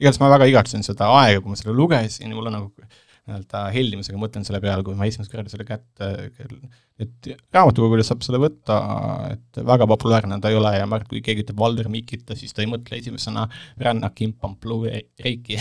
igatahes 0.00 0.20
ma 0.22 0.30
väga 0.32 0.48
igatsen 0.50 0.84
seda 0.86 1.10
aega, 1.20 1.42
kui 1.42 1.52
ma 1.52 1.58
selle 1.58 1.76
lugesin 1.76 2.32
mul 2.34 2.50
on 2.50 2.56
nagu 2.58 2.88
nii-öelda 3.22 3.62
heldimusega 3.74 4.18
mõtlen 4.18 4.44
selle 4.46 4.58
peale, 4.62 4.82
kui 4.86 4.96
ma 4.98 5.06
esimest 5.06 5.30
korda 5.30 5.50
selle 5.52 5.66
kätte, 5.68 6.08
et 7.02 7.28
raamatukogule 7.54 8.02
saab 8.06 8.24
selle 8.26 8.40
võtta, 8.42 8.78
et 9.30 9.60
väga 9.68 9.86
populaarne 9.90 10.40
ta 10.42 10.50
ei 10.50 10.58
ole 10.58 10.72
ja 10.74 10.86
ma 10.86 10.98
arvan, 10.98 11.06
et 11.06 11.12
kui 11.12 11.22
keegi 11.24 11.44
ütleb 11.46 11.62
Valder 11.62 11.90
Mikita, 11.92 12.36
siis 12.38 12.54
ta 12.54 12.64
ei 12.64 12.70
mõtle 12.70 12.98
esimesena 12.98 13.46
Rännak 13.78 14.24
Impamplu 14.26 14.82
Reiki 14.88 15.60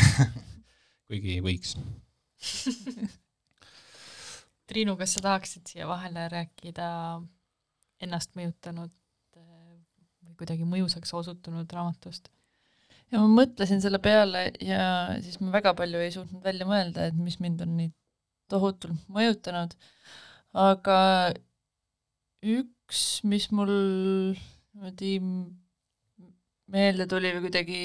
kuigi 1.11 1.41
võiks 1.43 1.75
Triinu, 4.71 4.95
kas 4.97 5.17
sa 5.17 5.21
tahaksid 5.25 5.67
siia 5.67 5.85
vahele 5.89 6.25
rääkida 6.31 6.87
ennast 8.01 8.33
mõjutanud 8.39 8.93
kuidagi 10.39 10.65
mõjusaks 10.65 11.11
osutunud 11.19 11.69
raamatust? 11.75 12.31
Ja 13.11 13.21
ma 13.21 13.27
mõtlesin 13.41 13.81
selle 13.83 13.99
peale 14.03 14.49
ja 14.63 14.83
siis 15.23 15.39
ma 15.41 15.51
väga 15.55 15.73
palju 15.77 16.01
ei 16.01 16.13
suutnud 16.13 16.43
välja 16.45 16.67
mõelda, 16.67 17.09
et 17.09 17.17
mis 17.17 17.39
mind 17.43 17.63
on 17.65 17.75
nii 17.79 17.91
tohutult 18.51 19.07
mõjutanud, 19.11 19.75
aga 20.57 20.97
üks, 22.41 23.21
mis 23.27 23.47
mul 23.55 23.71
niimoodi 23.71 25.17
meelde 26.71 27.07
tuli 27.11 27.31
või 27.35 27.45
kuidagi 27.47 27.81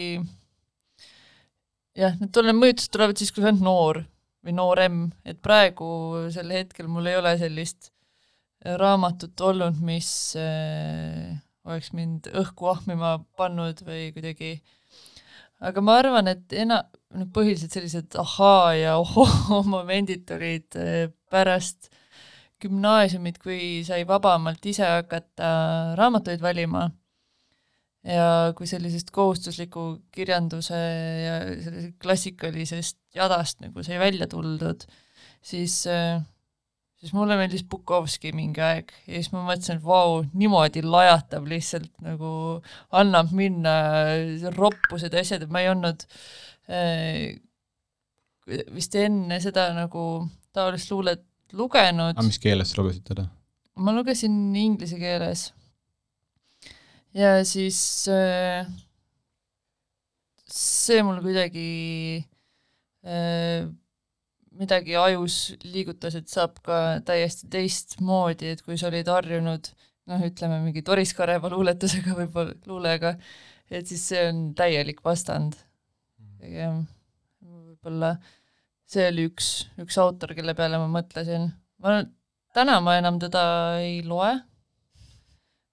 jah, 1.97 2.15
need 2.21 2.33
tunnen, 2.35 2.59
mõjutused 2.59 2.93
tulevad 2.95 3.19
siis, 3.19 3.33
kui 3.35 3.43
sa 3.43 3.51
oled 3.51 3.65
noor 3.65 4.03
või 4.47 4.55
noorem, 4.55 5.03
et 5.27 5.41
praegu 5.43 5.89
sel 6.35 6.53
hetkel 6.55 6.89
mul 6.91 7.09
ei 7.11 7.19
ole 7.19 7.35
sellist 7.41 7.91
raamatut 8.67 9.41
olnud, 9.47 9.79
mis 9.85 10.09
äh, 10.41 11.35
oleks 11.67 11.93
mind 11.95 12.31
õhku 12.35 12.71
ahmima 12.71 13.17
pannud 13.39 13.83
või 13.87 14.11
kuidagi, 14.15 14.57
aga 15.61 15.83
ma 15.85 15.99
arvan, 16.01 16.29
et 16.33 16.53
ena-, 16.57 16.85
noh, 17.17 17.29
põhiliselt 17.35 17.75
sellised 17.77 18.17
ahaa 18.21 18.75
ja 18.77 18.97
ohoo 19.01 19.63
momendid 19.75 20.27
tulid 20.29 20.77
äh, 20.81 21.09
pärast 21.33 21.91
gümnaasiumit, 22.63 23.41
kui 23.43 23.83
sai 23.87 24.05
vabamalt 24.09 24.65
ise 24.67 24.87
hakata 24.87 25.49
raamatuid 25.99 26.41
valima. 26.45 26.87
Ja 28.07 28.53
kui 28.55 28.69
sellisest 28.71 29.11
kohustusliku 29.11 29.97
kirjanduse 30.15 30.79
ja 30.79 31.39
sellisest 31.59 31.97
klassikalisest 32.03 32.99
jadast 33.19 33.65
nagu 33.65 33.83
sai 33.83 33.99
välja 33.99 34.29
tuldud, 34.31 34.85
siis 35.43 35.81
äh, 35.91 36.21
siis 37.01 37.13
mulle 37.17 37.37
meeldis 37.39 37.65
Bukovski 37.69 38.33
mingi 38.37 38.63
aeg 38.65 38.93
ja 39.07 39.19
siis 39.19 39.31
ma 39.35 39.45
mõtlesin, 39.47 39.79
et 39.81 39.85
vau, 39.85 40.23
niimoodi 40.33 40.83
lajatab 40.85 41.49
lihtsalt 41.51 41.91
nagu, 42.05 42.31
annab 42.97 43.33
minna 43.37 43.77
roppused 44.57 45.15
ja 45.15 45.25
asjad, 45.25 45.45
et 45.45 45.53
ma 45.53 45.63
ei 45.65 45.71
olnud 45.73 46.07
äh, 46.73 47.37
vist 48.47 48.97
enne 48.99 49.41
seda 49.43 49.69
nagu 49.77 50.07
taolist 50.57 50.91
luulet 50.93 51.25
lugenud. 51.57 52.17
aga 52.17 52.27
mis 52.27 52.41
keeles 52.43 52.73
sa 52.73 52.81
lugesid 52.81 53.05
teda? 53.07 53.29
ma 53.77 53.93
lugesin 53.93 54.35
inglise 54.57 54.99
keeles. 55.01 55.51
ja 57.17 57.39
siis 57.45 57.79
äh, 58.13 58.69
see 60.49 61.03
mul 61.05 61.21
kuidagi 61.25 61.71
äh, 63.05 63.67
midagi 64.59 64.97
ajus 64.99 65.57
liigutas, 65.65 66.17
et 66.19 66.31
saab 66.33 66.61
ka 66.65 66.79
täiesti 67.07 67.49
teistmoodi, 67.53 68.55
et 68.55 68.63
kui 68.65 68.79
sa 68.81 68.89
olid 68.91 69.09
harjunud 69.11 69.71
noh, 70.11 70.25
ütleme 70.27 70.61
mingi 70.65 70.85
Doris 70.87 71.13
Kareva 71.17 71.51
luuletusega 71.53 72.17
võib-olla, 72.19 72.57
luulega, 72.71 73.15
et 73.71 73.89
siis 73.91 74.05
see 74.13 74.25
on 74.31 74.43
täielik 74.59 75.03
vastand. 75.05 75.59
jah, 76.47 76.79
võib-olla 77.43 78.17
see 78.87 79.07
oli 79.11 79.27
üks, 79.31 79.51
üks 79.83 79.99
autor, 79.99 80.35
kelle 80.37 80.55
peale 80.59 80.79
ma 80.83 80.89
mõtlesin. 80.91 81.51
ma, 81.83 81.99
täna 82.55 82.79
ma 82.85 82.99
enam 83.01 83.21
teda 83.23 83.45
ei 83.83 84.03
loe, 84.07 84.33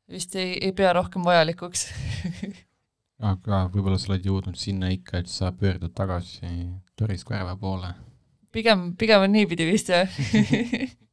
vist 0.09 0.35
ei, 0.35 0.57
ei 0.59 0.73
pea 0.75 0.93
rohkem 0.97 1.25
vajalikuks. 1.25 1.87
Aga 3.33 3.67
võib-olla 3.71 3.99
sa 4.01 4.09
oled 4.11 4.25
jõudnud 4.27 4.57
sinna 4.59 4.89
ikka, 4.91 5.21
et 5.21 5.29
sa 5.31 5.53
pöördud 5.55 5.93
tagasi 5.95 6.49
Doris 6.99 7.23
Kareva 7.23 7.53
poole 7.55 7.93
pigem, 8.53 8.91
pigem 8.99 9.25
on 9.25 9.33
niipidi 9.33 9.67
vist, 9.67 9.89
jah 9.93 10.09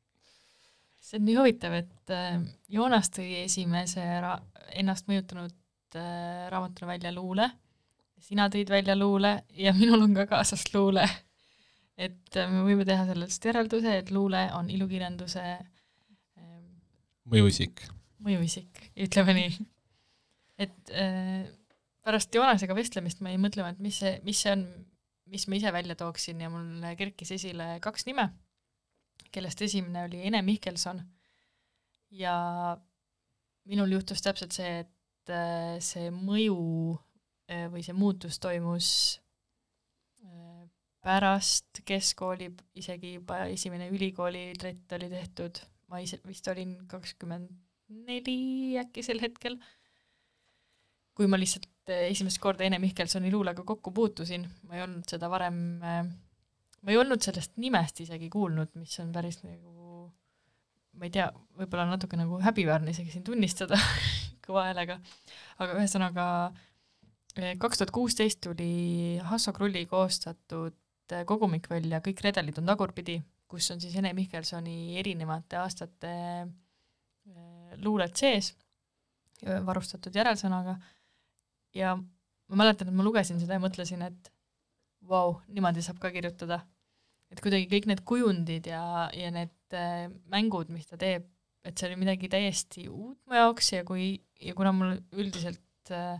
see 1.10 1.18
on 1.18 1.26
nii 1.26 1.38
huvitav, 1.38 1.74
et 1.80 2.12
äh, 2.14 2.38
Joonas 2.70 3.10
tõi 3.14 3.42
esimese 3.42 4.04
ra-, 4.22 4.38
ennast 4.78 5.08
mõjutanud 5.10 5.98
äh, 5.98 6.46
raamatuna 6.52 6.92
välja 6.92 7.12
luule, 7.14 7.48
sina 8.20 8.46
tõid 8.52 8.70
välja 8.70 8.94
luule 8.98 9.40
ja 9.58 9.74
minul 9.78 10.06
on 10.06 10.14
ka 10.18 10.28
kaasas 10.30 10.68
luule. 10.74 11.06
et 12.00 12.36
äh, 12.36 12.50
me 12.50 12.62
võime 12.66 12.86
teha 12.86 13.08
sellest 13.08 13.44
järelduse, 13.44 13.96
et 13.98 14.14
luule 14.14 14.46
on 14.56 14.70
ilukirjanduse 14.70 15.46
mõjuisik. 17.30 17.82
mõjuisik, 18.22 18.86
ütleme 19.06 19.34
nii. 19.36 19.66
et 20.60 20.94
pärast 22.04 22.34
Joonasega 22.34 22.74
vestlemist 22.74 23.20
ma 23.20 23.34
jäin 23.34 23.42
mõtlema, 23.42 23.74
et 23.74 23.82
mis 23.82 23.98
see, 24.02 24.16
mis 24.26 24.38
see 24.42 24.54
on, 24.54 24.64
mis 25.30 25.46
ma 25.48 25.58
ise 25.58 25.72
välja 25.72 25.96
tooksin 25.98 26.40
ja 26.42 26.50
mul 26.52 26.84
kerkis 26.98 27.32
esile 27.36 27.76
kaks 27.82 28.06
nime, 28.08 28.28
kellest 29.30 29.62
esimene 29.62 30.04
oli 30.08 30.22
Ene 30.26 30.42
Mihkelson. 30.42 31.02
Ja 32.10 32.34
minul 33.70 33.94
juhtus 33.94 34.22
täpselt 34.24 34.56
see, 34.56 34.80
et 34.82 35.32
äh, 35.34 35.76
see 35.84 36.10
mõju 36.10 36.58
äh, 37.50 37.68
või 37.70 37.84
see 37.86 37.94
muutus 37.94 38.40
toimus 38.42 38.88
äh, 40.24 40.64
pärast 41.04 41.82
keskkooli, 41.86 42.50
isegi 42.82 43.14
juba 43.18 43.44
esimene 43.52 43.90
ülikooli 43.94 44.50
trett 44.58 44.96
oli 44.98 45.10
tehtud, 45.12 45.62
ma 45.92 46.02
ise 46.02 46.18
vist 46.26 46.48
olin 46.50 46.80
kakskümmend 46.90 47.52
neli 48.06 48.76
äkki 48.78 49.02
sel 49.02 49.22
hetkel 49.22 49.58
kui 51.20 51.28
ma 51.28 51.36
lihtsalt 51.36 51.90
eh, 51.92 52.06
esimest 52.08 52.40
korda 52.40 52.64
Ene 52.64 52.78
Mihkelsoni 52.80 53.28
luulega 53.28 53.60
kokku 53.68 53.92
puutusin, 53.92 54.46
ma 54.64 54.78
ei 54.78 54.86
olnud 54.86 55.04
seda 55.10 55.28
varem, 55.28 55.56
eh, 55.84 55.98
ma 56.80 56.92
ei 56.92 56.96
olnud 56.96 57.20
sellest 57.20 57.58
nimest 57.60 58.00
isegi 58.06 58.30
kuulnud, 58.32 58.70
mis 58.80 58.94
on 59.02 59.10
päris 59.12 59.42
nagu 59.44 60.06
ma 60.96 61.04
ei 61.04 61.12
tea, 61.12 61.26
võib-olla 61.60 61.84
natuke 61.90 62.16
nagu 62.16 62.38
häbiväärne 62.40 62.94
isegi 62.94 63.12
siin 63.12 63.26
tunnistada 63.26 63.76
kõva 64.46 64.70
häälega, 64.70 64.96
aga 65.60 65.74
ühesõnaga 65.76 66.24
eh, 67.36 67.58
kaks 67.60 67.82
tuhat 67.82 67.92
kuusteist 67.98 68.40
tuli 68.46 68.70
Hasso 69.28 69.52
Krulli 69.56 69.84
koostatud 69.90 70.78
kogumik 71.26 71.66
välja 71.68 71.98
Kõik 72.00 72.22
redelid 72.24 72.62
on 72.62 72.70
tagurpidi, 72.70 73.18
kus 73.50 73.68
on 73.74 73.82
siis 73.82 73.98
Ene 74.00 74.14
Mihkelsoni 74.16 74.96
erinevate 75.02 75.58
aastate 75.58 76.14
luuled 77.82 78.14
sees, 78.16 78.52
varustatud 79.66 80.14
järelsõnaga 80.14 80.76
ja 81.76 81.94
ma 81.96 82.58
mäletan, 82.58 82.90
et 82.90 82.96
ma 82.96 83.06
lugesin 83.06 83.40
seda 83.40 83.56
ja 83.56 83.62
mõtlesin, 83.62 84.02
et 84.06 84.30
vau, 85.10 85.38
niimoodi 85.48 85.84
saab 85.84 86.00
ka 86.02 86.12
kirjutada. 86.14 86.60
et 87.30 87.38
kuidagi 87.38 87.68
kõik 87.70 87.84
need 87.86 88.00
kujundid 88.02 88.66
ja, 88.66 88.82
ja 89.14 89.28
need 89.30 89.76
äh, 89.78 90.08
mängud, 90.32 90.72
mis 90.74 90.88
ta 90.88 90.98
teeb, 90.98 91.28
et 91.62 91.78
see 91.78 91.86
oli 91.86 92.00
midagi 92.00 92.26
täiesti 92.32 92.88
uut 92.90 93.20
mu 93.28 93.36
jaoks 93.38 93.68
ja 93.76 93.84
kui, 93.86 94.16
ja 94.42 94.54
kuna 94.58 94.72
mul 94.74 94.96
üldiselt 95.14 95.92
äh, 95.94 96.18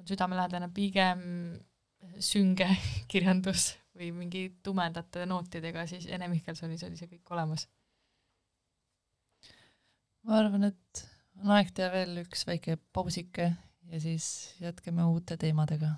on 0.00 0.08
südamelähedane 0.08 0.70
pigem 0.72 1.20
sünge 2.24 2.70
kirjandus 3.12 3.74
või 3.96 4.14
mingi 4.16 4.46
tumedate 4.64 5.26
nootidega, 5.28 5.84
siis 5.90 6.06
Ene 6.08 6.30
Mihkelsonis 6.32 6.86
oli 6.88 6.96
see 6.96 7.10
kõik 7.10 7.34
olemas. 7.36 7.66
ma 10.24 10.40
arvan, 10.40 10.70
et 10.72 11.04
on 11.40 11.52
aeg 11.56 11.72
teha 11.76 11.92
veel 11.92 12.22
üks 12.24 12.46
väike 12.48 12.78
pausike 12.96 13.50
ja 13.90 14.00
siis 14.00 14.54
jätkame 14.60 15.04
uute 15.04 15.36
teemadega. 15.36 15.94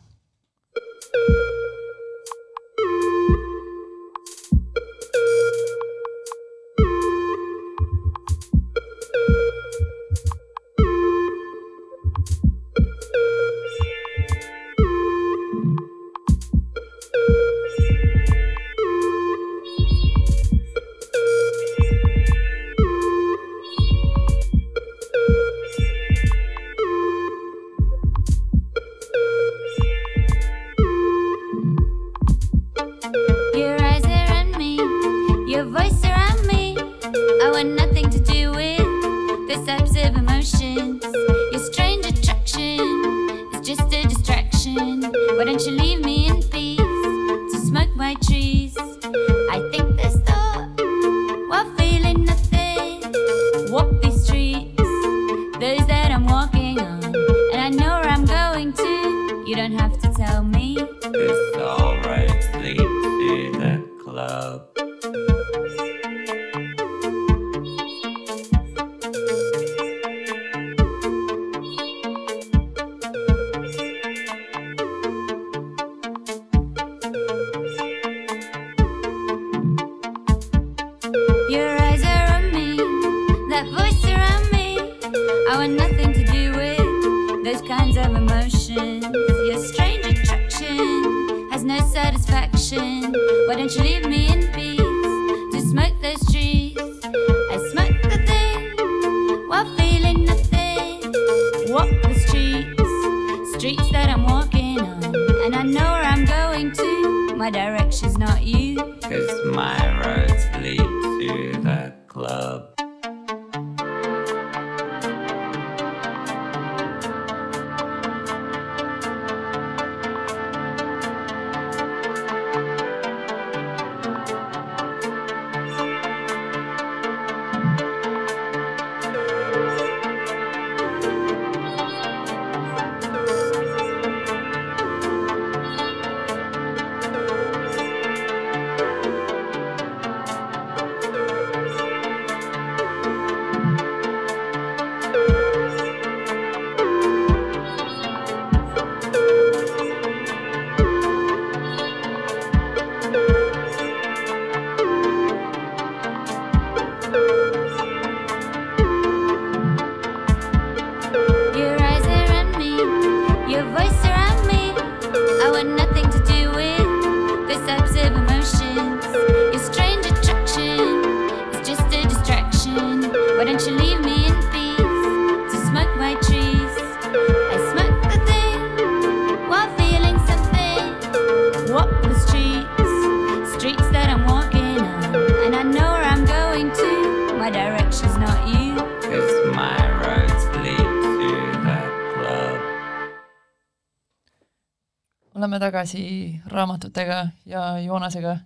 Tagasi 195.82 196.40
raamatutega 196.46 197.28
ja 197.46 197.78
Joonasega. 197.78 198.36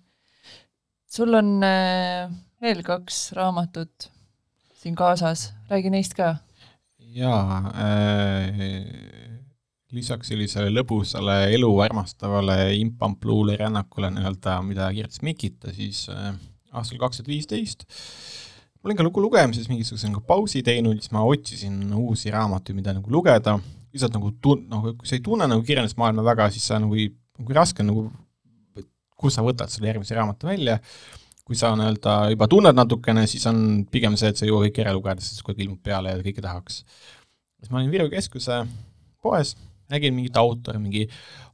sul 1.07 1.34
on 1.34 1.62
äh, 1.62 2.30
veel 2.62 2.82
kaks 2.82 3.32
raamatut 3.32 4.09
siin 4.74 4.95
kaasas, 4.97 5.53
räägi 5.68 5.91
neist 5.91 6.14
ka. 6.14 6.37
jaa 6.99 7.59
äh,, 7.76 8.57
lisaks 9.93 10.32
sellisele 10.32 10.72
lõbusale 10.72 11.53
elu 11.53 11.70
armastavale 11.80 12.74
impampluule 12.74 13.57
rännakule 13.57 14.11
nii-öelda, 14.11 14.62
mida 14.62 14.89
kirjutas 14.93 15.22
Mikita, 15.22 15.72
siis 15.76 16.09
äh, 16.09 16.32
aastal 16.72 16.99
kaks 16.99 17.20
tuhat 17.20 17.28
viisteist 17.28 17.84
ma 18.80 18.89
olin 18.89 18.97
ka 18.97 19.05
lugu 19.05 19.20
lugemises 19.20 19.68
mingisuguse 19.68 20.09
nagu 20.09 20.24
pausi 20.24 20.64
teinud, 20.64 20.97
siis 21.03 21.12
ma 21.12 21.24
otsisin 21.28 21.93
uusi 21.93 22.32
raamatuid, 22.32 22.80
mida 22.80 22.97
nagu 22.97 23.12
lugeda 23.12 23.59
lihtsalt 23.97 24.16
nagu 24.16 24.32
tun-, 24.45 24.66
nagu 24.70 24.93
kui 24.99 25.09
sa 25.09 25.16
ei 25.16 25.24
tunne 25.24 25.49
nagu 25.49 25.64
kirjandusmaailma 25.66 26.24
väga, 26.26 26.51
siis 26.55 26.66
sa 26.68 26.80
nagu 26.82 26.97
ei, 26.99 27.09
nagu 27.39 27.57
raske 27.57 27.84
on 27.84 27.91
nagu, 27.91 28.05
kus 29.16 29.37
sa 29.37 29.45
võtad 29.45 29.72
selle 29.72 29.91
järgmise 29.91 30.16
raamatu 30.16 30.49
välja, 30.49 30.78
kui 31.47 31.59
sa 31.59 31.72
nii-öelda 31.78 32.16
juba 32.34 32.49
tunned 32.51 32.76
natukene, 32.76 33.26
siis 33.30 33.47
on 33.51 33.61
pigem 33.91 34.16
see, 34.18 34.32
et 34.32 34.41
sa 34.41 34.47
ei 34.47 34.51
jõua 34.51 34.66
kõike 34.66 34.84
ära 34.84 34.97
lugeda, 34.97 35.24
kogu 35.43 35.55
aeg 35.55 35.64
ilmub 35.66 35.80
peale 35.84 36.12
ja 36.12 36.24
kõike 36.24 36.45
tahaks. 36.45 36.82
siis 37.61 37.70
ma 37.70 37.80
olin 37.80 37.93
Viru 37.95 38.11
keskuse 38.12 38.64
poes, 39.22 39.55
nägin 39.93 40.16
mingit 40.16 40.37
autori, 40.37 40.82
mingi 40.82 41.07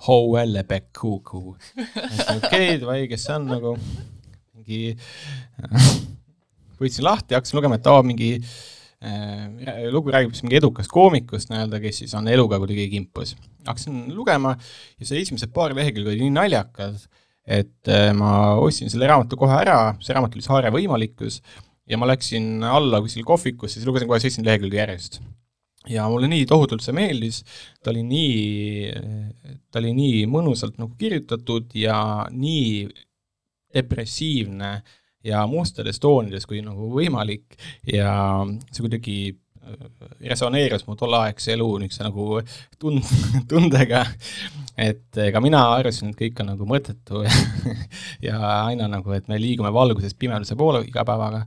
Howell-Beck 0.09 0.91
Cuckoo. 0.97 1.57
okei 1.77 2.37
okay,, 2.39 2.79
davai, 2.81 3.05
kes 3.11 3.29
see 3.29 3.39
on 3.39 3.51
nagu, 3.53 3.77
mingi 4.57 4.83
võtsin 6.81 7.07
lahti, 7.07 7.37
hakkasin 7.37 7.61
lugema, 7.61 7.79
et 7.79 7.91
aa, 7.93 8.03
mingi 8.07 8.33
Äh, 8.41 8.82
lugu 9.91 10.13
räägib 10.15 10.35
siis 10.35 10.45
mingi 10.47 10.61
edukast 10.61 10.91
koomikust 10.93 11.51
nii-öelda, 11.51 11.81
kes 11.83 12.03
siis 12.05 12.15
on 12.15 12.29
eluga 12.31 12.61
kuidagi 12.63 12.87
kimpus. 12.93 13.35
hakkasin 13.67 14.15
lugema 14.15 14.55
ja 14.99 15.07
see 15.07 15.21
esimesed 15.23 15.53
paar 15.55 15.75
lehekülge 15.75 16.13
olid 16.13 16.23
nii 16.23 16.35
naljakad, 16.37 16.97
et 17.47 17.91
äh, 17.91 18.11
ma 18.15 18.55
ostsin 18.63 18.91
selle 18.91 19.09
raamatu 19.11 19.39
kohe 19.39 19.59
ära, 19.59 19.95
see 20.03 20.15
raamat 20.15 20.39
oli 20.39 20.47
Saare 20.47 20.71
võimalikkus, 20.75 21.41
ja 21.91 21.99
ma 21.99 22.07
läksin 22.11 22.63
alla 22.67 23.03
kuskil 23.03 23.27
kohvikusse, 23.27 23.79
siis 23.79 23.87
lugesin 23.89 24.11
kohe 24.11 24.21
seitsekümmend 24.23 24.53
lehekülge 24.53 24.83
järjest. 24.83 25.21
ja 25.91 26.07
mulle 26.07 26.29
nii 26.31 26.47
tohutult 26.47 26.83
see 26.85 26.95
meeldis, 26.95 27.43
ta 27.83 27.91
oli 27.91 28.05
nii, 28.07 28.93
ta 29.71 29.83
oli 29.83 29.95
nii 29.99 30.27
mõnusalt 30.31 30.79
nagu 30.79 30.95
kirjutatud 30.99 31.75
ja 31.75 31.97
nii 32.31 32.87
depressiivne 33.75 34.75
äh, 34.77 35.02
ja 35.27 35.45
mustades 35.51 36.01
toonides 36.03 36.47
kui 36.49 36.63
nagu 36.65 36.91
võimalik. 36.93 37.57
Ja 37.89 38.43
see 38.71 38.83
kuidagi 38.85 39.17
äh, 39.31 39.87
resoneerus 40.33 40.87
mu 40.89 40.97
tolleaegse 40.99 41.55
elu 41.57 41.71
niisuguse 41.83 42.09
nagu 42.09 42.29
tund-, 42.83 43.17
tundega, 43.51 44.05
et 44.77 45.23
ka 45.35 45.43
mina 45.45 45.65
arvasin, 45.79 46.13
et 46.13 46.21
kõik 46.21 46.45
on 46.45 46.53
nagu 46.55 46.69
mõttetu 46.69 47.25
ja 48.29 48.39
aina 48.69 48.91
nagu, 48.91 49.17
et 49.17 49.29
me 49.33 49.41
liigume 49.41 49.73
valgusest 49.75 50.19
pimeduse 50.21 50.59
poole 50.59 50.85
iga 50.89 51.07
päevaga, 51.09 51.47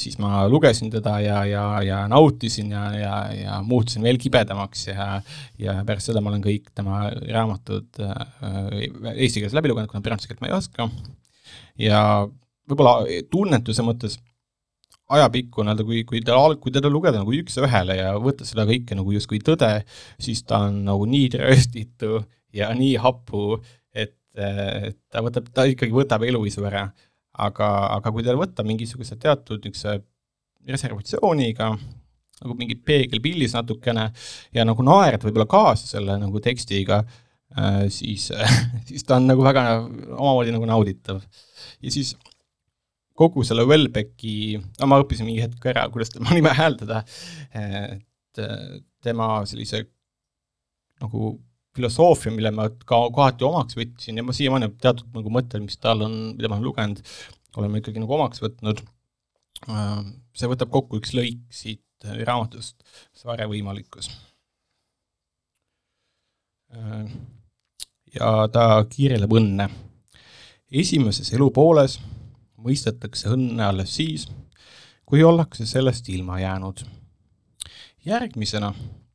siis 0.00 0.16
ma 0.16 0.46
lugesin 0.48 0.88
teda 0.90 1.18
ja, 1.20 1.42
ja, 1.44 1.64
ja 1.84 1.98
nautisin 2.08 2.70
ja, 2.72 2.86
ja, 2.96 3.16
ja 3.36 3.58
muutusin 3.62 4.02
veel 4.02 4.16
kibedamaks 4.18 4.86
ja 4.88 5.20
ja 5.60 5.74
pärast 5.84 6.08
seda 6.08 6.22
ma 6.24 6.32
olen 6.32 6.44
kõik 6.44 6.70
tema 6.74 7.02
raamatud 7.10 8.00
äh, 8.00 8.22
eesti 9.12 9.42
keeles 9.42 9.56
läbi 9.56 9.68
lugenud, 9.68 9.90
kuna 9.92 10.00
prantsuse 10.04 10.32
keelt 10.32 10.40
ma 10.40 10.48
ei 10.48 10.56
oska, 10.56 10.88
ja 11.78 12.00
võib-olla 12.68 13.24
tunnetuse 13.30 13.84
mõttes 13.86 14.18
ajapikku 15.08 15.64
nii-öelda, 15.64 15.84
kui, 15.88 16.02
kui 16.08 16.20
ta, 16.24 16.36
kui 16.60 16.72
teda 16.74 16.90
lugeda 16.92 17.22
nagu 17.22 17.32
üks-ühele 17.32 17.96
ja 17.96 18.12
võtta 18.20 18.46
seda 18.48 18.66
kõike 18.68 18.96
nagu 18.98 19.12
justkui 19.14 19.40
tõde, 19.44 19.70
siis 20.20 20.42
ta 20.44 20.66
on 20.68 20.82
nagu 20.88 21.06
nii 21.08 21.30
trööstitu 21.32 22.22
ja 22.54 22.70
nii 22.76 22.96
hapu, 23.00 23.58
et, 23.96 24.16
ta 24.34 25.24
võtab, 25.24 25.48
ta 25.54 25.64
ikkagi 25.68 25.94
võtab 25.96 26.26
eluisu 26.28 26.64
ära. 26.68 26.88
aga, 27.38 27.66
aga 27.94 28.10
kui 28.10 28.24
tal 28.26 28.34
võtta 28.34 28.64
mingisuguse 28.66 29.14
teatud 29.16 29.62
niisuguse 29.62 30.00
reservatsiooniga, 30.66 31.68
nagu 32.42 32.54
mingi 32.58 32.74
peegelpildis 32.74 33.54
natukene 33.54 34.08
ja 34.54 34.64
nagu 34.66 34.82
naerda 34.82 35.22
võib-olla 35.22 35.46
kaasa 35.46 35.86
selle 35.86 36.16
nagu 36.18 36.40
tekstiga, 36.42 37.04
siis, 37.94 38.28
siis 38.88 39.06
ta 39.06 39.16
on 39.16 39.30
nagu 39.30 39.44
väga 39.46 39.64
omamoodi 40.18 40.52
nagu 40.52 40.66
nauditav. 40.68 41.22
ja 41.80 41.94
siis 41.94 42.16
kogu 43.18 43.42
selle 43.46 43.66
Welbecki, 43.66 44.58
no 44.78 44.88
ma 44.90 45.00
õppisin 45.02 45.26
mingi 45.26 45.42
hetk 45.42 45.64
ära, 45.72 45.88
kuidas 45.92 46.12
tema 46.14 46.34
nime 46.36 46.52
hääldada, 46.54 47.02
et 47.58 48.42
tema 49.02 49.30
sellise 49.48 49.82
nagu 51.02 51.32
filosoofia, 51.78 52.32
mille 52.34 52.52
ma 52.54 52.68
ka 52.88 53.00
kohati 53.14 53.46
omaks 53.46 53.78
võtsin 53.78 54.18
ja 54.18 54.24
ma 54.26 54.34
siiamaani 54.34 54.70
teatud 54.82 55.10
nagu 55.14 55.32
mõtted, 55.34 55.62
mis 55.64 55.78
tal 55.82 56.02
on, 56.06 56.14
mida 56.36 56.50
ma 56.50 56.58
olen 56.58 56.66
lugenud, 56.66 57.02
oleme 57.58 57.82
ikkagi 57.82 58.02
nagu 58.02 58.16
omaks 58.18 58.42
võtnud. 58.42 58.82
see 60.38 60.50
võtab 60.50 60.70
kokku 60.70 61.00
üks 61.00 61.14
lõik 61.18 61.40
siit 61.50 61.82
raamatust 62.04 62.82
Saare 63.16 63.48
võimalikkus. 63.50 64.10
ja 68.14 68.30
ta 68.52 68.84
kirjeldab 68.90 69.34
õnne. 69.40 69.68
esimeses 70.70 71.32
elupooles 71.32 71.98
mõistetakse 72.58 73.30
õnne 73.32 73.64
alles 73.64 73.94
siis, 73.96 74.26
kui 75.06 75.22
ollakse 75.24 75.66
sellest 75.66 76.08
ilma 76.08 76.40
jäänud. 76.40 76.84
järgmisena 78.04 78.74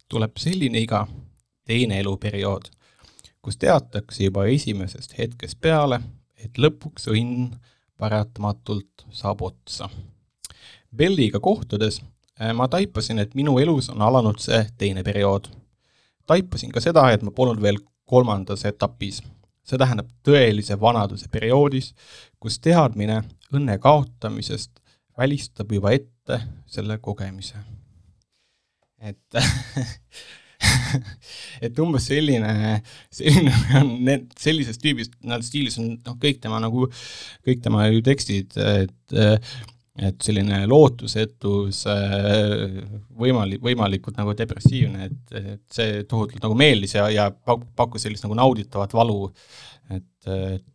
tuleb 0.10 0.38
selline 0.38 0.80
iga, 0.80 1.08
teine 1.66 2.00
eluperiood, 2.00 2.70
kus 3.41 3.58
teatakse 3.58 4.24
juba 4.24 4.46
esimesest 4.46 5.18
hetkest 5.18 5.60
peale, 5.62 6.00
et 6.38 6.58
lõpuks 6.58 7.08
õnn 7.10 7.56
paratamatult 7.98 9.06
saab 9.12 9.41
otsa. 9.41 9.89
Belliga 10.96 11.39
kohtudes 11.39 12.02
äh, 12.41 12.54
ma 12.54 12.68
taipasin, 12.68 13.20
et 13.20 13.36
minu 13.36 13.58
elus 13.60 13.89
on 13.89 14.02
alanud 14.02 14.39
see 14.39 14.66
teine 14.78 15.04
periood. 15.04 15.48
taipasin 16.28 16.72
ka 16.72 16.82
seda, 16.82 17.10
et 17.12 17.22
ma 17.22 17.32
polnud 17.32 17.62
veel 17.62 17.80
kolmandas 18.06 18.66
etapis 18.66 19.22
see 19.64 19.80
tähendab 19.80 20.09
tõelise 20.26 20.78
vanaduse 20.80 21.30
perioodis, 21.32 21.93
kus 22.39 22.59
teadmine 22.64 23.22
õnne 23.53 23.78
kaotamisest 23.82 24.82
välistab 25.18 25.72
juba 25.72 25.93
ette 25.95 26.39
selle 26.68 26.97
kogemise. 27.03 27.59
et 28.99 29.20
et 31.66 31.80
umbes 31.84 32.05
selline, 32.07 32.80
selline 33.11 33.53
on 33.80 33.91
need, 34.07 34.30
sellisest 34.39 34.82
tüübist, 34.84 35.16
nad 35.28 35.43
stiilis 35.45 35.78
on 35.82 35.93
noh, 35.97 36.18
kõik 36.22 36.39
tema 36.43 36.59
nagu, 36.64 36.88
kõik 37.45 37.64
tema 37.64 37.88
ju 37.89 38.03
tekstid, 38.05 38.55
et 38.57 39.18
et 39.94 40.26
selline 40.26 40.64
lootusetus, 40.66 41.84
võimalik, 43.20 43.62
võimalikult 43.62 44.18
nagu 44.18 44.34
depressiivne, 44.38 45.10
et, 45.10 45.36
et 45.38 45.76
see 45.76 46.02
tohutult 46.10 46.41
nagu 46.41 46.58
meeldis 46.58 46.96
ja, 46.98 47.06
ja 47.14 47.28
pakkus 47.78 48.08
sellist 48.08 48.26
nagu 48.26 48.38
nauditavat 48.39 48.96
valu, 48.98 49.28
et, 49.94 50.10
et 50.26 50.66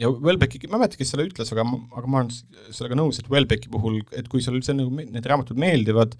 ja 0.00 0.10
Welbecki, 0.12 0.60
ma 0.68 0.78
ei 0.78 0.82
mäleta, 0.84 1.00
kes 1.00 1.12
selle 1.12 1.26
ütles, 1.28 1.50
aga, 1.54 1.64
aga 1.96 2.10
ma 2.10 2.22
olen 2.22 2.30
sellega 2.72 2.98
nõus, 2.98 3.20
et 3.20 3.32
Welbecki 3.32 3.72
puhul, 3.72 4.00
et 4.16 4.28
kui 4.32 4.44
sulle 4.44 4.60
üldse 4.60 4.76
nagu 4.76 4.92
need 5.00 5.26
raamatud 5.28 5.60
meeldivad, 5.60 6.16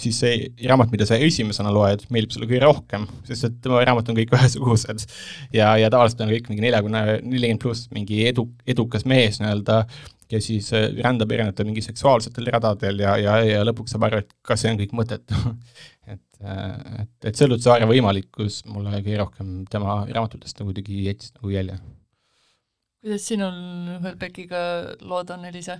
siis 0.00 0.16
see 0.18 0.48
raamat, 0.66 0.90
mida 0.90 1.06
sa 1.06 1.18
esimesena 1.22 1.70
loed, 1.74 2.02
meeldib 2.14 2.34
sulle 2.34 2.48
kõige 2.50 2.64
rohkem, 2.64 3.06
sest 3.28 3.46
et 3.48 3.60
tema 3.62 3.82
raamat 3.86 4.10
on 4.10 4.18
kõik 4.18 4.34
ühesugused. 4.38 5.06
ja, 5.54 5.74
ja 5.80 5.90
tavaliselt 5.92 6.24
on 6.24 6.32
kõik 6.34 6.50
mingi 6.50 6.66
neljakümne, 6.66 7.04
nelikümmend 7.22 7.62
pluss 7.62 7.88
mingi 7.94 8.24
edu, 8.30 8.48
edukas 8.66 9.06
mees 9.08 9.38
nii-öelda, 9.42 9.84
kes 10.30 10.50
siis 10.50 10.72
äh, 10.74 10.88
rändab 11.04 11.32
erinevatel 11.34 11.68
mingi 11.68 11.84
seksuaalsetel 11.84 12.50
radadel 12.56 13.02
ja, 13.04 13.16
ja, 13.20 13.38
ja 13.46 13.64
lõpuks 13.66 13.94
saab 13.94 14.08
aru, 14.08 14.22
et 14.24 14.34
kas 14.46 14.64
see 14.64 14.72
on 14.74 14.80
kõik 14.80 14.94
mõttetu 14.98 15.38
et, 16.14 16.22
äh, 16.42 17.02
et, 17.04 17.12
et 17.30 17.38
Sõllut 17.38 17.62
Saare 17.62 17.86
võimalikkus 17.90 18.64
mulle 18.70 18.98
kõige 18.98 19.20
rohkem 19.20 19.58
tema 19.70 20.00
raamatutest 20.08 20.58
nagu 20.62 20.74
tegi 20.76 21.04
jättis 21.06 21.36
nagu 21.38 21.54
jälje 21.54 21.78
kuidas 23.04 23.26
sinul 23.28 23.98
Hõlbekiga 24.00 24.60
lood 25.04 25.30
on, 25.34 25.44
Elisa? 25.44 25.76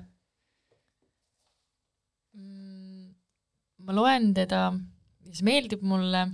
Ma 3.85 3.97
loen 3.97 4.33
teda, 4.37 4.69
mis 5.29 5.43
meeldib 5.47 5.85
mulle 5.87 6.25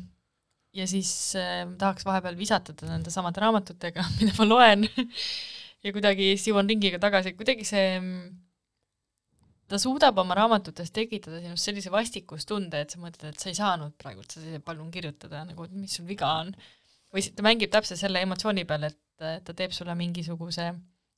ja 0.76 0.86
siis 0.86 1.10
äh, 1.38 1.64
tahaks 1.78 2.06
vahepeal 2.06 2.38
visatada 2.38 2.88
nende 2.90 3.12
samade 3.12 3.42
raamatutega, 3.42 4.04
mida 4.20 4.36
ma 4.38 4.46
loen 4.46 4.86
ja 5.84 5.94
kuidagi 5.94 6.34
siis 6.36 6.50
jõuan 6.50 6.70
ringiga 6.70 7.00
tagasi, 7.02 7.34
kuidagi 7.38 7.66
see, 7.66 7.88
ta 9.70 9.80
suudab 9.80 10.18
oma 10.22 10.36
raamatutes 10.38 10.92
tekitada 10.94 11.40
sinust 11.42 11.66
sellise 11.66 11.92
vastikustunde, 11.94 12.84
et 12.84 12.94
sa 12.94 13.02
mõtled, 13.02 13.32
et 13.32 13.42
sa 13.42 13.50
ei 13.50 13.58
saanud 13.58 13.96
praegu 14.00 14.24
seda 14.28 14.62
palun 14.64 14.92
kirjutada, 14.94 15.44
nagu 15.48 15.66
mis 15.74 15.96
sul 15.98 16.08
viga 16.10 16.30
on. 16.44 16.54
või 17.10 17.26
ta 17.34 17.42
mängib 17.42 17.72
täpselt 17.72 17.98
selle 17.98 18.22
emotsiooni 18.22 18.62
peal, 18.68 18.86
et 18.86 19.44
ta 19.44 19.54
teeb 19.56 19.74
sulle 19.74 19.96
mingisuguse, 19.98 20.70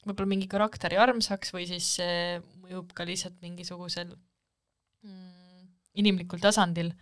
võib-olla 0.06 0.30
mingi 0.30 0.48
karakteri 0.50 0.96
armsaks 0.98 1.52
või 1.54 1.66
siis 1.68 1.90
see 1.98 2.40
mõjub 2.62 2.94
ka 2.96 3.04
lihtsalt 3.06 3.36
mingisugusel 3.44 4.08
mm, 5.04 5.41
inimlikul 5.98 6.40
tasandil. 6.42 6.92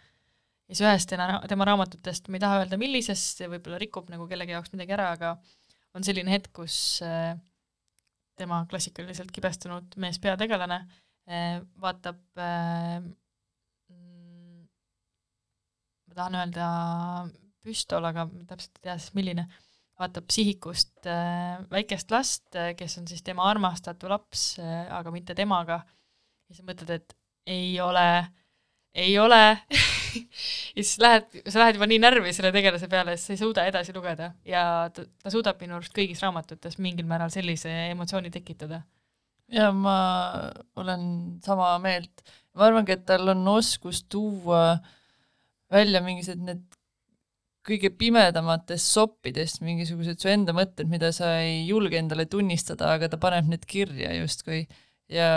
ja 0.70 0.76
siis 0.76 0.86
ühest 0.86 1.10
tema, 1.10 1.40
tema 1.50 1.66
raamatutest, 1.66 2.28
ma 2.30 2.38
ei 2.38 2.44
taha 2.44 2.60
öelda, 2.62 2.78
millisest, 2.80 3.40
see 3.40 3.50
võib-olla 3.50 3.78
rikub 3.82 4.10
nagu 4.12 4.26
kellegi 4.30 4.54
jaoks 4.54 4.74
midagi 4.74 4.94
ära, 4.96 5.10
aga 5.16 5.34
on 5.96 6.06
selline 6.06 6.30
hetk, 6.32 6.52
kus 6.60 6.76
äh, 7.06 7.34
tema 8.38 8.62
klassikaliselt 8.70 9.32
kibestunud 9.34 9.96
mees 10.00 10.20
peategelane 10.22 10.80
äh, 10.84 11.58
vaatab 11.82 12.20
äh, 12.38 13.00
mm, 13.90 14.62
ma 16.10 16.20
tahan 16.20 16.38
öelda 16.42 16.68
püstol, 17.60 18.06
aga 18.08 18.28
täpselt 18.48 18.78
ei 18.78 18.86
tea 18.86 18.96
siis 18.98 19.14
milline, 19.18 19.48
vaatab 20.00 20.30
sihikust 20.32 21.04
väikest 21.68 22.14
last, 22.14 22.46
kes 22.78 22.94
on 22.96 23.08
siis 23.10 23.20
tema 23.20 23.44
armastatu 23.50 24.08
laps, 24.08 24.54
aga 24.56 25.12
mitte 25.12 25.36
temaga, 25.36 25.82
ja 26.48 26.56
sa 26.56 26.64
mõtled, 26.64 26.94
et 26.94 27.12
ei 27.50 27.74
ole, 27.84 28.06
ei 28.94 29.18
ole. 29.18 29.42
Ja 30.10 30.82
siis 30.82 30.96
lähed, 30.98 31.26
sa 31.46 31.60
lähed 31.60 31.76
juba 31.76 31.86
nii 31.86 32.00
närvi 32.02 32.32
selle 32.34 32.50
tegelase 32.54 32.88
peale, 32.90 33.12
et 33.14 33.20
sa 33.22 33.30
ei 33.30 33.38
suuda 33.38 33.62
edasi 33.66 33.92
lugeda. 33.94 34.32
Ja 34.46 34.62
ta, 34.94 35.04
ta 35.22 35.30
suudab 35.30 35.60
minu 35.62 35.76
arust 35.76 35.94
kõigis 35.94 36.22
raamatutes 36.24 36.80
mingil 36.82 37.06
määral 37.06 37.30
sellise 37.30 37.70
emotsiooni 37.92 38.30
tekitada. 38.34 38.80
ja 39.50 39.68
ma 39.74 39.94
olen 40.78 41.04
sama 41.46 41.72
meelt, 41.82 42.24
ma 42.54 42.66
arvangi, 42.66 42.96
et 42.96 43.06
tal 43.06 43.30
on 43.34 43.46
oskus 43.54 44.02
tuua 44.10 44.80
välja 45.70 46.02
mingisugused 46.02 46.46
need 46.46 46.66
kõige 47.66 47.90
pimedamatest 47.94 48.94
soppidest 48.94 49.60
mingisugused 49.64 50.22
su 50.22 50.30
enda 50.32 50.54
mõtted, 50.56 50.88
mida 50.90 51.10
sa 51.14 51.36
ei 51.42 51.66
julge 51.68 51.98
endale 52.00 52.26
tunnistada, 52.30 52.94
aga 52.96 53.10
ta 53.12 53.20
paneb 53.20 53.50
need 53.50 53.66
kirja 53.68 54.14
justkui. 54.16 54.64
Ja, 55.10 55.30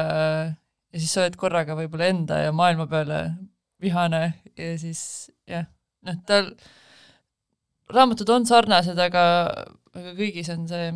ja 0.94 1.02
siis 1.02 1.14
sa 1.16 1.24
oled 1.24 1.38
korraga 1.40 1.76
võib-olla 1.78 2.10
enda 2.14 2.40
ja 2.46 2.54
maailma 2.56 2.86
peale 2.90 3.20
vihane 3.84 4.24
ja 4.58 4.74
siis 4.80 5.02
jah, 5.50 5.66
noh, 6.06 6.20
tal, 6.28 6.52
raamatud 7.94 8.30
on 8.34 8.46
sarnased, 8.48 9.00
aga, 9.02 9.26
aga 9.94 10.14
kõigis 10.18 10.52
on 10.54 10.68
see, 10.70 10.92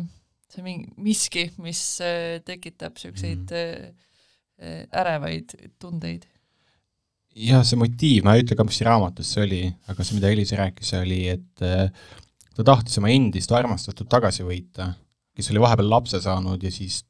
see 0.54 0.64
mingi 0.64 0.88
miski, 1.04 1.48
mis 1.62 1.82
äh, 2.04 2.38
tekitab 2.46 2.98
niisuguseid 2.98 3.54
mm. 3.54 4.04
Äh, 4.58 4.88
ärevaid 4.90 5.52
tundeid. 5.78 6.24
jah, 7.38 7.60
see 7.62 7.78
motiiv, 7.78 8.24
ma 8.26 8.32
ei 8.34 8.42
ütle 8.42 8.56
ka, 8.58 8.64
mis 8.66 8.80
raamatus 8.82 9.28
see 9.30 9.44
oli, 9.44 9.60
aga 9.86 10.02
see, 10.02 10.16
mida 10.16 10.32
Elisa 10.34 10.58
rääkis, 10.58 10.90
oli, 10.98 11.20
et 11.30 11.62
äh, 11.62 11.92
ta 12.56 12.66
tahtis 12.66 12.98
oma 12.98 13.12
endist 13.14 13.54
armastatud 13.54 14.10
tagasi 14.10 14.42
võita, 14.42 14.88
kes 15.38 15.52
oli 15.52 15.62
vahepeal 15.62 15.92
lapse 15.92 16.18
saanud 16.24 16.66
ja 16.66 16.72
siis 16.74 17.04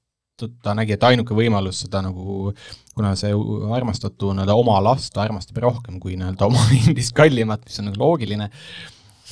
ta 0.62 0.74
nägi, 0.76 0.94
et 0.94 1.04
ainuke 1.08 1.34
võimalus 1.36 1.82
seda 1.84 2.02
nagu, 2.04 2.52
kuna 2.96 3.14
see 3.18 3.34
armastatu 3.74 4.32
nii-öelda 4.36 4.56
oma 4.58 4.78
last 4.84 5.16
armastab 5.18 5.60
rohkem 5.64 5.98
kui 6.02 6.16
nii-öelda 6.18 6.48
oma 6.48 6.62
endist 6.78 7.14
kallimat, 7.16 7.64
mis 7.66 7.78
on 7.82 7.90
nagu 7.90 8.02
loogiline, 8.02 8.50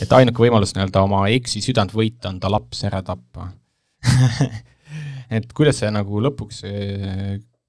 et 0.02 0.14
ainuke 0.18 0.42
võimalus 0.42 0.74
nii-öelda 0.76 1.04
oma 1.07 1.26
eksi 1.34 1.62
südant 1.64 1.94
võita 1.96 2.32
on 2.32 2.40
ta 2.42 2.50
laps 2.52 2.84
ära 2.88 3.02
tappa. 3.07 3.50
Et 5.36 5.46
kuidas 5.59 5.80
see 5.80 5.88
nagu 5.90 6.20
lõpuks 6.22 6.61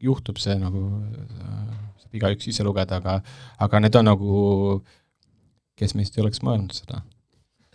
juhtub, 0.05 0.37
see 0.37 0.53
nagu 0.61 0.81
saab 1.97 2.19
igaüks 2.19 2.45
ise 2.51 2.65
lugeda, 2.65 2.99
aga, 3.01 3.15
aga 3.65 3.79
need 3.81 3.97
on 3.97 4.05
nagu, 4.11 4.41
kes 5.79 5.95
meist 5.97 6.17
ei 6.17 6.23
oleks 6.23 6.43
mõelnud 6.45 6.77
seda? 6.77 7.01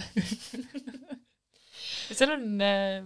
Seal 2.12 2.34
on 2.34 2.60
äh, 2.60 3.02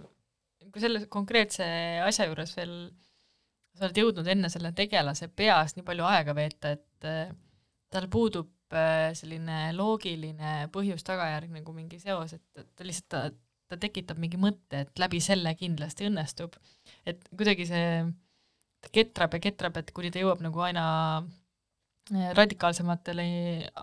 kui 0.77 0.85
selle 0.85 1.07
konkreetse 1.09 1.65
asja 2.05 2.29
juures 2.29 2.53
veel 2.53 2.77
sa 3.77 3.87
oled 3.87 3.97
jõudnud 4.01 4.29
enne 4.29 4.49
selle 4.53 4.71
tegelase 4.77 5.29
peas 5.29 5.75
nii 5.77 5.85
palju 5.85 6.05
aega 6.09 6.35
veeta, 6.37 6.73
et 6.77 7.07
äh, 7.09 7.33
tal 7.93 8.07
puudub 8.13 8.49
äh, 8.73 9.09
selline 9.17 9.71
loogiline 9.77 10.69
põhjus-tagajärg 10.73 11.53
nagu 11.59 11.73
mingi 11.75 11.99
seos, 12.01 12.35
et 12.37 12.65
ta 12.77 12.87
lihtsalt, 12.87 13.09
ta, 13.11 13.73
ta 13.73 13.81
tekitab 13.81 14.21
mingi 14.21 14.39
mõtte, 14.41 14.85
et 14.85 15.01
läbi 15.01 15.21
selle 15.23 15.53
kindlasti 15.59 16.07
õnnestub. 16.09 16.57
et 17.05 17.21
kuidagi 17.33 17.67
see, 17.69 17.91
ketrab 18.93 19.37
ja 19.37 19.43
ketrab, 19.43 19.77
et 19.77 19.93
kuni 19.93 20.11
ta 20.13 20.21
jõuab 20.23 20.41
nagu 20.45 20.65
aina 20.65 20.85
äh, 21.21 22.33
radikaalsematele 22.37 23.27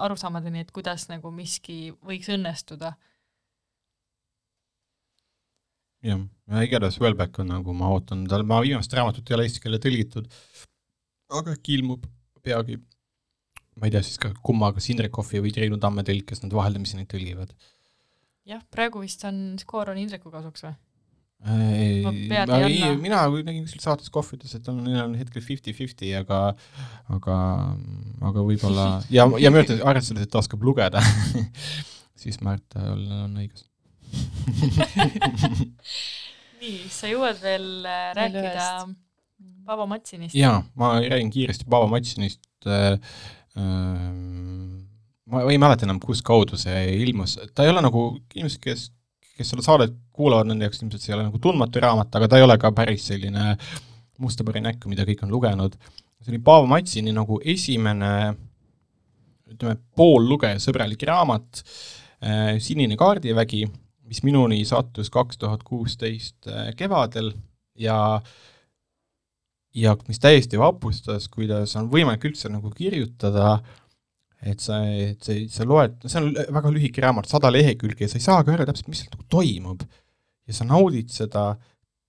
arusaamadeni, 0.07 0.67
et 0.67 0.75
kuidas 0.75 1.09
nagu 1.13 1.31
miski 1.35 1.95
võiks 2.03 2.31
õnnestuda 2.35 2.97
jah, 6.05 6.25
ja 6.51 6.65
igatahes 6.67 6.99
Wellbeck 7.03 7.41
on 7.43 7.51
nagu, 7.55 7.77
ma 7.77 7.91
ootan 7.95 8.25
tal, 8.31 8.45
ma 8.49 8.61
viimast 8.65 8.93
raamatut 8.97 9.31
ei 9.31 9.39
ole 9.39 9.47
eesti 9.49 9.63
keelde 9.65 9.81
tõlgitud, 9.83 10.29
aga 11.35 11.57
äkki 11.57 11.79
ilmub 11.79 12.07
peagi. 12.45 12.79
ma 13.81 13.89
ei 13.89 13.95
tea 13.95 14.05
siis 14.07 14.21
ka 14.23 14.31
kumma, 14.45 14.71
kas 14.75 14.87
Indrek 14.93 15.15
Kohvi 15.15 15.41
või 15.43 15.53
Triinu 15.55 15.81
Tamme 15.83 16.05
tõlk, 16.07 16.29
kes 16.29 16.45
nad 16.45 16.53
vaheldamisi 16.55 16.99
neid 16.99 17.11
tõlgivad. 17.11 17.55
jah, 18.49 18.63
praegu 18.71 19.03
vist 19.03 19.25
on 19.29 19.57
skoor 19.61 19.95
on 19.95 20.01
Indreku 20.03 20.33
kasuks 20.35 20.67
või? 20.69 20.77
ei, 21.45 22.05
ei, 22.05 22.95
mina 22.97 23.25
nägin 23.29 23.65
kuskil 23.67 23.83
saates 23.85 24.13
Kohv 24.13 24.37
ütles, 24.37 24.55
et 24.57 24.69
on, 24.73 24.81
neil 24.87 25.03
on 25.03 25.17
hetkel 25.19 25.45
fifty-fifty, 25.45 26.13
aga 26.17 26.55
aga, 27.13 27.37
aga 28.31 28.47
võib-olla 28.47 28.89
ja, 29.17 29.27
ja 29.41 29.53
ma 29.53 29.65
ütlen, 29.65 29.83
arvestades, 29.85 30.25
et 30.25 30.33
ta 30.33 30.41
oskab 30.41 30.65
lugeda 30.65 31.03
siis 32.25 32.41
Märt 32.45 32.77
on, 32.81 33.05
on 33.27 33.41
õigus 33.43 33.67
nii, 36.61 36.77
sa 36.93 37.11
jõuad 37.11 37.41
veel 37.43 37.69
äh, 37.89 38.11
rääkida 38.19 38.67
Paavo 39.65 39.87
Matsinist? 39.91 40.37
jaa, 40.39 40.63
ma 40.79 40.97
räägin 41.01 41.33
kiiresti 41.35 41.69
Paavo 41.71 41.91
Matsinist 41.93 42.43
äh,. 42.67 42.99
Äh, 43.55 44.11
ma 45.31 45.45
ei 45.49 45.59
mäleta 45.61 45.87
enam, 45.87 46.01
kus 46.03 46.21
kaudu 46.25 46.59
see 46.61 46.81
ilmus, 47.01 47.39
ta 47.57 47.65
ei 47.65 47.73
ole 47.73 47.83
nagu, 47.85 48.05
inimesed, 48.37 48.61
kes, 48.63 48.89
kes 49.39 49.53
seda 49.55 49.65
saadet 49.65 49.95
kuulavad, 50.15 50.49
nende 50.51 50.67
jaoks 50.67 50.83
ilmselt 50.83 51.03
see 51.03 51.13
ei 51.13 51.19
ole 51.19 51.29
nagu 51.29 51.41
tundmatu 51.43 51.83
raamat, 51.83 52.11
aga 52.19 52.29
ta 52.31 52.41
ei 52.41 52.47
ole 52.47 52.57
ka 52.61 52.71
päris 52.77 53.07
selline 53.11 53.55
musta 54.23 54.47
pari 54.47 54.63
näkku, 54.65 54.91
mida 54.91 55.07
kõik 55.09 55.25
on 55.27 55.33
lugenud. 55.35 55.79
see 56.21 56.33
oli 56.35 56.43
Paavo 56.45 56.69
Matsini 56.71 57.13
nagu 57.15 57.41
esimene 57.55 58.11
ütleme, 59.55 59.79
poollugejasõbralik 59.97 61.03
raamat 61.09 61.63
äh,, 62.25 62.61
Sinine 62.63 62.97
kaardivägi 63.01 63.65
mis 64.09 64.23
minuni 64.27 64.63
sattus 64.69 65.11
kaks 65.13 65.39
tuhat 65.41 65.63
kuusteist 65.67 66.49
äh, 66.51 66.73
kevadel 66.77 67.33
ja 67.79 68.21
ja 69.75 69.97
mis 70.09 70.21
täiesti 70.23 70.59
vapustas, 70.61 71.27
kuidas 71.29 71.75
on 71.81 71.89
võimalik 71.91 72.29
üldse 72.29 72.51
nagu 72.53 72.71
kirjutada, 72.71 73.57
et 74.45 74.63
sa, 74.63 74.79
et 74.87 75.25
sa, 75.25 75.35
sa 75.51 75.67
loed, 75.67 75.97
see 76.05 76.21
on 76.21 76.31
väga 76.35 76.71
lühike 76.71 77.03
raamat, 77.03 77.27
sada 77.31 77.51
lehekülge 77.51 78.07
ja 78.07 78.13
sa 78.13 78.21
ei 78.21 78.27
saagi 78.27 78.55
aru 78.55 78.69
täpselt, 78.69 78.91
mis 78.93 79.03
seal 79.03 79.15
nagu 79.17 79.27
toimub. 79.33 79.83
ja 80.45 80.53
sa 80.55 80.67
naudid 80.69 81.09
seda, 81.09 81.55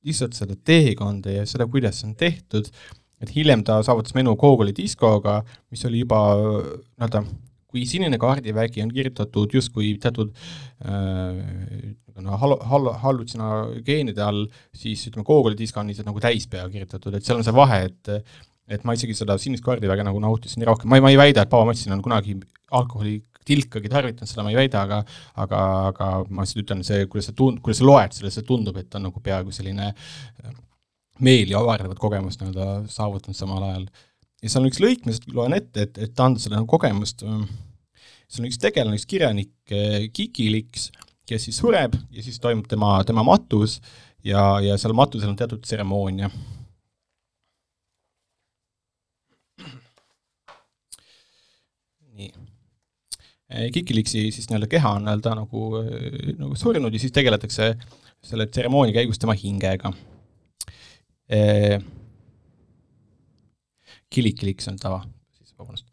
lihtsalt 0.06 0.36
seda 0.36 0.58
teekonda 0.68 1.32
ja 1.32 1.46
seda, 1.48 1.66
kuidas 1.72 2.02
see 2.02 2.10
on 2.12 2.16
tehtud, 2.20 2.70
et 3.24 3.32
hiljem 3.34 3.64
ta 3.66 3.80
saavutas 3.84 4.14
menu 4.14 4.36
Gogoli 4.38 4.76
diskoga, 4.76 5.40
mis 5.72 5.86
oli 5.88 6.04
juba 6.04 6.20
nii-öelda 6.36 7.24
kui 7.76 7.84
sinine 7.90 8.20
kaardivägi 8.22 8.84
on 8.86 8.96
kirjutatud 8.96 9.52
justkui 9.60 9.94
teatud 10.02 10.32
äh, 10.88 11.94
no 12.24 12.40
hal-, 12.40 12.58
hal-, 12.72 12.92
hallutsinogeenide 13.04 14.24
all, 14.24 14.46
siis 14.76 15.04
ütleme, 15.10 15.28
Google'i 15.28 15.60
disk 15.60 15.78
on 15.82 15.92
lihtsalt 15.92 16.08
nagu 16.08 16.24
täispea 16.24 16.66
kirjutatud, 16.72 17.18
et 17.18 17.28
seal 17.28 17.42
on 17.42 17.48
see 17.48 17.56
vahe, 17.56 17.86
et 17.92 18.14
et 18.66 18.82
ma 18.82 18.96
isegi 18.98 19.14
seda 19.14 19.36
sinist 19.38 19.62
kaardiväge 19.62 20.02
nagu 20.02 20.18
nautisin 20.24 20.64
nii 20.64 20.72
rohkem, 20.72 20.90
ma 20.90 20.98
ei, 20.98 21.04
ma 21.06 21.12
ei 21.14 21.20
väida, 21.20 21.44
et 21.44 21.52
Paavo 21.52 21.68
Matsin 21.70 21.94
on 21.94 22.00
kunagi 22.02 22.34
alkoholi 22.74 23.20
tilkagi 23.46 23.92
tarvitanud, 23.94 24.30
seda 24.32 24.42
ma 24.42 24.50
ei 24.50 24.58
väida, 24.58 24.82
aga 24.88 25.04
aga, 25.44 25.60
aga 25.92 26.08
ma 26.32 26.42
lihtsalt 26.42 26.64
ütlen, 26.64 26.82
see, 26.88 27.06
kuidas 27.12 27.30
sa 27.30 27.36
tund-, 27.38 27.62
kuidas 27.62 27.84
sa 27.84 27.86
loed 27.86 28.16
selle, 28.18 28.34
see 28.34 28.48
tundub, 28.48 28.80
et 28.82 28.98
on 28.98 29.06
nagu 29.06 29.22
peaaegu 29.22 29.54
selline 29.54 29.92
äh, 29.92 30.56
meeli 31.22 31.54
avardavat 31.56 32.02
kogemust 32.02 32.42
nii-öelda 32.42 32.90
saavutanud 32.92 33.38
samal 33.38 33.70
ajal. 33.70 33.86
Ja 34.46 34.52
seal 34.52 34.62
on 34.62 34.70
üks 34.70 34.82
lõik, 34.84 35.02
ma 35.02 35.12
lihtsalt 35.12 35.34
loen 35.34 35.58
ette, 35.58 35.88
et, 35.90 35.98
et 36.06 36.22
anda 36.22 36.42
selle 36.42 36.60
nagu 36.60 36.70
kogemust 36.70 37.26
äh, 37.26 37.42
seal 38.28 38.46
on 38.46 38.50
üks 38.50 38.60
tegelane, 38.62 38.98
üks 38.98 39.08
kirjanik, 39.10 39.54
eh, 39.72 40.08
Kikiliks, 40.14 40.90
kes 41.30 41.48
siis 41.48 41.60
sureb 41.62 41.96
ja 42.14 42.26
siis 42.26 42.40
toimub 42.42 42.68
tema, 42.70 42.98
tema 43.08 43.24
matus 43.26 43.80
ja, 44.26 44.60
ja 44.64 44.78
seal 44.82 44.96
matusel 44.98 45.32
on 45.32 45.40
teatud 45.40 45.64
tseremoonia. 45.66 46.30
nii. 52.16 52.32
Eh, 53.52 53.68
Kikiliksi 53.76 54.30
siis 54.32 54.48
nii-öelda 54.50 54.70
keha 54.72 54.96
on 54.98 55.04
nii-öelda 55.06 55.36
nagu, 55.42 55.66
eh, 55.84 56.32
nagu 56.40 56.56
surnud 56.58 56.94
ja 56.94 57.02
siis 57.04 57.14
tegeletakse 57.14 57.74
selle 58.26 58.48
tseremoonia 58.48 58.96
käigus 58.96 59.20
tema 59.22 59.36
hingega. 59.38 59.92
Kilikiliks 64.16 64.70
on 64.72 64.80
tava, 64.80 65.02
siis 65.36 65.54
vabandust. 65.60 65.88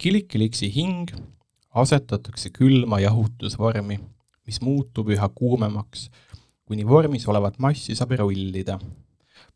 Kilikiliksi 0.00 0.70
hing 0.72 1.12
asetatakse 1.74 2.52
külma 2.54 3.00
jahutusvormi, 3.02 3.98
mis 4.46 4.60
muutub 4.64 5.10
üha 5.12 5.28
kuumemaks, 5.34 6.08
kuni 6.64 6.86
vormis 6.88 7.26
olevat 7.28 7.58
massi 7.58 7.96
saab 7.96 8.16
rullida. 8.20 8.78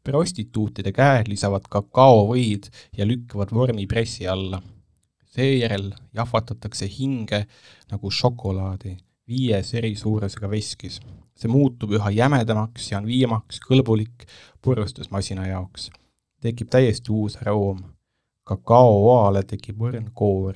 prostituutide 0.05 0.93
käed 0.95 1.29
lisavad 1.29 1.67
kakaovõid 1.69 2.69
ja 2.97 3.07
lükkavad 3.07 3.53
vormi 3.53 3.87
pressi 3.87 4.29
alla. 4.29 4.63
seejärel 5.29 5.93
jahvatatakse 6.15 6.89
hinge 6.89 7.47
nagu 7.91 8.11
šokolaadi 8.11 8.97
viies 9.29 9.75
eri 9.75 9.95
suurusega 9.97 10.51
veskis. 10.51 11.01
see 11.39 11.51
muutub 11.51 11.93
üha 11.95 12.11
jämedamaks 12.11 12.91
ja 12.91 12.99
on 12.99 13.07
viimaks 13.07 13.61
kõlbulik 13.63 14.27
purustusmasina 14.63 15.47
jaoks. 15.47 15.91
Tekib 16.43 16.71
täiesti 16.71 17.13
uus 17.13 17.37
aroom. 17.37 17.83
kakaooale 18.45 19.43
tekib 19.43 19.81
õrn 19.81 20.11
koor. 20.15 20.55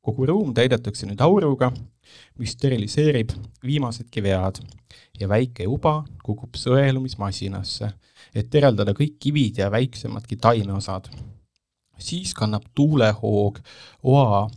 kogu 0.00 0.26
ruum 0.26 0.54
täidetakse 0.54 1.06
nüüd 1.06 1.20
auruga, 1.20 1.72
mis 2.38 2.56
steriliseerib 2.56 3.30
viimasedki 3.62 4.22
vead 4.22 4.58
ja 5.20 5.28
väike 5.28 5.66
uba 5.66 6.04
kukub 6.24 6.56
sõelumismasinasse, 6.56 7.92
et 8.34 8.54
eraldada 8.54 8.92
kõik 8.92 9.20
kivid 9.20 9.58
ja 9.58 9.70
väiksemadki 9.70 10.36
taimeosad 10.36 11.08
siis 12.02 12.34
kannab 12.34 12.62
tuulehoog 12.74 13.58
oa 14.02 14.50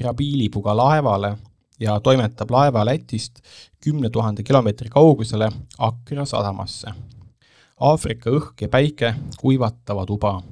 Grabiilipuga 0.00 0.76
laevale 0.76 1.36
ja 1.80 2.00
toimetab 2.00 2.50
laeva 2.50 2.84
Lätist 2.84 3.42
kümne 3.84 4.10
tuhande 4.10 4.42
kilomeetri 4.42 4.88
kaugusele 4.88 5.50
Akra 5.78 6.24
sadamasse. 6.24 6.92
Aafrika 7.82 8.30
õhk 8.30 8.64
ja 8.64 8.68
päike 8.70 9.14
kuivatavad 9.40 10.10
uba. 10.10 10.42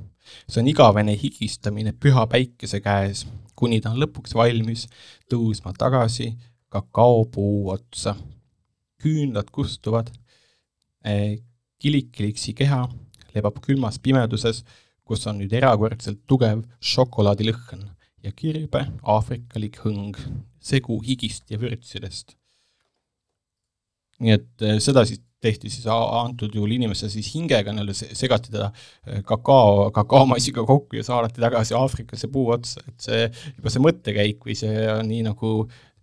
see 0.48 0.60
on 0.62 0.68
igavene 0.68 1.16
higistamine 1.18 1.92
püha 1.92 2.26
päikese 2.26 2.80
käes, 2.80 3.26
kuni 3.54 3.80
ta 3.80 3.90
on 3.90 4.00
lõpuks 4.02 4.34
valmis 4.34 4.86
tõusma 5.30 5.72
tagasi 5.78 6.34
kakaopuu 6.68 7.70
otsa. 7.70 8.16
küünlad 9.02 9.48
kustuvad, 9.50 10.10
eh, 11.04 11.40
kilik-kiliksi 11.78 12.54
keha 12.54 12.88
lebab 13.34 13.60
külmas 13.64 13.98
pimeduses 13.98 14.64
kus 15.10 15.26
on 15.26 15.40
nüüd 15.42 15.54
erakordselt 15.58 16.20
tugev 16.30 16.60
šokolaadilõhn 16.86 17.82
ja 18.22 18.30
kirbe 18.36 18.84
aafrikalik 19.02 19.80
hõng, 19.82 20.14
segu 20.62 21.00
higist 21.02 21.50
ja 21.50 21.58
vürtsidest. 21.58 22.36
nii 24.20 24.34
et 24.36 24.62
eh, 24.62 24.78
seda 24.84 25.02
siis 25.08 25.22
tehti 25.40 25.70
siis 25.72 25.86
antud 25.88 26.54
juhul 26.54 26.74
inimese 26.76 27.08
siis 27.12 27.30
hingega, 27.34 27.72
nii-öelda 27.72 27.94
segati 28.18 28.52
teda 28.52 28.70
eh, 29.06 29.22
kakao, 29.26 29.90
kakaomassiga 29.96 30.64
kokku 30.68 30.98
ja 30.98 31.04
saadeti 31.06 31.40
tagasi 31.40 31.76
Aafrikasse 31.78 32.28
puu 32.32 32.50
otsa, 32.54 32.82
et 32.88 33.06
see, 33.06 33.22
juba 33.56 33.72
see 33.72 33.84
mõttekäik 33.84 34.44
või 34.46 34.56
see 34.58 34.84
on 34.92 35.08
nii 35.08 35.24
nagu 35.30 35.54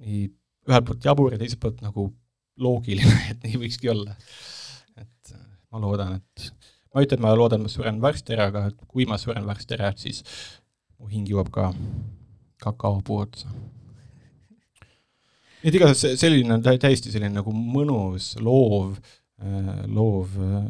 nii 0.02 0.24
ühelt 0.68 0.88
poolt 0.88 1.06
jabur 1.06 1.36
ja 1.36 1.42
teiselt 1.42 1.62
poolt 1.64 1.84
nagu 1.86 2.10
loogiline, 2.58 3.20
et 3.34 3.46
nii 3.46 3.62
võikski 3.62 3.94
olla. 3.94 4.18
et 4.98 5.34
eh, 5.36 5.46
ma 5.72 5.84
loodan, 5.84 6.18
et 6.18 6.50
ma 6.92 7.02
ei 7.02 7.10
ütle, 7.10 7.20
et 7.20 7.26
ma 7.28 7.36
loodan, 7.38 7.66
ma 7.66 7.72
suren 7.72 8.02
varsti 8.02 8.36
ära, 8.36 8.50
aga 8.52 8.68
kui 8.90 9.06
ma 9.10 9.20
suren 9.22 9.46
varsti 9.46 9.78
ära, 9.78 9.94
siis 10.02 10.24
mu 10.98 11.12
hing 11.12 11.30
jõuab 11.30 11.54
ka 11.54 11.72
kakaopuu 12.64 13.22
otsa. 13.22 13.54
et 15.62 15.76
igatahes 15.76 16.18
selline 16.18 16.58
on 16.58 16.66
täiesti 16.66 17.14
selline 17.14 17.36
nagu 17.38 17.54
mõnus, 17.54 18.34
loov, 18.42 18.98
loov 19.88 20.38
äh, 20.42 20.70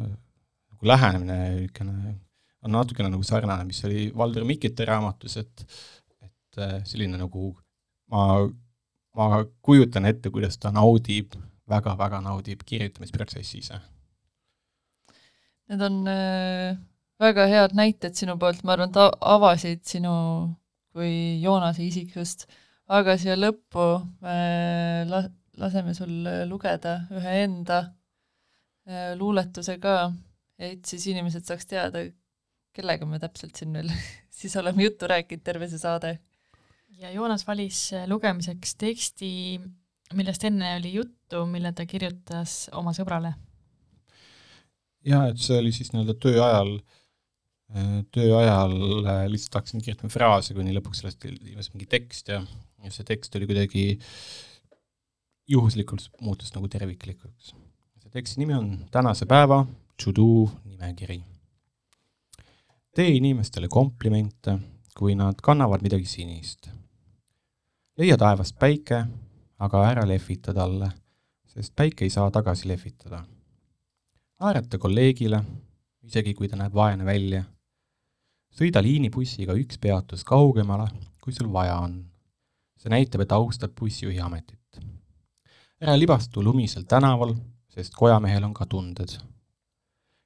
nagu 0.78 0.88
lähenemine, 0.92 1.38
niisugune, 1.56 2.16
on 2.66 2.74
natukene 2.74 3.10
nagu 3.14 3.24
sarnane, 3.24 3.66
mis 3.68 3.84
oli 3.88 4.08
Valdur 4.18 4.46
Mikite 4.46 4.86
raamatus, 4.86 5.38
et, 5.42 5.66
et 6.22 6.62
äh, 6.62 6.80
selline 6.86 7.20
nagu 7.20 7.52
ma, 8.12 8.48
ma 9.16 9.44
kujutan 9.62 10.06
ette, 10.10 10.32
kuidas 10.34 10.60
ta 10.60 10.74
naudib 10.76 11.36
väga,, 11.38 11.96
väga-väga 11.96 12.22
naudib 12.26 12.64
kirjutamisprotsessi 12.68 13.64
ise. 13.64 13.80
Need 15.68 15.82
on 15.84 16.04
äh, 16.08 16.78
väga 17.20 17.48
head 17.52 17.76
näited 17.76 18.16
sinu 18.16 18.38
poolt, 18.40 18.64
ma 18.64 18.76
arvan, 18.76 18.94
et 18.94 19.20
avasid 19.36 19.84
sinu 19.88 20.14
kui 20.98 21.40
Joonase 21.44 21.86
isiksust, 21.86 22.48
aga 22.88 23.18
siia 23.20 23.36
lõppu 23.38 23.88
äh, 24.26 25.04
la-, 25.10 25.28
laseme 25.60 25.94
sul 25.98 26.26
lugeda 26.50 27.04
ühe 27.16 27.42
enda. 27.44 27.80
äh, 27.80 27.97
luuletuse 29.20 29.78
ka, 29.84 30.12
et 30.60 30.86
siis 30.88 31.10
inimesed 31.12 31.44
saaks 31.44 31.68
teada, 31.68 32.06
kellega 32.76 33.08
me 33.10 33.20
täpselt 33.20 33.58
siin 33.60 33.74
veel 33.76 33.92
siis 34.40 34.56
oleme 34.62 34.86
juttu 34.86 35.10
rääkinud 35.12 35.44
terve 35.44 35.68
see 35.68 35.82
saade. 35.82 36.14
ja 37.02 37.12
Joonas 37.12 37.44
valis 37.48 37.90
lugemiseks 38.08 38.78
teksti, 38.80 39.32
millest 40.16 40.48
enne 40.48 40.78
oli 40.78 40.94
juttu, 40.94 41.44
mille 41.52 41.74
ta 41.76 41.86
kirjutas 41.86 42.70
oma 42.72 42.96
sõbrale 42.96 43.34
jah, 45.08 45.28
et 45.32 45.42
see 45.42 45.58
oli 45.62 45.74
siis 45.76 45.92
nii-öelda 45.94 46.16
töö 46.22 46.40
ajal, 46.44 46.74
äh, 47.76 47.94
töö 48.16 48.32
ajal 48.40 48.76
äh, 49.04 49.24
lihtsalt 49.32 49.60
hakkasin 49.62 49.84
kirjutama 49.84 50.14
fraase, 50.14 50.56
kuni 50.58 50.76
lõpuks 50.76 51.04
sellest 51.04 51.28
ilmus 51.30 51.72
mingi 51.74 51.90
tekst 51.92 52.34
ja, 52.34 52.42
ja 52.84 52.94
see 52.94 53.08
tekst 53.08 53.36
oli 53.40 53.50
kuidagi 53.50 53.86
juhuslikult 55.48 56.10
muutus 56.22 56.52
nagu 56.56 56.68
terviklikuks. 56.72 57.54
Teksti 58.18 58.40
nimi 58.42 58.54
on 58.54 58.78
Tänase 58.92 59.26
päeva 59.26 59.66
to-do 60.04 60.50
nimekiri. 60.66 61.22
tee 62.96 63.10
inimestele 63.10 63.68
komplimente, 63.68 64.58
kui 64.98 65.16
nad 65.16 65.36
kannavad 65.44 65.82
midagi 65.86 66.06
sinist. 66.06 66.70
leia 67.98 68.18
taevast 68.18 68.56
päike, 68.60 69.04
aga 69.60 69.82
ära 69.90 70.08
lehvita 70.08 70.54
talle, 70.54 70.90
sest 71.46 71.76
päike 71.76 72.06
ei 72.06 72.10
saa 72.10 72.32
tagasi 72.32 72.68
lehvitada 72.68 73.20
naerata 74.40 74.78
kolleegile, 74.78 75.44
isegi 76.04 76.34
kui 76.34 76.50
ta 76.50 76.58
näeb 76.58 76.74
vaene 76.74 77.06
välja. 77.06 77.44
sõida 78.50 78.82
liinibussiga 78.82 79.54
üks 79.54 79.78
peatus 79.78 80.24
kaugemale, 80.24 80.88
kui 81.22 81.34
sul 81.34 81.54
vaja 81.54 81.78
on. 81.86 82.00
see 82.78 82.90
näitab, 82.90 83.22
et 83.22 83.32
austad 83.32 83.78
bussijuhi 83.80 84.20
ametit. 84.20 84.82
ära 85.82 86.00
libastu 86.00 86.44
lumisel 86.44 86.84
tänaval, 86.84 87.36
sest 87.78 87.94
kojamehel 87.96 88.44
on 88.48 88.54
ka 88.58 88.66
tunded. 88.66 89.18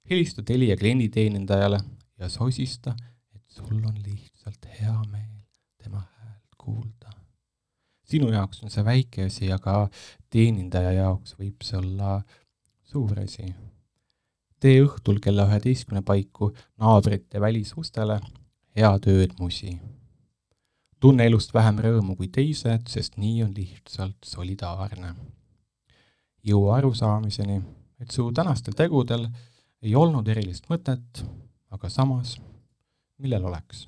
helista 0.09 0.43
Telia 0.43 0.77
klienditeenindajale 0.77 1.79
ja 2.19 2.29
sosista, 2.29 2.95
et 3.35 3.43
sul 3.47 3.83
on 3.83 3.97
lihtsalt 4.05 4.67
hea 4.79 4.97
meel 5.11 5.41
tema 5.83 6.03
häält 6.19 6.55
kuulda. 6.57 7.11
sinu 8.03 8.31
jaoks 8.31 8.63
on 8.63 8.71
see 8.71 8.85
väike 8.85 9.25
asi, 9.25 9.51
aga 9.51 9.89
teenindaja 10.29 10.91
jaoks 10.91 11.35
võib 11.39 11.63
see 11.63 11.77
olla 11.77 12.21
suur 12.83 13.19
asi 13.19 13.53
tee 14.61 14.81
õhtul 14.85 15.17
kella 15.23 15.47
üheteistkümne 15.49 16.03
paiku 16.05 16.51
naabrite 16.79 17.41
välisustele 17.41 18.19
head 18.77 19.07
ööd, 19.09 19.33
musi. 19.39 19.79
tunne 21.01 21.25
elust 21.25 21.53
vähem 21.53 21.79
rõõmu 21.81 22.15
kui 22.15 22.27
teised, 22.29 22.87
sest 22.87 23.17
nii 23.17 23.41
on 23.43 23.55
lihtsalt 23.57 24.21
solidaarne. 24.25 25.15
Jõua 26.43 26.77
arusaamiseni, 26.79 27.61
et 28.01 28.11
su 28.11 28.31
tänastel 28.33 28.77
tegudel 28.77 29.27
ei 29.81 29.95
olnud 29.95 30.27
erilist 30.27 30.69
mõtet, 30.69 31.23
aga 31.71 31.89
samas, 31.89 32.37
millel 33.21 33.45
oleks 33.49 33.85